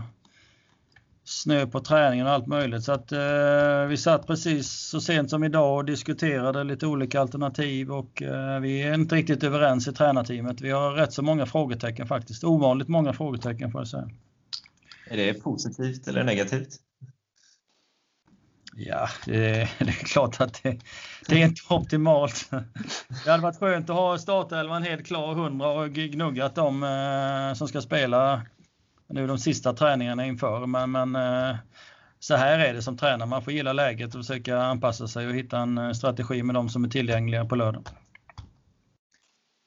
snö 1.24 1.68
på 1.68 1.80
träningen 1.80 2.28
och 2.28 2.32
allt 2.34 2.48
möjligt. 2.48 2.84
Så 2.84 2.92
att 2.92 3.12
eh, 3.12 3.86
vi 3.88 3.98
satt 3.98 4.28
precis 4.28 4.72
så 4.72 5.02
sent 5.02 5.30
som 5.30 5.44
idag 5.44 5.78
och 5.78 5.86
diskuterade 5.86 6.64
lite 6.64 6.88
olika 6.88 7.22
alternativ 7.22 7.92
och 7.92 8.22
eh, 8.22 8.60
vi 8.60 8.82
är 8.82 8.94
inte 8.94 9.16
riktigt 9.16 9.44
överens 9.44 9.88
i 9.88 9.94
tränarteamet. 9.94 10.62
Vi 10.62 10.72
har 10.72 10.92
rätt 10.92 11.14
så 11.14 11.22
många 11.22 11.46
frågetecken 11.46 12.08
faktiskt. 12.08 12.44
Ovanligt 12.44 12.88
många 12.88 13.14
frågetecken 13.14 13.72
får 13.72 13.82
jag 13.82 13.88
säga. 13.88 14.10
Är 15.10 15.18
det 15.18 15.34
positivt 15.34 16.08
eller 16.08 16.24
negativt? 16.24 16.70
Ja, 18.76 19.10
det, 19.26 19.70
det 19.80 19.90
är 19.90 20.06
klart 20.06 20.42
att 20.42 20.64
det, 20.64 20.80
det, 21.28 21.42
är 21.42 21.46
inte 21.46 21.62
optimalt. 21.74 22.50
Det 23.26 23.32
hade 23.32 23.44
varit 23.44 23.60
skönt 23.60 23.90
att 23.90 23.96
ha 23.96 24.18
startelvan 24.18 24.84
helt 24.84 25.06
klar 25.06 25.32
100 25.32 25.68
och 25.68 25.90
gnuggat 25.90 26.56
dem 26.56 26.84
eh, 26.84 27.54
som 27.54 27.68
ska 27.68 27.82
spela 27.82 28.42
nu 29.08 29.28
de 29.28 29.38
sista 29.38 29.74
träningarna 29.74 30.26
inför. 30.26 30.66
Men, 30.66 30.92
men 30.92 31.16
eh, 31.16 31.56
så 32.20 32.36
här 32.36 32.60
är 32.60 32.74
det 32.74 32.82
som 32.82 32.98
tränare. 32.98 33.30
Man 33.30 33.44
får 33.44 33.54
gilla 33.54 33.74
läget 33.74 34.16
och 34.16 34.26
försöka 34.26 34.62
anpassa 34.62 35.08
sig 35.08 35.28
och 35.28 35.34
hitta 35.34 35.60
en 35.60 35.78
eh, 35.78 35.92
strategi 35.92 36.44
med 36.44 36.56
de 36.56 36.70
som 36.70 36.84
är 36.84 36.90
tillgängliga 36.90 37.46
på 37.46 37.56
lördag. 37.56 37.84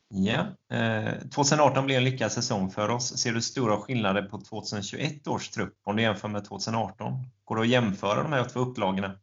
Ja, 0.09 0.47
eh, 0.77 1.13
2018 1.35 1.87
blev 1.87 1.99
en 1.99 2.05
lyckad 2.05 2.33
säsong 2.33 2.71
för 2.71 2.89
oss. 2.89 3.19
Ser 3.19 3.33
du 3.33 3.43
stora 3.43 3.77
skillnader 3.77 4.23
på 4.23 4.41
2021 4.41 5.29
års 5.29 5.49
trupp 5.49 5.75
om 5.85 5.97
du 5.97 6.03
jämför 6.03 6.29
med 6.29 6.45
2018? 6.45 7.13
Går 7.45 7.57
det 7.57 7.63
att 7.63 7.69
jämföra 7.69 8.23
de 8.23 8.33
här 8.33 8.45
två 8.45 8.61
upplagorna? 8.61 9.19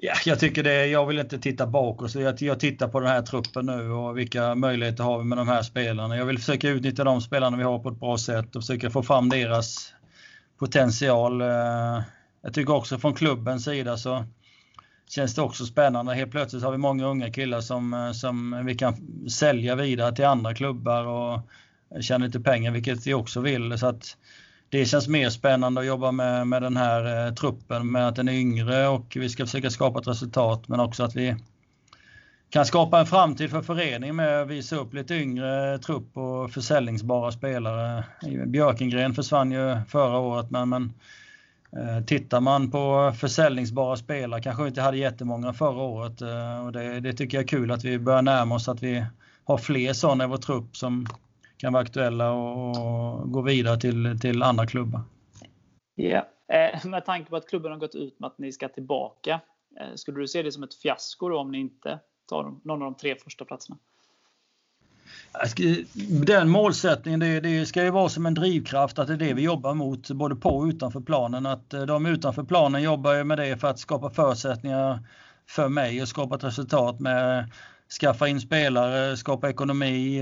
Ja, 0.00 0.14
jag 0.24 0.40
tycker 0.40 0.62
det. 0.62 0.86
Jag 0.86 1.06
vill 1.06 1.18
inte 1.18 1.38
titta 1.38 1.66
bakåt. 1.66 2.10
Så 2.10 2.20
jag, 2.20 2.42
jag 2.42 2.60
tittar 2.60 2.88
på 2.88 3.00
den 3.00 3.08
här 3.08 3.22
truppen 3.22 3.66
nu 3.66 3.90
och 3.90 4.18
vilka 4.18 4.54
möjligheter 4.54 5.04
har 5.04 5.18
vi 5.18 5.24
med 5.24 5.38
de 5.38 5.48
här 5.48 5.62
spelarna. 5.62 6.16
Jag 6.16 6.24
vill 6.26 6.38
försöka 6.38 6.68
utnyttja 6.68 7.04
de 7.04 7.20
spelarna 7.20 7.56
vi 7.56 7.62
har 7.62 7.78
på 7.78 7.88
ett 7.88 8.00
bra 8.00 8.18
sätt 8.18 8.56
och 8.56 8.62
försöka 8.62 8.90
få 8.90 9.02
fram 9.02 9.28
deras 9.28 9.94
potential. 10.58 11.40
Eh, 11.40 12.02
jag 12.42 12.54
tycker 12.54 12.74
också 12.74 12.98
från 12.98 13.14
klubbens 13.14 13.64
sida 13.64 13.96
så 13.96 14.24
känns 15.08 15.34
det 15.34 15.42
också 15.42 15.66
spännande. 15.66 16.14
Helt 16.14 16.30
plötsligt 16.30 16.62
har 16.62 16.72
vi 16.72 16.78
många 16.78 17.06
unga 17.06 17.32
killar 17.32 17.60
som, 17.60 17.94
eh, 17.94 18.12
som 18.12 18.66
vi 18.66 18.74
kan 18.74 18.96
sälja 19.28 19.74
vidare 19.74 20.16
till 20.16 20.24
andra 20.24 20.54
klubbar 20.54 21.06
och 21.06 21.40
tjäna 22.00 22.26
lite 22.26 22.40
pengar, 22.40 22.70
vilket 22.70 23.06
vi 23.06 23.14
också 23.14 23.40
vill. 23.40 23.78
Så 23.78 23.86
att 23.86 24.16
det 24.70 24.86
känns 24.86 25.08
mer 25.08 25.30
spännande 25.30 25.80
att 25.80 25.86
jobba 25.86 26.12
med, 26.12 26.46
med 26.46 26.62
den 26.62 26.76
här 26.76 27.26
eh, 27.26 27.34
truppen, 27.34 27.92
med 27.92 28.08
att 28.08 28.16
den 28.16 28.28
är 28.28 28.32
yngre 28.32 28.88
och 28.88 29.16
vi 29.16 29.28
ska 29.28 29.46
försöka 29.46 29.70
skapa 29.70 29.98
ett 30.00 30.08
resultat, 30.08 30.68
men 30.68 30.80
också 30.80 31.04
att 31.04 31.16
vi 31.16 31.36
kan 32.50 32.66
skapa 32.66 33.00
en 33.00 33.06
framtid 33.06 33.50
för 33.50 33.62
föreningen 33.62 34.16
med 34.16 34.42
att 34.42 34.48
visa 34.48 34.76
upp 34.76 34.94
lite 34.94 35.14
yngre 35.14 35.78
trupp 35.78 36.16
och 36.16 36.50
försäljningsbara 36.50 37.32
spelare. 37.32 38.04
Björkengren 38.46 39.14
försvann 39.14 39.52
ju 39.52 39.76
förra 39.88 40.18
året, 40.18 40.50
men, 40.50 40.68
men 40.68 40.92
Eh, 41.72 42.04
tittar 42.04 42.40
man 42.40 42.70
på 42.70 43.12
försäljningsbara 43.16 43.96
spelare, 43.96 44.42
kanske 44.42 44.62
vi 44.62 44.68
inte 44.68 44.82
hade 44.82 44.96
jättemånga 44.96 45.52
förra 45.52 45.82
året. 45.82 46.22
Eh, 46.22 46.66
och 46.66 46.72
det, 46.72 47.00
det, 47.00 47.12
tycker 47.12 47.36
jag 47.36 47.44
är 47.44 47.48
kul 47.48 47.70
att 47.70 47.84
vi 47.84 47.98
börjar 47.98 48.22
närma 48.22 48.54
oss 48.54 48.68
att 48.68 48.82
vi 48.82 49.04
har 49.44 49.58
fler 49.58 49.92
sådana 49.92 50.24
i 50.24 50.26
vår 50.26 50.36
trupp 50.36 50.76
som 50.76 51.06
kan 51.58 51.72
vara 51.72 51.82
aktuella 51.82 52.30
och 52.30 53.32
gå 53.32 53.42
vidare 53.42 53.80
till, 53.80 54.18
till 54.20 54.42
andra 54.42 54.66
klubbar. 54.66 55.00
Ja, 55.94 56.28
eh, 56.52 56.86
med 56.86 57.04
tanke 57.04 57.30
på 57.30 57.36
att 57.36 57.48
klubben 57.48 57.72
har 57.72 57.78
gått 57.78 57.94
ut 57.94 58.20
med 58.20 58.26
att 58.26 58.38
ni 58.38 58.52
ska 58.52 58.68
tillbaka. 58.68 59.40
Skulle 59.94 60.20
du 60.20 60.28
se 60.28 60.42
det 60.42 60.52
som 60.52 60.62
ett 60.62 60.74
fiasko 60.74 61.36
om 61.36 61.52
ni 61.52 61.58
inte 61.58 61.98
tar 62.28 62.42
någon 62.64 62.82
av 62.82 62.90
de 62.90 62.94
tre 62.94 63.16
första 63.24 63.44
platserna? 63.44 63.78
Den 66.26 66.48
målsättningen, 66.48 67.20
det, 67.20 67.40
det, 67.40 67.66
ska 67.66 67.84
ju 67.84 67.90
vara 67.90 68.08
som 68.08 68.26
en 68.26 68.34
drivkraft 68.34 68.98
att 68.98 69.06
det 69.06 69.12
är 69.12 69.16
det 69.16 69.34
vi 69.34 69.42
jobbar 69.42 69.74
mot 69.74 70.10
både 70.10 70.36
på 70.36 70.50
och 70.50 70.64
utanför 70.64 71.00
planen. 71.00 71.46
Att 71.46 71.74
eh, 71.74 71.82
de 71.82 72.06
utanför 72.06 72.42
planen 72.42 72.82
jobbar 72.82 73.24
med 73.24 73.38
det 73.38 73.56
för 73.56 73.68
att 73.68 73.78
skapa 73.78 74.10
förutsättningar 74.10 74.98
för 75.46 75.68
mig 75.68 76.02
och 76.02 76.08
skapa 76.08 76.34
ett 76.36 76.44
resultat 76.44 77.00
med 77.00 77.50
skaffa 78.00 78.28
in 78.28 78.40
spelare, 78.40 79.16
skapa 79.16 79.50
ekonomi, 79.50 80.20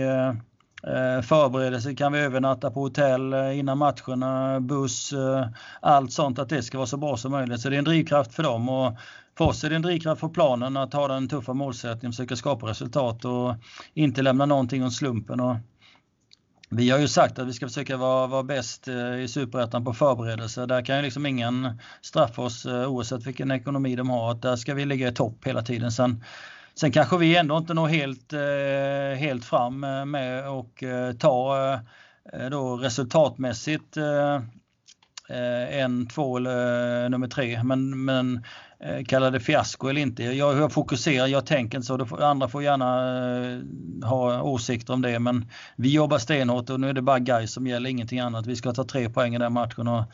Eh, 0.82 1.22
förberedelser 1.22 1.94
kan 1.94 2.12
vi 2.12 2.18
övernatta 2.18 2.70
på 2.70 2.80
hotell 2.80 3.32
eh, 3.32 3.58
innan 3.58 3.78
matcherna, 3.78 4.60
buss, 4.60 5.12
eh, 5.12 5.46
allt 5.80 6.12
sånt 6.12 6.38
att 6.38 6.48
det 6.48 6.62
ska 6.62 6.78
vara 6.78 6.86
så 6.86 6.96
bra 6.96 7.16
som 7.16 7.32
möjligt. 7.32 7.60
Så 7.60 7.68
det 7.68 7.76
är 7.76 7.78
en 7.78 7.84
drivkraft 7.84 8.34
för 8.34 8.42
dem. 8.42 8.68
Och 8.68 8.96
för 9.38 9.44
oss 9.44 9.64
är 9.64 9.70
det 9.70 9.76
en 9.76 9.82
drivkraft 9.82 10.20
för 10.20 10.28
planen 10.28 10.76
att 10.76 10.92
ha 10.92 11.08
den 11.08 11.28
tuffa 11.28 11.52
målsättningen, 11.52 12.12
försöka 12.12 12.36
skapa 12.36 12.66
resultat 12.66 13.24
och 13.24 13.54
inte 13.94 14.22
lämna 14.22 14.46
någonting 14.46 14.84
åt 14.84 14.92
slumpen. 14.92 15.40
Och 15.40 15.56
vi 16.70 16.90
har 16.90 16.98
ju 16.98 17.08
sagt 17.08 17.38
att 17.38 17.46
vi 17.46 17.52
ska 17.52 17.66
försöka 17.66 17.96
vara, 17.96 18.26
vara 18.26 18.42
bäst 18.42 18.88
i 19.18 19.28
Superettan 19.28 19.84
på 19.84 19.92
förberedelser. 19.92 20.66
Där 20.66 20.84
kan 20.84 20.96
ju 20.96 21.02
liksom 21.02 21.26
ingen 21.26 21.80
straffa 22.02 22.42
oss 22.42 22.66
oavsett 22.66 23.26
vilken 23.26 23.50
ekonomi 23.50 23.96
de 23.96 24.10
har. 24.10 24.34
Där 24.34 24.56
ska 24.56 24.74
vi 24.74 24.84
ligga 24.84 25.08
i 25.08 25.12
topp 25.12 25.38
hela 25.44 25.62
tiden. 25.62 25.92
Sen, 25.92 26.24
sen 26.78 26.92
kanske 26.92 27.18
vi 27.18 27.36
ändå 27.36 27.56
inte 27.56 27.74
når 27.74 27.88
helt, 27.88 28.32
eh, 28.32 29.18
helt 29.18 29.44
fram 29.44 29.84
eh, 29.84 30.04
med 30.04 30.48
och 30.48 30.82
eh, 30.82 31.12
ta 31.12 31.80
då 32.50 32.76
resultatmässigt 32.76 33.96
en, 35.70 36.06
två 36.06 36.36
eller 36.36 37.08
nummer 37.08 37.28
tre. 37.28 37.62
Men, 37.62 38.04
men 38.04 38.44
kalla 39.06 39.30
det 39.30 39.40
fiasko 39.40 39.88
eller 39.88 40.00
inte. 40.00 40.22
Jag, 40.22 40.58
jag 40.58 40.72
fokuserar, 40.72 41.26
jag 41.26 41.46
tänker 41.46 41.78
inte 41.78 41.86
så. 41.86 42.16
andra 42.24 42.48
får 42.48 42.62
gärna 42.62 42.86
ha 44.04 44.42
åsikter 44.42 44.92
om 44.92 45.02
det 45.02 45.18
men 45.18 45.50
vi 45.76 45.92
jobbar 45.92 46.18
stenhårt 46.18 46.70
och 46.70 46.80
nu 46.80 46.88
är 46.88 46.92
det 46.92 47.02
bara 47.02 47.18
guys 47.18 47.52
som 47.52 47.66
gäller, 47.66 47.90
ingenting 47.90 48.20
annat. 48.20 48.46
Vi 48.46 48.56
ska 48.56 48.72
ta 48.72 48.84
tre 48.84 49.10
poäng 49.10 49.34
i 49.34 49.38
den 49.38 49.52
matchen. 49.52 49.88
Och, 49.88 50.04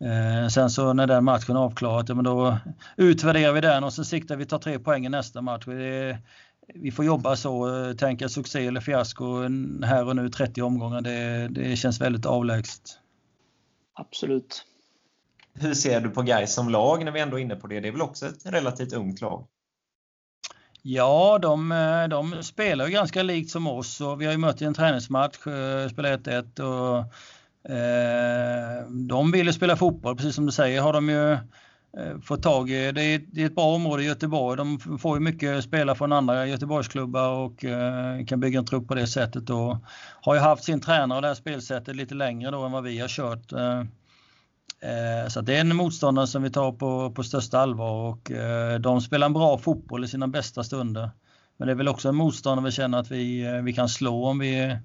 eh, 0.00 0.48
sen 0.48 0.70
så 0.70 0.92
när 0.92 1.06
den 1.06 1.24
matchen 1.24 1.56
är 1.56 1.60
avklarad, 1.60 2.10
ja, 2.10 2.14
men 2.14 2.24
då 2.24 2.58
utvärderar 2.96 3.52
vi 3.52 3.60
den 3.60 3.84
och 3.84 3.92
sen 3.92 4.04
siktar 4.04 4.36
vi 4.36 4.46
ta 4.46 4.58
tre 4.58 4.78
poäng 4.78 5.06
i 5.06 5.08
nästa 5.08 5.42
match. 5.42 5.64
Det, 5.66 6.18
vi 6.74 6.90
får 6.90 7.04
jobba 7.04 7.36
så, 7.36 7.84
eh, 7.84 7.96
tänka 7.96 8.28
succé 8.28 8.66
eller 8.66 8.80
fiasko 8.80 9.42
här 9.84 10.08
och 10.08 10.16
nu 10.16 10.28
30 10.28 10.62
omgångar. 10.62 11.00
Det, 11.00 11.48
det 11.48 11.76
känns 11.76 12.00
väldigt 12.00 12.26
avlägset. 12.26 12.98
Absolut. 13.94 14.64
Hur 15.54 15.74
ser 15.74 16.00
du 16.00 16.10
på 16.10 16.22
Gais 16.22 16.54
som 16.54 16.68
lag 16.68 17.04
när 17.04 17.12
vi 17.12 17.20
ändå 17.20 17.38
är 17.38 17.42
inne 17.42 17.56
på 17.56 17.66
det? 17.66 17.80
Det 17.80 17.88
är 17.88 17.92
väl 17.92 18.02
också 18.02 18.26
ett 18.26 18.46
relativt 18.46 18.92
ungt 18.92 19.20
lag? 19.20 19.46
Ja, 20.82 21.38
de, 21.42 21.72
eh, 21.72 22.08
de 22.08 22.42
spelar 22.42 22.86
ju 22.86 22.92
ganska 22.92 23.22
likt 23.22 23.50
som 23.50 23.66
oss 23.66 24.00
och 24.00 24.20
vi 24.20 24.24
har 24.24 24.32
ju 24.32 24.38
mött 24.38 24.62
i 24.62 24.64
en 24.64 24.74
träningsmatch, 24.74 25.36
spelat 25.90 26.26
1-1 26.26 26.60
och 26.60 26.98
eh, 26.98 27.04
Eh, 27.64 28.90
de 28.90 29.32
vill 29.32 29.46
ju 29.46 29.52
spela 29.52 29.76
fotboll, 29.76 30.16
precis 30.16 30.34
som 30.34 30.46
du 30.46 30.52
säger 30.52 30.80
har 30.80 30.92
de 30.92 31.08
ju 31.08 31.32
eh, 31.32 32.20
fått 32.22 32.42
tag 32.42 32.70
i. 32.70 32.92
Det 32.92 33.02
är, 33.02 33.20
det 33.32 33.42
är 33.42 33.46
ett 33.46 33.54
bra 33.54 33.74
område 33.74 34.02
i 34.02 34.06
Göteborg. 34.06 34.56
De 34.56 34.98
får 34.98 35.16
ju 35.16 35.20
mycket 35.20 35.64
spelare 35.64 35.96
från 35.96 36.12
andra 36.12 36.46
Göteborgsklubbar 36.46 37.28
och 37.28 37.64
eh, 37.64 38.24
kan 38.24 38.40
bygga 38.40 38.58
en 38.58 38.66
trupp 38.66 38.88
på 38.88 38.94
det 38.94 39.06
sättet 39.06 39.50
och 39.50 39.76
har 40.22 40.34
ju 40.34 40.40
haft 40.40 40.64
sin 40.64 40.80
tränare 40.80 41.16
och 41.16 41.22
det 41.22 41.28
här 41.28 41.34
spelsättet 41.34 41.96
lite 41.96 42.14
längre 42.14 42.50
då 42.50 42.64
än 42.64 42.72
vad 42.72 42.84
vi 42.84 42.98
har 42.98 43.08
kört. 43.08 43.52
Så 45.28 45.40
det 45.40 45.56
är 45.56 45.60
en 45.60 45.76
motståndare 45.76 46.26
som 46.26 46.42
vi 46.42 46.50
tar 46.50 46.72
på, 46.72 47.10
på 47.10 47.22
största 47.22 47.58
allvar 47.58 48.08
och 48.08 48.30
de 48.80 49.00
spelar 49.00 49.26
en 49.26 49.32
bra 49.32 49.58
fotboll 49.58 50.04
i 50.04 50.08
sina 50.08 50.28
bästa 50.28 50.64
stunder. 50.64 51.10
Men 51.56 51.66
det 51.66 51.72
är 51.72 51.76
väl 51.76 51.88
också 51.88 52.08
en 52.08 52.16
motståndare 52.16 52.64
vi 52.64 52.72
känner 52.72 52.98
att 52.98 53.10
vi, 53.10 53.60
vi 53.64 53.72
kan 53.72 53.88
slå 53.88 54.26
om 54.26 54.38
vi 54.38 54.76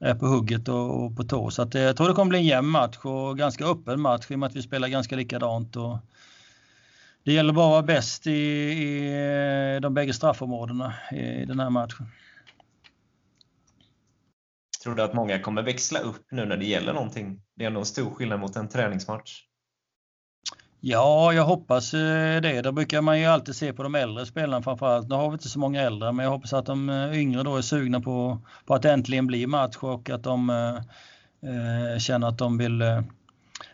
är 0.00 0.14
på 0.14 0.26
hugget 0.26 0.68
och, 0.68 1.04
och 1.04 1.16
på 1.16 1.24
tå. 1.24 1.50
Så 1.50 1.62
att, 1.62 1.74
eh, 1.74 1.82
jag 1.82 1.96
tror 1.96 2.08
det 2.08 2.14
kommer 2.14 2.28
bli 2.28 2.38
en 2.38 2.44
jämn 2.44 2.68
match 2.68 2.98
och 3.02 3.38
ganska 3.38 3.64
öppen 3.64 4.00
match 4.00 4.30
i 4.30 4.34
och 4.34 4.38
med 4.38 4.46
att 4.46 4.56
vi 4.56 4.62
spelar 4.62 4.88
ganska 4.88 5.16
likadant. 5.16 5.76
Och 5.76 5.98
det 7.24 7.32
gäller 7.32 7.52
bara 7.52 7.66
att 7.66 7.70
vara 7.70 7.96
bäst 7.96 8.26
i, 8.26 8.30
i 8.30 9.06
eh, 9.74 9.80
de 9.80 9.94
bägge 9.94 10.12
straffområdena 10.12 10.94
i 11.12 11.44
den 11.44 11.60
här 11.60 11.70
matchen. 11.70 12.06
Tror 14.82 14.94
du 14.94 15.02
att 15.02 15.14
många 15.14 15.38
kommer 15.38 15.62
växla 15.62 15.98
upp 15.98 16.26
nu 16.30 16.44
när 16.44 16.56
det 16.56 16.66
gäller 16.66 16.92
någonting? 16.92 17.40
Det 17.54 17.64
är 17.64 17.66
ändå 17.66 17.80
en 17.80 17.86
stor 17.86 18.10
skillnad 18.10 18.40
mot 18.40 18.56
en 18.56 18.68
träningsmatch. 18.68 19.47
Ja, 20.80 21.32
jag 21.32 21.44
hoppas 21.44 21.94
eh, 21.94 22.40
det. 22.40 22.62
Då 22.62 22.72
brukar 22.72 23.00
man 23.00 23.20
ju 23.20 23.26
alltid 23.26 23.56
se 23.56 23.72
på 23.72 23.82
de 23.82 23.94
äldre 23.94 24.26
spelarna 24.26 24.62
framförallt. 24.62 25.08
Nu 25.08 25.14
har 25.14 25.28
vi 25.28 25.32
inte 25.32 25.48
så 25.48 25.58
många 25.58 25.82
äldre, 25.82 26.12
men 26.12 26.24
jag 26.24 26.30
hoppas 26.30 26.52
att 26.52 26.66
de 26.66 26.90
eh, 26.90 27.20
yngre 27.20 27.42
då 27.42 27.56
är 27.56 27.62
sugna 27.62 28.00
på, 28.00 28.38
på 28.66 28.74
att 28.74 28.84
äntligen 28.84 29.26
bli 29.26 29.46
match 29.46 29.76
och 29.80 30.10
att 30.10 30.22
de 30.22 30.50
eh, 30.50 30.76
eh, 31.50 31.98
känner 31.98 32.28
att 32.28 32.38
de 32.38 32.58
vill 32.58 32.82
eh, 32.82 33.00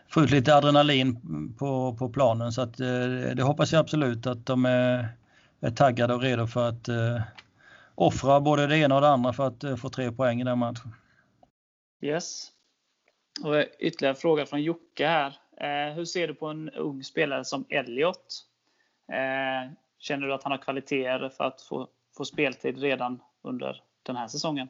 få 0.09 0.23
ut 0.23 0.31
lite 0.31 0.55
adrenalin 0.55 1.19
på, 1.59 1.95
på 1.99 2.09
planen. 2.09 2.51
Så 2.51 2.61
att, 2.61 2.79
eh, 2.79 3.35
det 3.35 3.43
hoppas 3.43 3.71
jag 3.71 3.79
absolut 3.79 4.27
att 4.27 4.45
de 4.45 4.65
är, 4.65 5.07
är 5.61 5.71
taggade 5.71 6.13
och 6.13 6.21
redo 6.21 6.47
för 6.47 6.69
att 6.69 6.89
offra 7.95 8.41
både 8.41 8.67
det 8.67 8.77
ena 8.77 8.95
och 8.95 9.01
det 9.01 9.09
andra 9.09 9.33
för 9.33 9.47
att 9.47 9.79
få 9.79 9.89
tre 9.89 10.11
poäng 10.11 10.41
i 10.41 10.43
den 10.43 10.59
matchen. 10.59 10.95
Yes. 12.01 12.47
Och 13.43 13.55
ytterligare 13.79 14.13
en 14.13 14.21
fråga 14.21 14.45
från 14.45 14.63
Jocke 14.63 15.07
här. 15.07 15.39
Eh, 15.57 15.93
hur 15.93 16.05
ser 16.05 16.27
du 16.27 16.33
på 16.33 16.47
en 16.47 16.69
ung 16.69 17.03
spelare 17.03 17.45
som 17.45 17.65
Elliot? 17.69 18.45
Eh, 19.11 19.71
känner 19.99 20.27
du 20.27 20.33
att 20.33 20.43
han 20.43 20.51
har 20.51 20.59
kvaliteter 20.59 21.29
för 21.29 21.43
att 21.43 21.61
få, 21.61 21.87
få 22.17 22.25
speltid 22.25 22.77
redan 22.77 23.19
under 23.41 23.81
den 24.03 24.15
här 24.15 24.27
säsongen? 24.27 24.67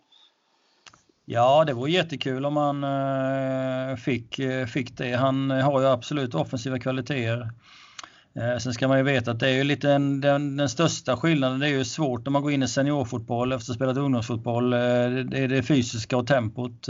Ja, 1.25 1.63
det 1.65 1.73
vore 1.73 1.91
jättekul 1.91 2.45
om 2.45 2.57
han 2.57 2.83
eh, 2.83 3.95
fick, 3.95 4.39
fick 4.73 4.97
det. 4.97 5.13
Han 5.13 5.51
har 5.51 5.81
ju 5.81 5.88
absolut 5.88 6.36
offensiva 6.36 6.79
kvaliteter. 6.79 7.49
Sen 8.59 8.73
ska 8.73 8.88
man 8.88 8.97
ju 8.97 9.03
veta 9.03 9.31
att 9.31 9.39
det 9.39 9.49
är 9.49 9.53
ju 9.53 9.63
lite 9.63 9.88
den, 9.88 10.21
den, 10.21 10.57
den, 10.57 10.69
största 10.69 11.17
skillnaden. 11.17 11.59
Det 11.59 11.67
är 11.67 11.71
ju 11.71 11.86
svårt 11.86 12.25
när 12.25 12.31
man 12.31 12.41
går 12.41 12.51
in 12.51 12.63
i 12.63 12.67
seniorfotboll 12.67 13.51
efter 13.51 13.63
att 13.63 13.67
ha 13.67 13.75
spelat 13.75 13.97
ungdomsfotboll. 13.97 14.69
Det 14.69 14.77
är 15.38 15.47
det 15.47 15.63
fysiska 15.63 16.17
och 16.17 16.27
tempot. 16.27 16.88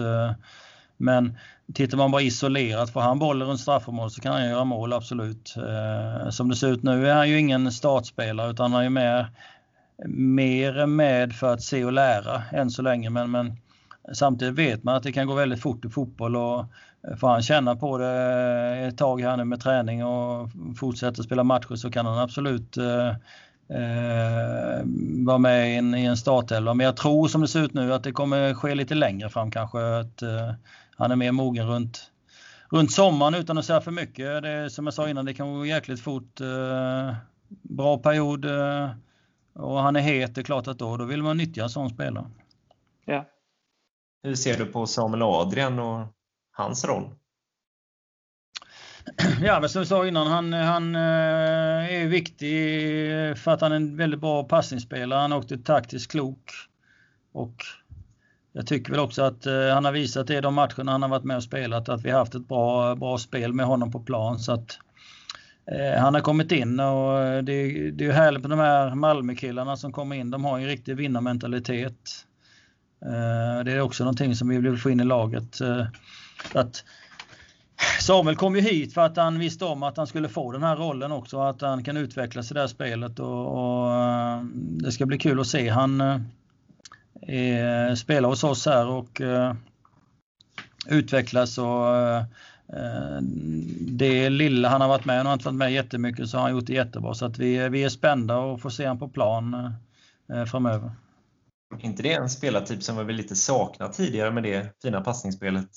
Men 0.97 1.37
tittar 1.73 1.97
man 1.97 2.11
bara 2.11 2.21
isolerat, 2.21 2.89
får 2.89 3.01
han 3.01 3.19
bollen 3.19 3.47
runt 3.47 3.59
straffområdet 3.59 4.13
så 4.13 4.21
kan 4.21 4.33
han 4.33 4.49
göra 4.49 4.63
mål, 4.63 4.93
absolut. 4.93 5.55
Eh, 5.57 6.29
som 6.29 6.49
det 6.49 6.55
ser 6.55 6.67
ut 6.67 6.83
nu 6.83 7.09
är 7.09 7.15
han 7.15 7.29
ju 7.29 7.39
ingen 7.39 7.71
startspelare 7.71 8.51
utan 8.51 8.73
han 8.73 8.83
är 8.83 8.89
mer, 8.89 9.27
mer 10.07 10.85
med 10.85 11.33
för 11.33 11.53
att 11.53 11.61
se 11.61 11.85
och 11.85 11.93
lära 11.93 12.43
än 12.51 12.69
så 12.69 12.81
länge. 12.81 13.09
Men, 13.09 13.31
men 13.31 13.57
Samtidigt 14.13 14.55
vet 14.55 14.83
man 14.83 14.95
att 14.95 15.03
det 15.03 15.11
kan 15.11 15.27
gå 15.27 15.33
väldigt 15.33 15.61
fort 15.61 15.85
i 15.85 15.89
fotboll 15.89 16.35
och 16.35 16.59
eh, 17.07 17.15
får 17.15 17.27
han 17.27 17.41
känna 17.41 17.75
på 17.75 17.97
det 17.97 18.11
ett 18.87 18.97
tag 18.97 19.21
här 19.21 19.37
nu 19.37 19.43
med 19.43 19.59
träning 19.59 20.05
och 20.05 20.49
fortsätter 20.77 21.23
spela 21.23 21.43
matcher 21.43 21.75
så 21.75 21.91
kan 21.91 22.05
han 22.05 22.19
absolut 22.19 22.77
eh, 22.77 23.07
eh, 23.77 24.81
vara 25.25 25.37
med 25.37 25.73
i 25.73 25.75
en, 25.75 25.95
i 25.95 26.05
en 26.05 26.17
startelva. 26.17 26.73
Men 26.73 26.85
jag 26.85 26.97
tror 26.97 27.27
som 27.27 27.41
det 27.41 27.47
ser 27.47 27.59
ut 27.59 27.73
nu 27.73 27.93
att 27.93 28.03
det 28.03 28.11
kommer 28.11 28.53
ske 28.53 28.75
lite 28.75 28.95
längre 28.95 29.29
fram 29.29 29.51
kanske. 29.51 29.99
Att 29.99 30.21
eh, 30.21 30.53
han 30.95 31.11
är 31.11 31.15
mer 31.15 31.31
mogen 31.31 31.67
runt, 31.67 32.11
runt 32.69 32.91
sommaren 32.91 33.35
utan 33.35 33.57
att 33.57 33.65
säga 33.65 33.81
för 33.81 33.91
mycket. 33.91 34.43
Det, 34.43 34.69
som 34.69 34.85
jag 34.85 34.93
sa 34.93 35.09
innan, 35.09 35.25
det 35.25 35.33
kan 35.33 35.53
gå 35.53 35.65
jäkligt 35.65 35.99
fort. 36.01 36.41
Eh, 36.41 37.15
bra 37.61 37.97
period 37.97 38.45
eh, 38.45 38.89
och 39.53 39.79
han 39.79 39.95
är 39.95 39.99
het, 39.99 40.35
det 40.35 40.41
är 40.41 40.45
klart 40.45 40.67
att 40.67 40.79
då, 40.79 40.97
då 40.97 41.05
vill 41.05 41.23
man 41.23 41.37
nyttja 41.37 41.63
en 41.63 41.69
sån 41.69 41.89
spelare. 41.89 42.25
Ja. 43.05 43.25
Hur 44.23 44.35
ser 44.35 44.57
du 44.57 44.65
på 44.65 44.85
Samuel 44.85 45.23
Adrian 45.23 45.79
och 45.79 46.07
hans 46.51 46.85
roll? 46.85 47.09
Ja, 49.41 49.59
men 49.59 49.69
som 49.69 49.79
jag 49.79 49.87
sa 49.87 50.07
innan, 50.07 50.27
han, 50.27 50.53
han 50.53 50.95
eh, 50.95 52.01
är 52.01 52.07
viktig 52.07 52.57
för 53.37 53.51
att 53.51 53.61
han 53.61 53.71
är 53.71 53.75
en 53.75 53.97
väldigt 53.97 54.19
bra 54.19 54.43
passningsspelare. 54.43 55.19
Han 55.19 55.31
är 55.31 55.37
också 55.37 55.57
taktiskt 55.57 56.11
klok. 56.11 56.51
Och 57.31 57.63
jag 58.57 58.67
tycker 58.67 58.91
väl 58.91 58.99
också 58.99 59.23
att 59.23 59.45
eh, 59.45 59.69
han 59.73 59.85
har 59.85 59.91
visat 59.91 60.27
det 60.27 60.37
i 60.37 60.41
de 60.41 60.53
matcherna 60.53 60.91
han 60.91 61.01
har 61.01 61.09
varit 61.09 61.23
med 61.23 61.37
och 61.37 61.43
spelat, 61.43 61.89
att 61.89 62.05
vi 62.05 62.11
har 62.11 62.19
haft 62.19 62.35
ett 62.35 62.47
bra, 62.47 62.95
bra 62.95 63.17
spel 63.17 63.53
med 63.53 63.65
honom 63.65 63.91
på 63.91 63.99
plan. 63.99 64.39
Så 64.39 64.51
att, 64.51 64.79
eh, 65.71 66.01
han 66.01 66.13
har 66.13 66.21
kommit 66.21 66.51
in 66.51 66.79
och 66.79 67.19
eh, 67.19 67.43
det, 67.43 67.91
det 67.91 68.05
är 68.05 68.11
härligt 68.11 68.41
med 68.41 68.49
de 68.49 68.59
här 68.59 68.95
Malmökillarna 68.95 69.77
som 69.77 69.91
kommer 69.91 70.15
in. 70.15 70.31
De 70.31 70.45
har 70.45 70.59
en 70.59 70.65
riktig 70.65 70.95
vinnarmentalitet. 70.95 72.25
Eh, 73.05 73.63
det 73.63 73.71
är 73.71 73.81
också 73.81 74.03
någonting 74.03 74.35
som 74.35 74.49
vi 74.49 74.57
vill 74.57 74.77
få 74.77 74.89
in 74.89 74.99
i 74.99 75.05
laget. 75.05 75.61
Eh, 75.61 75.85
att 76.53 76.83
Samuel 78.01 78.35
kom 78.35 78.55
ju 78.55 78.61
hit 78.61 78.93
för 78.93 79.01
att 79.01 79.17
han 79.17 79.39
visste 79.39 79.65
om 79.65 79.83
att 79.83 79.97
han 79.97 80.07
skulle 80.07 80.29
få 80.29 80.51
den 80.51 80.63
här 80.63 80.75
rollen 80.75 81.11
också, 81.11 81.39
att 81.39 81.61
han 81.61 81.83
kan 81.83 81.97
utvecklas 81.97 82.51
i 82.51 82.53
det 82.53 82.59
här 82.59 82.67
spelet 82.67 83.19
och, 83.19 83.47
och 83.47 83.93
eh, 83.93 84.43
det 84.53 84.91
ska 84.91 85.05
bli 85.05 85.17
kul 85.17 85.39
att 85.39 85.47
se 85.47 85.69
han 85.69 86.01
eh, 86.01 86.17
eh, 87.27 87.95
spela 87.95 88.27
hos 88.27 88.43
oss 88.43 88.65
här 88.65 88.87
och 88.87 89.21
eh, 89.21 89.53
utvecklas 90.89 91.57
och 91.57 91.97
eh, 91.97 92.23
det 93.79 94.29
lilla 94.29 94.69
han 94.69 94.81
har 94.81 94.87
varit 94.87 95.05
med, 95.05 95.17
han 95.17 95.25
har 95.25 95.33
inte 95.33 95.45
varit 95.45 95.55
med 95.55 95.73
jättemycket, 95.73 96.29
så 96.29 96.37
har 96.37 96.41
han 96.41 96.51
gjort 96.51 96.65
det 96.65 96.73
jättebra. 96.73 97.13
Så 97.13 97.25
att 97.25 97.37
vi, 97.37 97.69
vi 97.69 97.83
är 97.83 97.89
spända 97.89 98.37
och 98.37 98.61
får 98.61 98.69
se 98.69 98.83
honom 98.83 98.99
på 98.99 99.07
plan 99.07 99.73
framöver 100.47 100.91
inte 101.79 102.03
det 102.03 102.13
en 102.13 102.29
spelartyp 102.29 102.83
som 102.83 103.07
vi 103.07 103.13
lite 103.13 103.35
saknat 103.35 103.93
tidigare 103.93 104.31
med 104.31 104.43
det 104.43 104.81
fina 104.81 105.01
passningsspelet? 105.01 105.69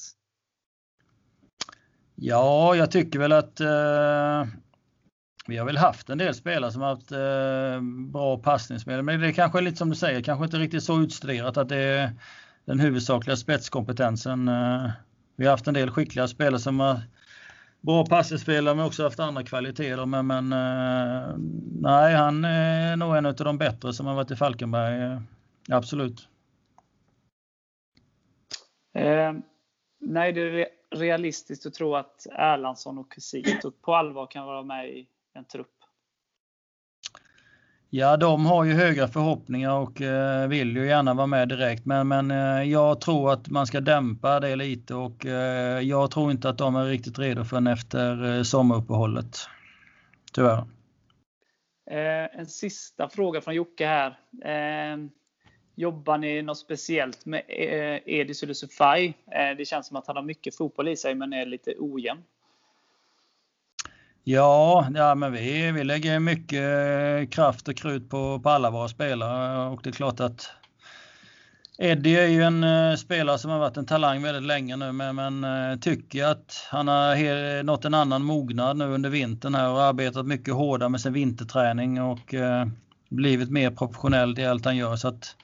Ja, 2.14 2.76
jag 2.76 2.90
tycker 2.90 3.18
väl 3.18 3.32
att 3.32 3.60
eh, 3.60 4.46
vi 5.48 5.56
har 5.56 5.66
väl 5.66 5.76
haft 5.76 6.10
en 6.10 6.18
del 6.18 6.34
spelare 6.34 6.72
som 6.72 6.82
har 6.82 6.88
haft 6.88 7.12
eh, 7.12 7.80
bra 8.12 8.38
passningsspel. 8.38 9.02
Men 9.02 9.20
det 9.20 9.26
är 9.26 9.32
kanske 9.32 9.60
lite 9.60 9.76
som 9.76 9.90
du 9.90 9.96
säger, 9.96 10.22
kanske 10.22 10.44
inte 10.44 10.56
riktigt 10.56 10.82
så 10.82 11.00
utstuderat 11.00 11.56
att 11.56 11.68
det 11.68 11.76
är 11.76 12.12
den 12.64 12.80
huvudsakliga 12.80 13.36
spetskompetensen. 13.36 14.48
Eh, 14.48 14.90
vi 15.36 15.44
har 15.44 15.50
haft 15.50 15.66
en 15.66 15.74
del 15.74 15.90
skickliga 15.90 16.28
spelare 16.28 16.60
som 16.60 16.80
har 16.80 17.00
bra 17.80 18.06
passningsspelare 18.06 18.74
men 18.74 18.84
också 18.84 19.02
haft 19.02 19.20
andra 19.20 19.42
kvaliteter. 19.42 20.06
Men, 20.06 20.26
men 20.26 20.52
eh, 20.52 21.34
nej, 21.80 22.14
han 22.14 22.44
är 22.44 22.96
nog 22.96 23.16
en 23.16 23.26
av 23.26 23.34
de 23.34 23.58
bättre 23.58 23.92
som 23.92 24.06
har 24.06 24.14
varit 24.14 24.30
i 24.30 24.36
Falkenberg 24.36 25.02
eh, 25.02 25.20
Absolut. 25.70 26.28
Eh, 28.94 29.32
nej, 30.00 30.32
det 30.32 30.40
är 30.40 30.68
realistiskt 30.90 31.66
att 31.66 31.74
tro 31.74 31.94
att 31.94 32.26
Erlandsson 32.32 32.98
och 32.98 33.12
Kusito 33.12 33.70
på 33.70 33.94
allvar 33.94 34.26
kan 34.26 34.46
vara 34.46 34.62
med 34.62 34.88
i 34.88 35.08
en 35.38 35.44
trupp. 35.44 35.74
Ja, 37.90 38.16
de 38.16 38.46
har 38.46 38.64
ju 38.64 38.72
höga 38.72 39.08
förhoppningar 39.08 39.72
och 39.72 40.00
eh, 40.00 40.48
vill 40.48 40.76
ju 40.76 40.86
gärna 40.86 41.14
vara 41.14 41.26
med 41.26 41.48
direkt. 41.48 41.86
Men, 41.86 42.08
men 42.08 42.30
eh, 42.30 42.62
jag 42.62 43.00
tror 43.00 43.32
att 43.32 43.48
man 43.48 43.66
ska 43.66 43.80
dämpa 43.80 44.40
det 44.40 44.56
lite 44.56 44.94
och 44.94 45.26
eh, 45.26 45.80
jag 45.80 46.10
tror 46.10 46.30
inte 46.30 46.48
att 46.48 46.58
de 46.58 46.76
är 46.76 46.84
riktigt 46.84 47.18
redo 47.18 47.44
förrän 47.44 47.66
efter 47.66 48.36
eh, 48.36 48.42
sommaruppehållet. 48.42 49.38
Tyvärr. 50.32 50.64
En 52.32 52.46
sista 52.46 53.08
fråga 53.08 53.40
från 53.40 53.54
Jocke 53.54 53.86
här. 53.86 54.18
Jobbar 55.78 56.18
ni 56.18 56.42
något 56.42 56.58
speciellt 56.58 57.26
med 57.26 57.42
eh, 57.48 58.00
Edis 58.06 58.42
Ulusufaj? 58.42 59.14
Eh, 59.30 59.56
det 59.56 59.64
känns 59.64 59.86
som 59.86 59.96
att 59.96 60.06
han 60.06 60.16
har 60.16 60.22
mycket 60.22 60.56
fotboll 60.56 60.88
i 60.88 60.96
sig 60.96 61.14
men 61.14 61.32
är 61.32 61.46
lite 61.46 61.74
ojämn. 61.78 62.22
Ja, 64.30 64.88
ja 64.94 65.14
men 65.14 65.32
vi, 65.32 65.72
vi 65.72 65.84
lägger 65.84 66.20
mycket 66.20 66.62
eh, 66.62 67.30
kraft 67.30 67.68
och 67.68 67.76
krut 67.76 68.10
på, 68.10 68.40
på 68.40 68.50
alla 68.50 68.70
våra 68.70 68.88
spelare 68.88 69.68
och 69.68 69.80
det 69.82 69.90
är 69.90 69.92
klart 69.92 70.20
att 70.20 70.50
Eddie 71.78 72.16
är 72.16 72.26
ju 72.26 72.42
en 72.42 72.64
uh, 72.64 72.96
spelare 72.96 73.38
som 73.38 73.50
har 73.50 73.58
varit 73.58 73.76
en 73.76 73.86
talang 73.86 74.22
väldigt 74.22 74.42
länge 74.42 74.76
nu 74.76 74.92
men, 74.92 75.16
men 75.16 75.44
uh, 75.44 75.78
tycker 75.78 76.24
att 76.24 76.66
han 76.70 76.88
har 76.88 77.62
nått 77.62 77.84
en 77.84 77.94
annan 77.94 78.22
mognad 78.22 78.76
nu 78.76 78.84
under 78.84 79.10
vintern 79.10 79.54
här 79.54 79.70
och 79.70 79.82
arbetat 79.82 80.26
mycket 80.26 80.54
hårdare 80.54 80.88
med 80.88 81.00
sin 81.00 81.12
vinterträning 81.12 82.02
och 82.02 82.34
uh, 82.34 82.66
blivit 83.08 83.50
mer 83.50 83.70
professionell 83.70 84.38
i 84.38 84.46
allt 84.46 84.64
han 84.64 84.76
gör. 84.76 84.96
Så 84.96 85.08
att 85.08 85.36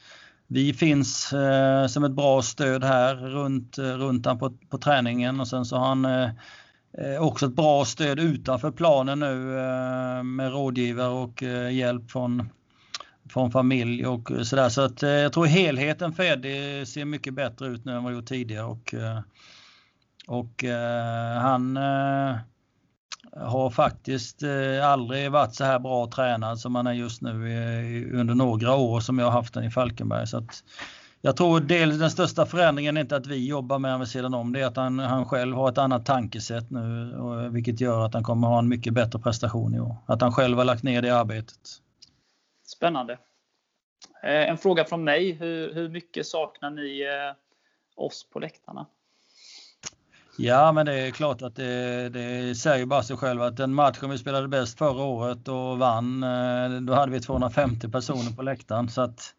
vi 0.47 0.74
finns 0.74 1.32
eh, 1.32 1.87
som 1.87 2.05
ett 2.05 2.12
bra 2.12 2.43
stöd 2.43 2.85
här 2.85 3.14
runt, 3.16 3.78
eh, 3.78 3.85
runt 3.85 4.26
han 4.26 4.39
på, 4.39 4.53
på 4.70 4.78
träningen 4.78 5.41
och 5.41 5.49
sen 5.49 5.64
så 5.64 5.76
har 5.76 5.87
han 5.87 6.05
eh, 6.05 6.30
Eh, 6.99 7.22
också 7.22 7.47
ett 7.47 7.57
bra 7.57 7.84
stöd 7.84 8.20
utanför 8.20 8.70
planen 8.70 9.18
nu 9.18 9.59
eh, 9.59 10.22
med 10.22 10.53
rådgivare 10.53 11.09
och 11.09 11.42
eh, 11.42 11.70
hjälp 11.70 12.11
från, 12.11 12.49
från 13.30 13.51
familj 13.51 14.07
och 14.07 14.30
sådär. 14.42 14.68
Så 14.68 14.80
att 14.80 15.03
eh, 15.03 15.11
jag 15.11 15.32
tror 15.32 15.47
helheten 15.47 16.12
för 16.12 16.22
Eddie 16.22 16.86
ser 16.86 17.05
mycket 17.05 17.34
bättre 17.34 17.66
ut 17.66 17.84
nu 17.84 17.92
än 17.92 18.05
vad 18.05 18.12
det 18.12 18.16
gjort 18.16 18.26
tidigare 18.26 18.66
och, 18.66 18.95
eh, 18.95 19.20
och 20.26 20.64
han 21.40 21.76
har 23.36 23.70
faktiskt 23.70 24.42
eh, 24.42 24.88
aldrig 24.88 25.30
varit 25.30 25.55
så 25.55 25.64
här 25.64 25.78
bra 25.78 26.11
tränad 26.11 26.59
som 26.59 26.74
han 26.74 26.86
är 26.86 26.92
just 26.92 27.22
nu 27.22 28.11
under 28.14 28.34
några 28.34 28.74
år 28.74 29.01
som 29.01 29.18
jag 29.18 29.26
har 29.26 29.32
haft 29.32 29.55
den 29.55 29.64
i 29.64 29.70
Falkenberg. 29.70 30.26
Så 30.26 30.36
att 30.36 30.64
jag 31.25 31.37
tror 31.37 31.61
del, 31.61 31.99
den 31.99 32.11
största 32.11 32.47
förändringen 32.47 32.97
är 32.97 33.01
inte 33.01 33.16
att 33.16 33.27
vi 33.27 33.47
jobbar 33.49 33.79
med 33.79 33.91
honom 33.91 34.01
vid 34.01 34.09
sidan 34.09 34.35
om, 34.35 34.53
det 34.53 34.61
är 34.61 34.66
att 34.66 34.77
han, 34.77 34.99
han 34.99 35.25
själv 35.25 35.57
har 35.57 35.68
ett 35.68 35.79
annat 35.79 36.07
tankesätt 36.07 36.70
nu 36.70 37.49
vilket 37.53 37.81
gör 37.81 38.05
att 38.05 38.14
han 38.14 38.22
kommer 38.22 38.49
ha 38.49 38.59
en 38.59 38.68
mycket 38.68 38.95
bättre 38.95 39.18
prestation 39.18 39.75
i 39.75 39.81
år. 39.81 39.97
Att 40.07 40.20
han 40.20 40.33
själv 40.33 40.59
har 40.59 40.64
lagt 40.64 40.83
ner 40.83 41.03
det 41.03 41.11
arbetet. 41.11 41.59
Spännande. 42.66 43.12
Eh, 44.22 44.49
en 44.51 44.59
fråga 44.59 44.85
från 44.85 45.05
mig. 45.05 45.33
Hur, 45.33 45.75
hur 45.75 45.89
mycket 45.89 46.27
saknar 46.27 46.70
ni 46.70 47.03
eh, 47.03 47.35
oss 48.05 48.27
på 48.33 48.39
läktarna? 48.39 48.87
Ja, 50.39 50.72
men 50.72 50.87
det 50.87 50.95
är 50.95 51.11
klart 51.11 51.43
att 51.43 51.57
det, 51.57 52.09
det 52.09 52.55
säger 52.55 52.87
bara 52.87 53.03
sig 53.03 53.16
själv 53.16 53.43
att 53.43 53.57
den 53.57 53.75
matchen 53.75 54.11
vi 54.11 54.18
spelade 54.18 54.49
bäst 54.49 54.79
förra 54.79 55.03
året 55.05 55.49
och 55.49 55.79
vann, 55.79 56.22
eh, 56.22 56.81
då 56.81 56.93
hade 56.93 57.12
vi 57.12 57.20
250 57.20 57.89
personer 57.89 58.37
på 58.37 58.43
läktaren. 58.43 58.89
Så 58.89 59.01
att, 59.01 59.35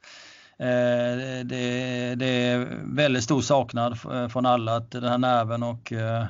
Eh, 0.58 1.18
det, 1.46 2.16
det, 2.16 2.26
är 2.26 2.80
väldigt 2.84 3.24
stor 3.24 3.42
saknad 3.42 3.98
eh, 4.12 4.28
från 4.28 4.46
alla, 4.46 4.76
att 4.76 4.92
den 4.92 5.04
här 5.04 5.18
nerven 5.18 5.64
och 5.64 5.94
eh, 5.94 6.26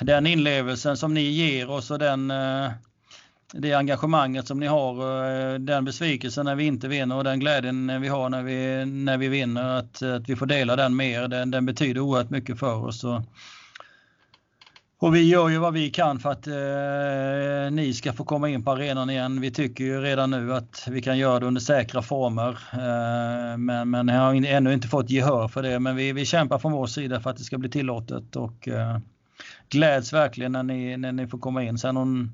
den 0.00 0.26
inlevelsen 0.26 0.96
som 0.96 1.14
ni 1.14 1.20
ger 1.20 1.70
oss 1.70 1.90
och 1.90 1.98
den 1.98 2.32
det 3.52 3.74
engagemanget 3.74 4.46
som 4.46 4.60
ni 4.60 4.66
har, 4.66 5.58
den 5.58 5.84
besvikelsen 5.84 6.44
när 6.44 6.54
vi 6.54 6.64
inte 6.64 6.88
vinner 6.88 7.16
och 7.16 7.24
den 7.24 7.40
glädjen 7.40 8.00
vi 8.00 8.08
har 8.08 8.28
när 8.28 8.42
vi, 8.42 8.86
när 8.86 9.18
vi 9.18 9.28
vinner, 9.28 9.78
att, 9.78 10.02
att 10.02 10.28
vi 10.28 10.36
får 10.36 10.46
dela 10.46 10.76
den 10.76 10.96
mer, 10.96 11.28
den, 11.28 11.50
den 11.50 11.66
betyder 11.66 12.00
oerhört 12.00 12.30
mycket 12.30 12.58
för 12.58 12.84
oss. 12.84 13.04
Och, 13.04 13.22
och 14.98 15.14
vi 15.14 15.28
gör 15.28 15.48
ju 15.48 15.58
vad 15.58 15.74
vi 15.74 15.90
kan 15.90 16.18
för 16.18 16.30
att 16.30 16.46
eh, 16.46 17.74
ni 17.74 17.94
ska 17.94 18.12
få 18.12 18.24
komma 18.24 18.48
in 18.48 18.64
på 18.64 18.70
arenan 18.70 19.10
igen. 19.10 19.40
Vi 19.40 19.50
tycker 19.50 19.84
ju 19.84 20.00
redan 20.00 20.30
nu 20.30 20.54
att 20.54 20.88
vi 20.90 21.02
kan 21.02 21.18
göra 21.18 21.40
det 21.40 21.46
under 21.46 21.60
säkra 21.60 22.02
former. 22.02 22.58
Eh, 22.72 23.58
men, 23.58 23.90
men 23.90 24.08
jag 24.08 24.20
har 24.20 24.46
ännu 24.46 24.72
inte 24.72 24.88
fått 24.88 25.10
gehör 25.10 25.48
för 25.48 25.62
det. 25.62 25.80
Men 25.80 25.96
vi, 25.96 26.12
vi 26.12 26.24
kämpar 26.24 26.58
från 26.58 26.72
vår 26.72 26.86
sida 26.86 27.20
för 27.20 27.30
att 27.30 27.36
det 27.36 27.44
ska 27.44 27.58
bli 27.58 27.70
tillåtet 27.70 28.36
och 28.36 28.68
eh, 28.68 28.98
gläds 29.68 30.12
verkligen 30.12 30.52
när 30.52 30.62
ni, 30.62 30.96
när 30.96 31.12
ni 31.12 31.26
får 31.26 31.38
komma 31.38 31.62
in. 31.62 31.78
Sen 31.78 31.96
om, 31.96 32.32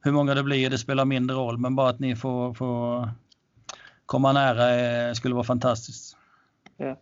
hur 0.00 0.12
många 0.12 0.34
det 0.34 0.42
blir, 0.42 0.70
det 0.70 0.78
spelar 0.78 1.04
mindre 1.04 1.36
roll. 1.36 1.58
Men 1.58 1.76
bara 1.76 1.90
att 1.90 2.00
ni 2.00 2.16
får, 2.16 2.54
får 2.54 3.10
komma 4.06 4.32
nära 4.32 4.74
eh, 4.74 5.12
skulle 5.12 5.34
vara 5.34 5.44
fantastiskt. 5.44 6.16
Ja. 6.76 6.96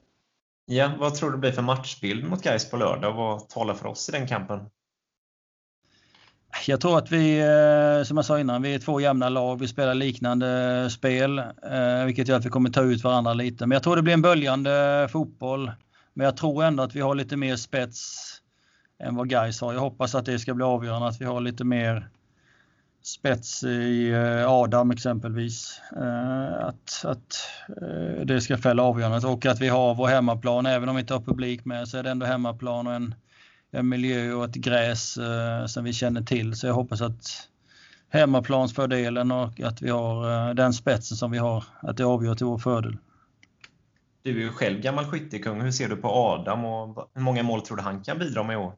ja, 0.67 0.93
vad 0.99 1.15
tror 1.15 1.31
du 1.31 1.39
blir 1.39 1.53
för 1.53 1.63
matchbild 1.63 2.31
mot 2.31 2.43
Gais 2.43 2.71
på 2.71 2.77
lördag? 2.77 3.13
Vad 3.13 3.49
talar 3.49 3.75
för 3.75 3.87
oss 3.87 4.09
i 4.09 4.13
den 4.13 4.29
kampen? 4.29 4.61
Jag 6.67 6.81
tror 6.81 6.99
att 6.99 7.13
vi, 7.13 7.39
eh, 7.41 8.05
som 8.05 8.17
jag 8.17 8.25
sa 8.25 8.41
innan, 8.41 8.63
vi 8.63 8.75
är 8.75 8.79
två 8.79 9.01
jämna 9.01 9.29
lag. 9.29 9.61
Vi 9.61 9.69
spelar 9.69 9.95
liknande 9.95 10.81
eh, 10.83 10.89
spel, 10.89 11.39
eh, 11.39 12.05
vilket 12.05 12.29
gör 12.29 12.37
att 12.37 12.47
vi 12.47 12.51
kommer 12.51 12.71
ta 12.71 12.83
ut 12.83 13.05
varandra 13.05 13.35
lite. 13.35 13.67
Men 13.67 13.77
jag 13.77 13.83
tror 13.83 13.97
det 13.97 14.03
blir 14.03 14.15
en 14.15 14.23
böljande 14.23 15.09
fotboll. 15.13 15.73
Men 16.15 16.25
jag 16.25 16.37
tror 16.37 16.65
ändå 16.65 16.83
att 16.83 16.97
vi 16.97 17.01
har 17.01 17.15
lite 17.15 17.37
mer 17.37 17.57
spets 17.57 18.29
än 19.03 19.17
vad 19.17 19.29
Gais 19.29 19.61
har. 19.61 19.73
Jag 19.73 19.81
hoppas 19.81 20.15
att 20.15 20.25
det 20.25 20.39
ska 20.39 20.55
bli 20.55 20.65
avgörande, 20.65 21.09
att 21.09 21.21
vi 21.21 21.25
har 21.25 21.41
lite 21.41 21.65
mer 21.65 22.09
spets 23.03 23.65
i 23.65 24.15
Adam 24.49 24.91
exempelvis. 24.91 25.81
Att, 26.61 27.05
att 27.05 27.49
det 28.25 28.41
ska 28.41 28.59
fälla 28.59 28.83
avgörandet 28.83 29.25
och 29.25 29.47
att 29.47 29.61
vi 29.61 29.69
har 29.69 29.95
vår 29.95 30.07
hemmaplan. 30.07 30.67
Även 30.67 30.89
om 30.89 30.95
vi 30.95 31.01
inte 31.01 31.15
har 31.15 31.21
publik 31.21 31.65
med 31.65 31.89
så 31.89 31.99
är 31.99 32.03
det 32.03 32.11
ändå 32.11 32.27
hemmaplan 32.27 32.87
och 32.87 32.95
en 32.95 33.15
en 33.73 33.89
miljö 33.89 34.33
och 34.33 34.45
ett 34.45 34.55
gräs 34.55 35.17
eh, 35.17 35.67
som 35.67 35.85
vi 35.85 35.93
känner 35.93 36.23
till. 36.23 36.57
Så 36.57 36.67
jag 36.67 36.75
hoppas 36.75 37.01
att 37.01 37.49
hemmaplansfördelen 38.09 39.31
och 39.31 39.61
att 39.61 39.83
vi 39.83 39.91
har 39.91 40.49
eh, 40.49 40.55
den 40.55 40.73
spetsen 40.73 41.17
som 41.17 41.31
vi 41.31 41.39
har, 41.39 41.65
att 41.81 41.97
det 41.97 42.05
avgör 42.05 42.35
till 42.35 42.47
vår 42.47 42.59
fördel. 42.59 42.97
Du 44.23 44.31
är 44.31 44.41
ju 44.41 44.49
själv 44.49 44.81
gammal 44.81 45.05
skyttekung. 45.05 45.61
Hur 45.61 45.71
ser 45.71 45.89
du 45.89 45.97
på 45.97 46.09
Adam 46.09 46.65
och 46.65 47.11
hur 47.15 47.23
många 47.23 47.43
mål 47.43 47.63
tror 47.63 47.77
du 47.77 47.83
han 47.83 48.03
kan 48.03 48.19
bidra 48.19 48.43
med 48.43 48.55
i 48.55 48.57
år? 48.57 48.73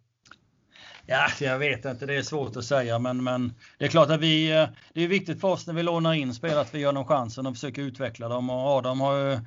Ja, 1.07 1.29
jag 1.41 1.59
vet 1.59 1.85
inte, 1.85 2.07
det 2.07 2.15
är 2.15 2.23
svårt 2.23 2.57
att 2.57 2.65
säga, 2.65 2.99
men, 2.99 3.25
men 3.25 3.55
det 3.79 3.85
är 3.85 3.89
klart 3.89 4.11
att 4.11 4.21
vi, 4.21 4.53
eh, 4.53 4.69
det 4.93 5.03
är 5.03 5.09
viktigt 5.09 5.41
för 5.41 5.49
oss 5.49 5.67
när 5.67 5.75
vi 5.75 5.83
lånar 5.83 6.13
in 6.13 6.35
spel 6.35 6.59
att 6.59 6.75
vi 6.75 6.79
gör 6.79 6.93
dem 6.93 7.05
chansen 7.05 7.47
och 7.47 7.55
försöker 7.55 7.83
utveckla 7.83 8.29
dem. 8.29 8.51
Och 8.51 8.57
Adam 8.57 9.01
har 9.01 9.17
ju 9.17 9.39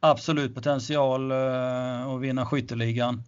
absolut 0.00 0.54
potential 0.54 1.32
att 1.32 2.20
vinna 2.20 2.46
skytteligan. 2.46 3.22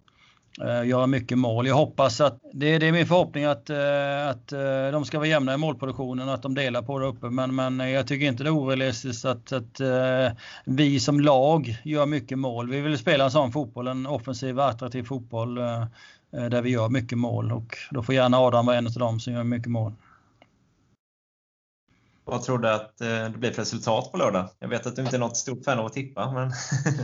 Eh, 0.61 0.89
göra 0.89 1.07
mycket 1.07 1.39
mål. 1.39 1.67
Jag 1.67 1.75
hoppas 1.75 2.21
att, 2.21 2.41
det, 2.53 2.79
det 2.79 2.87
är 2.87 2.93
min 2.93 3.07
förhoppning 3.07 3.45
att, 3.45 3.71
eh, 3.71 4.29
att 4.29 4.53
eh, 4.53 4.91
de 4.93 5.05
ska 5.05 5.19
vara 5.19 5.29
jämna 5.29 5.55
i 5.55 5.57
målproduktionen 5.57 6.29
och 6.29 6.35
att 6.35 6.43
de 6.43 6.55
delar 6.55 6.83
på 6.83 6.99
det 6.99 7.07
uppe. 7.07 7.27
Men, 7.31 7.55
men 7.55 7.79
jag 7.79 8.07
tycker 8.07 8.27
inte 8.27 8.43
det 8.43 8.49
är 8.49 8.59
orealistiskt 8.59 9.25
att, 9.25 9.53
att 9.53 9.81
vi 10.65 11.01
som 11.01 11.21
lag 11.21 11.77
gör 11.85 12.07
mycket 12.07 12.39
mål. 12.39 12.71
Vi 12.71 12.81
vill 12.81 12.99
spela 12.99 13.25
en 13.25 13.31
sån 13.31 13.53
fotboll, 13.53 13.87
en 13.87 14.07
offensiv 14.07 14.61
attraktiv 14.61 15.03
fotboll 15.03 15.55
där 16.31 16.63
vi 16.63 16.71
gör 16.71 16.89
mycket 16.89 17.19
mål 17.19 17.53
och 17.53 17.77
då 17.91 18.03
får 18.03 18.15
gärna 18.15 18.39
Adam 18.39 18.67
vara 18.67 18.77
en 18.77 18.87
av 18.87 18.93
dem 18.93 19.21
som 19.21 19.33
gör 19.33 19.45
mycket 19.45 19.71
mål. 19.71 19.93
Vad 22.25 22.43
tror 22.43 22.59
du 22.59 22.71
att 22.71 22.99
det 22.99 23.33
blir 23.37 23.51
för 23.51 23.63
resultat 23.63 24.13
på 24.13 24.19
lördag? 24.19 24.49
Jag 24.59 24.69
vet 24.69 24.87
att 24.87 24.97
du 24.97 25.03
inte 25.03 25.17
är 25.17 25.21
något 25.21 25.37
stort 25.37 25.65
fan 25.65 25.79
av 25.79 25.87
att 25.87 25.93
tippa. 25.93 26.33
Men... 26.33 26.53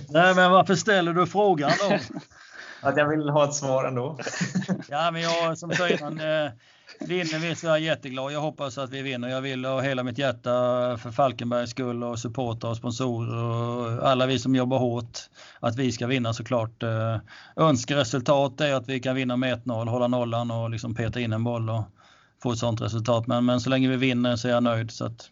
Nej, 0.08 0.34
men 0.34 0.50
varför 0.50 0.74
ställer 0.74 1.12
du 1.12 1.26
frågan 1.26 1.70
då? 1.80 1.98
Att 2.84 2.96
jag 2.96 3.08
vill 3.08 3.28
ha 3.28 3.44
ett 3.44 3.54
svar 3.54 3.84
ändå. 3.84 4.18
ja, 4.88 5.10
men 5.10 5.22
jag 5.22 5.58
som 5.58 5.72
sa 5.72 5.88
innan, 5.88 6.20
eh, 6.20 6.50
vinner 7.00 7.38
vi 7.38 7.54
så 7.54 7.66
är 7.66 7.70
jag 7.70 7.80
jätteglad. 7.80 8.32
Jag 8.32 8.40
hoppas 8.40 8.78
att 8.78 8.90
vi 8.90 9.02
vinner. 9.02 9.28
Jag 9.28 9.40
vill 9.40 9.64
ha 9.64 9.80
hela 9.80 10.02
mitt 10.02 10.18
hjärta 10.18 10.50
för 10.98 11.10
Falkenbergs 11.10 11.70
skull 11.70 12.04
och 12.04 12.18
supportrar 12.18 12.70
och 12.70 12.76
sponsorer 12.76 13.44
och 13.44 14.08
alla 14.08 14.26
vi 14.26 14.38
som 14.38 14.54
jobbar 14.54 14.78
hårt 14.78 15.18
att 15.60 15.76
vi 15.76 15.92
ska 15.92 16.06
vinna 16.06 16.32
såklart. 16.32 16.82
Eh, 16.82 17.16
önskeresultat 17.56 18.60
är 18.60 18.74
att 18.74 18.88
vi 18.88 19.00
kan 19.00 19.16
vinna 19.16 19.36
med 19.36 19.58
1-0, 19.64 19.88
hålla 19.88 20.08
nollan 20.08 20.50
och 20.50 20.70
liksom 20.70 20.94
peta 20.94 21.20
in 21.20 21.32
en 21.32 21.44
boll 21.44 21.70
och 21.70 21.82
få 22.42 22.52
ett 22.52 22.58
sånt 22.58 22.80
resultat. 22.80 23.26
Men, 23.26 23.44
men 23.44 23.60
så 23.60 23.70
länge 23.70 23.88
vi 23.88 23.96
vinner 23.96 24.36
så 24.36 24.48
är 24.48 24.52
jag 24.52 24.62
nöjd. 24.62 24.90
Så 24.90 25.04
att 25.04 25.30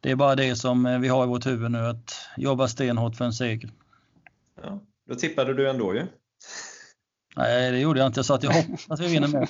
det 0.00 0.10
är 0.10 0.16
bara 0.16 0.34
det 0.34 0.56
som 0.56 0.86
eh, 0.86 0.98
vi 0.98 1.08
har 1.08 1.24
i 1.24 1.26
vårt 1.26 1.46
huvud 1.46 1.70
nu, 1.70 1.86
att 1.86 2.28
jobba 2.36 2.68
stenhårt 2.68 3.16
för 3.16 3.24
en 3.24 3.32
seger. 3.32 3.70
Ja, 4.62 4.80
då 5.08 5.14
tippade 5.14 5.54
du 5.54 5.70
ändå 5.70 5.94
ju. 5.94 6.06
Nej, 7.36 7.72
det 7.72 7.78
gjorde 7.78 8.00
jag 8.00 8.06
inte. 8.06 8.18
Jag 8.18 8.26
sa 8.26 8.34
att 8.34 8.42
jag 8.42 8.52
hoppas 8.52 8.90
att 8.90 9.00
vi 9.00 9.08
vinner 9.08 9.28
med. 9.28 9.48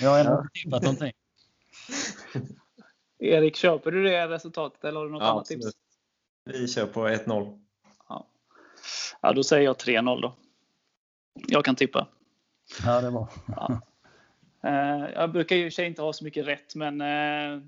Jag 0.00 0.10
har 0.10 0.18
ändå 0.18 0.32
inte 0.32 0.48
tippat 0.62 0.82
någonting. 0.82 1.12
Erik, 3.18 3.56
köper 3.56 3.90
du 3.90 4.02
det 4.02 4.28
resultatet 4.28 4.84
eller 4.84 4.98
har 4.98 5.06
du 5.06 5.12
något 5.12 5.22
ja, 5.22 5.30
annat 5.30 5.44
tips? 5.44 5.66
Vi 6.44 6.68
kör 6.68 6.86
på 6.86 7.08
1-0. 7.08 7.58
Ja. 8.08 8.26
ja, 9.20 9.32
då 9.32 9.44
säger 9.44 9.64
jag 9.64 9.76
3-0 9.76 10.22
då. 10.22 10.34
Jag 11.46 11.64
kan 11.64 11.76
tippa. 11.76 12.08
Ja, 12.84 13.00
det 13.00 13.10
var. 13.10 13.28
Ja. 13.46 13.80
Eh, 14.64 15.10
jag 15.14 15.32
brukar 15.32 15.56
ju 15.56 15.70
sig 15.70 15.86
inte 15.86 16.02
ha 16.02 16.12
så 16.12 16.24
mycket 16.24 16.46
rätt, 16.46 16.74
men 16.74 17.00
eh, 17.00 17.62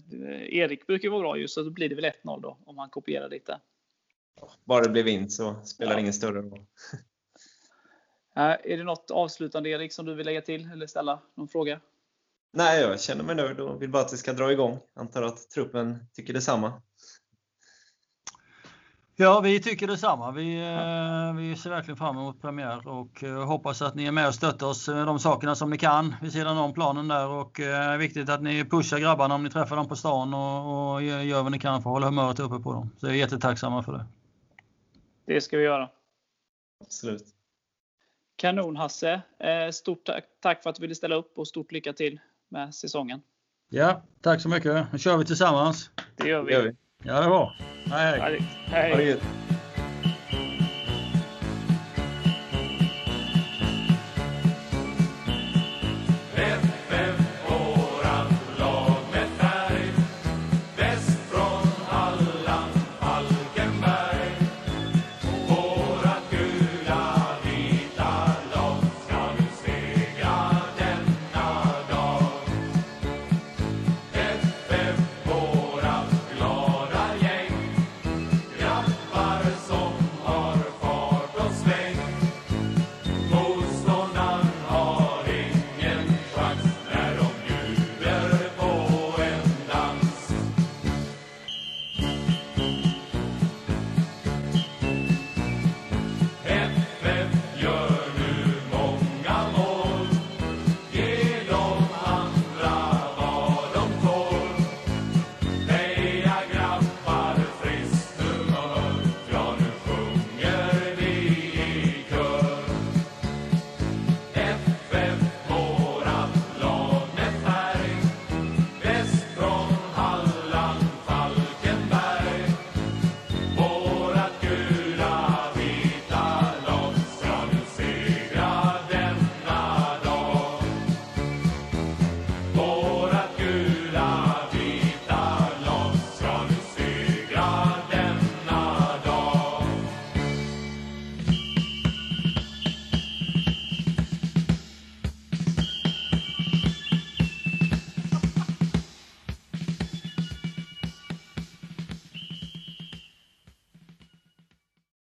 Erik 0.58 0.86
brukar 0.86 1.08
vara 1.08 1.20
bra 1.20 1.36
just 1.36 1.54
så 1.54 1.62
då 1.62 1.70
blir 1.70 1.88
det 1.88 1.94
väl 1.94 2.04
1-0 2.04 2.40
då 2.40 2.58
om 2.64 2.78
han 2.78 2.90
kopierar 2.90 3.28
lite. 3.28 3.60
Bara 4.64 4.82
det 4.82 4.88
blir 4.88 5.02
vinst 5.02 5.36
så 5.36 5.54
spelar 5.64 5.94
det 5.94 6.00
ingen 6.00 6.12
större 6.12 6.42
roll. 6.42 6.66
Är 8.38 8.76
det 8.76 8.84
något 8.84 9.10
avslutande 9.10 9.68
Erik 9.68 9.92
som 9.92 10.06
du 10.06 10.14
vill 10.14 10.26
lägga 10.26 10.40
till 10.40 10.70
eller 10.72 10.86
ställa 10.86 11.18
någon 11.34 11.48
fråga? 11.48 11.80
Nej, 12.52 12.80
jag 12.80 13.00
känner 13.00 13.24
mig 13.24 13.36
nöjd 13.36 13.60
och 13.60 13.82
vill 13.82 13.90
bara 13.90 14.02
att 14.02 14.08
det 14.08 14.16
ska 14.16 14.32
dra 14.32 14.52
igång. 14.52 14.78
Antar 14.94 15.22
att 15.22 15.50
truppen 15.50 16.06
tycker 16.14 16.32
detsamma. 16.32 16.72
Ja, 19.16 19.40
vi 19.40 19.60
tycker 19.60 19.86
detsamma. 19.86 20.30
Vi, 20.32 20.58
ja. 20.58 21.28
Eh, 21.28 21.34
vi 21.34 21.56
ser 21.56 21.70
verkligen 21.70 21.96
fram 21.96 22.16
emot 22.16 22.40
premiär 22.40 22.88
och 22.88 23.24
eh, 23.24 23.44
hoppas 23.44 23.82
att 23.82 23.94
ni 23.94 24.06
är 24.06 24.12
med 24.12 24.28
och 24.28 24.34
stöttar 24.34 24.66
oss 24.66 24.88
med 24.88 25.06
de 25.06 25.18
sakerna 25.18 25.54
som 25.54 25.70
ni 25.70 25.78
kan 25.78 26.14
vid 26.22 26.32
sidan 26.32 26.58
om 26.58 26.74
planen 26.74 27.08
där 27.08 27.28
och 27.28 27.52
det 27.56 27.64
eh, 27.64 27.76
är 27.76 27.98
viktigt 27.98 28.28
att 28.28 28.42
ni 28.42 28.64
pushar 28.64 28.98
grabbarna 28.98 29.34
om 29.34 29.44
ni 29.44 29.50
träffar 29.50 29.76
dem 29.76 29.88
på 29.88 29.96
stan 29.96 30.34
och, 30.34 30.94
och 30.94 31.02
gör 31.02 31.42
vad 31.42 31.52
ni 31.52 31.58
kan 31.58 31.82
för 31.82 31.90
att 31.90 31.94
hålla 31.94 32.06
humöret 32.06 32.40
uppe 32.40 32.58
på 32.58 32.72
dem. 32.72 32.90
Så 32.96 33.06
jag 33.06 33.14
är 33.14 33.18
jättetacksamma 33.18 33.82
för 33.82 33.92
det. 33.92 34.06
Det 35.26 35.40
ska 35.40 35.56
vi 35.56 35.64
göra. 35.64 35.88
Absolut. 36.80 37.37
Kanon 38.38 38.76
Hasse! 38.76 39.20
Eh, 39.38 39.70
stort 39.70 40.08
tack 40.40 40.62
för 40.62 40.70
att 40.70 40.76
du 40.76 40.82
ville 40.82 40.94
ställa 40.94 41.14
upp 41.14 41.38
och 41.38 41.48
stort 41.48 41.72
lycka 41.72 41.92
till 41.92 42.20
med 42.48 42.74
säsongen. 42.74 43.20
Ja, 43.68 44.02
tack 44.20 44.40
så 44.40 44.48
mycket. 44.48 44.92
Nu 44.92 44.98
kör 44.98 45.16
vi 45.16 45.24
tillsammans. 45.24 45.90
Det 46.16 46.28
gör 46.28 46.42
vi. 46.42 46.52
Det 46.52 46.58
gör 46.58 46.62
vi. 46.62 46.76
Ja, 47.02 47.20
det 47.20 47.28
var. 47.28 47.56
Hej, 47.90 48.20
hej. 48.20 48.40
hej. 48.70 49.20